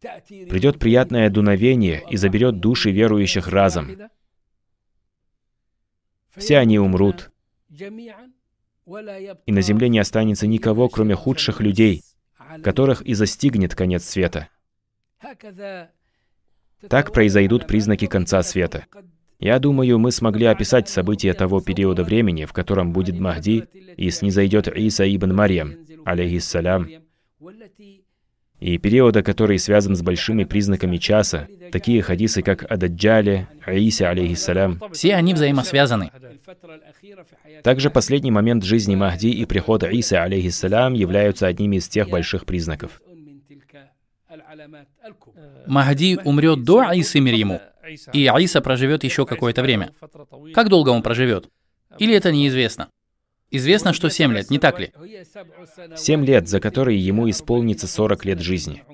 Придет 0.00 0.78
приятное 0.78 1.28
дуновение 1.28 2.04
и 2.08 2.16
заберет 2.16 2.60
души 2.60 2.90
верующих 2.90 3.48
разом. 3.48 3.98
Все 6.36 6.58
они 6.58 6.78
умрут, 6.78 7.30
и 9.46 9.52
на 9.52 9.60
земле 9.60 9.88
не 9.88 9.98
останется 9.98 10.46
никого, 10.46 10.88
кроме 10.88 11.14
худших 11.14 11.60
людей, 11.60 12.02
которых 12.62 13.02
и 13.02 13.14
застигнет 13.14 13.74
конец 13.74 14.04
света. 14.04 14.48
Так 16.88 17.12
произойдут 17.12 17.66
признаки 17.66 18.06
конца 18.06 18.42
света. 18.42 18.86
Я 19.40 19.58
думаю, 19.60 19.98
мы 19.98 20.10
смогли 20.10 20.46
описать 20.46 20.88
события 20.88 21.32
того 21.32 21.60
периода 21.60 22.02
времени, 22.02 22.44
в 22.44 22.52
котором 22.52 22.92
будет 22.92 23.20
Махди, 23.20 23.64
и 23.96 24.10
снизойдет 24.10 24.66
Иса 24.68 25.04
ибн 25.04 25.32
Марьям, 25.32 25.76
алейхиссалям, 26.04 26.88
и 28.60 28.76
периода, 28.78 29.22
который 29.22 29.58
связан 29.58 29.94
с 29.94 30.02
большими 30.02 30.42
признаками 30.42 30.96
часа, 30.96 31.46
такие 31.70 32.02
хадисы, 32.02 32.42
как 32.42 32.64
о 32.68 32.76
Даджале, 32.76 33.48
Аисе, 33.64 34.06
алейхиссалям. 34.06 34.82
Все 34.92 35.14
они 35.14 35.34
взаимосвязаны. 35.34 36.10
Также 37.62 37.90
последний 37.90 38.30
момент 38.30 38.64
жизни 38.64 38.94
Махди 38.94 39.28
и 39.28 39.44
приход 39.44 39.84
Исы, 39.84 40.14
алейхиссалям, 40.14 40.94
являются 40.94 41.46
одними 41.46 41.76
из 41.76 41.88
тех 41.88 42.08
больших 42.08 42.46
признаков. 42.46 43.00
Махди 45.66 46.18
умрет 46.24 46.64
до 46.64 46.82
Исы 46.92 47.20
мир 47.20 47.34
ему, 47.34 47.60
и 48.12 48.26
Аиса 48.26 48.60
проживет 48.60 49.04
еще 49.04 49.26
какое-то 49.26 49.62
время. 49.62 49.90
Как 50.54 50.68
долго 50.68 50.90
он 50.90 51.02
проживет? 51.02 51.48
Или 51.98 52.14
это 52.14 52.30
неизвестно? 52.32 52.88
Известно, 53.50 53.94
что 53.94 54.10
7 54.10 54.32
лет, 54.34 54.50
не 54.50 54.58
так 54.58 54.78
ли? 54.78 54.92
7 55.96 56.24
лет, 56.24 56.48
за 56.48 56.60
которые 56.60 56.98
ему 56.98 57.30
исполнится 57.30 57.86
40 57.86 58.24
лет 58.26 58.40
жизни. 58.40 58.84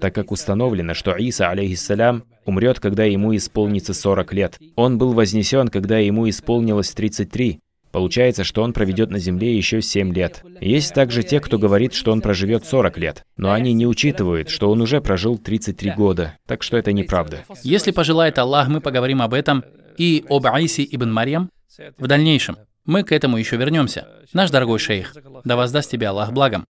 Так 0.00 0.14
как 0.14 0.32
установлено, 0.32 0.94
что 0.94 1.14
Иса, 1.14 1.50
алейхиссалям, 1.50 2.24
умрет, 2.46 2.80
когда 2.80 3.04
ему 3.04 3.36
исполнится 3.36 3.94
40 3.94 4.32
лет. 4.32 4.58
Он 4.76 4.98
был 4.98 5.12
вознесен, 5.12 5.68
когда 5.68 5.98
ему 5.98 6.28
исполнилось 6.28 6.90
33. 6.92 7.60
Получается, 7.92 8.44
что 8.44 8.62
он 8.62 8.72
проведет 8.72 9.10
на 9.10 9.18
земле 9.18 9.56
еще 9.56 9.82
7 9.82 10.14
лет. 10.14 10.44
Есть 10.60 10.94
также 10.94 11.22
те, 11.22 11.40
кто 11.40 11.58
говорит, 11.58 11.92
что 11.92 12.12
он 12.12 12.20
проживет 12.20 12.64
40 12.64 12.98
лет, 12.98 13.24
но 13.36 13.52
они 13.52 13.72
не 13.72 13.86
учитывают, 13.86 14.48
что 14.48 14.70
он 14.70 14.80
уже 14.80 15.00
прожил 15.00 15.38
33 15.38 15.92
года, 15.92 16.38
так 16.46 16.62
что 16.62 16.76
это 16.76 16.92
неправда. 16.92 17.44
Если 17.62 17.90
пожелает 17.90 18.38
Аллах, 18.38 18.68
мы 18.68 18.80
поговорим 18.80 19.20
об 19.20 19.34
этом 19.34 19.64
и 19.98 20.24
об 20.28 20.46
Аисе 20.46 20.86
ибн 20.88 21.10
Марьям 21.10 21.50
в 21.98 22.06
дальнейшем. 22.06 22.58
Мы 22.84 23.02
к 23.02 23.12
этому 23.12 23.36
еще 23.36 23.56
вернемся. 23.56 24.06
Наш 24.32 24.50
дорогой 24.50 24.78
шейх, 24.78 25.14
да 25.44 25.56
воздаст 25.56 25.90
тебе 25.90 26.08
Аллах 26.08 26.32
благом. 26.32 26.64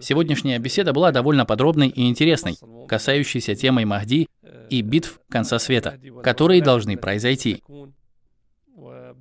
Сегодняшняя 0.00 0.58
беседа 0.58 0.92
была 0.92 1.12
довольно 1.12 1.46
подробной 1.46 1.88
и 1.88 2.08
интересной, 2.08 2.56
касающейся 2.88 3.54
темы 3.54 3.84
Махди 3.84 4.28
и 4.68 4.82
битв 4.82 5.20
конца 5.28 5.58
света, 5.58 5.98
которые 6.22 6.60
должны 6.60 6.96
произойти. 6.96 7.62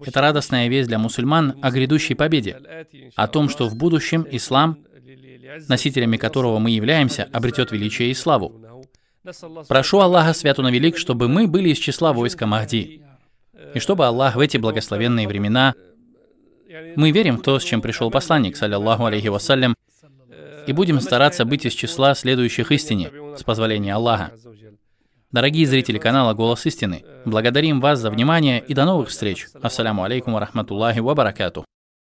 Это 0.03 0.21
радостная 0.21 0.67
весть 0.67 0.87
для 0.87 0.97
мусульман 0.97 1.59
о 1.61 1.69
грядущей 1.69 2.15
победе, 2.15 2.87
о 3.15 3.27
том, 3.27 3.47
что 3.47 3.67
в 3.67 3.75
будущем 3.75 4.25
ислам 4.29 4.79
носителями 5.69 6.17
которого 6.17 6.57
мы 6.57 6.71
являемся, 6.71 7.29
обретет 7.31 7.71
величие 7.71 8.09
и 8.09 8.13
славу. 8.15 8.59
Прошу 9.67 9.99
Аллаха 9.99 10.33
Святуна 10.33 10.71
Велик, 10.71 10.97
чтобы 10.97 11.27
мы 11.27 11.47
были 11.47 11.69
из 11.69 11.77
числа 11.77 12.11
войска 12.11 12.47
Махди, 12.47 13.03
и 13.73 13.79
чтобы 13.79 14.05
Аллах 14.05 14.35
в 14.35 14.39
эти 14.39 14.57
благословенные 14.57 15.27
времена 15.27 15.75
мы 16.95 17.11
верим 17.11 17.37
в 17.37 17.43
то, 17.43 17.59
с 17.59 17.63
чем 17.63 17.81
пришел 17.81 18.09
посланник, 18.09 18.57
саллиллаху 18.57 19.05
алейхи 19.05 19.27
вассалям, 19.27 19.75
и 20.67 20.71
будем 20.73 20.99
стараться 20.99 21.45
быть 21.45 21.65
из 21.65 21.73
числа 21.73 22.15
следующих 22.15 22.71
истине, 22.71 23.11
с 23.37 23.43
позволения 23.43 23.93
Аллаха. 23.93 24.31
Дорогие 25.31 25.65
зрители 25.65 25.97
канала 25.97 26.33
«Голос 26.33 26.65
истины», 26.65 27.03
благодарим 27.25 27.81
вас 27.81 27.99
за 27.99 28.11
внимание 28.11 28.63
и 28.63 28.73
до 28.73 28.85
новых 28.85 29.09
встреч. 29.09 29.47
Ассаляму 29.61 30.03
алейкум 30.03 30.33
ва 30.33 30.39
рахматуллахи 30.39 30.99
ва 30.99 31.15
баракату. 31.15 31.65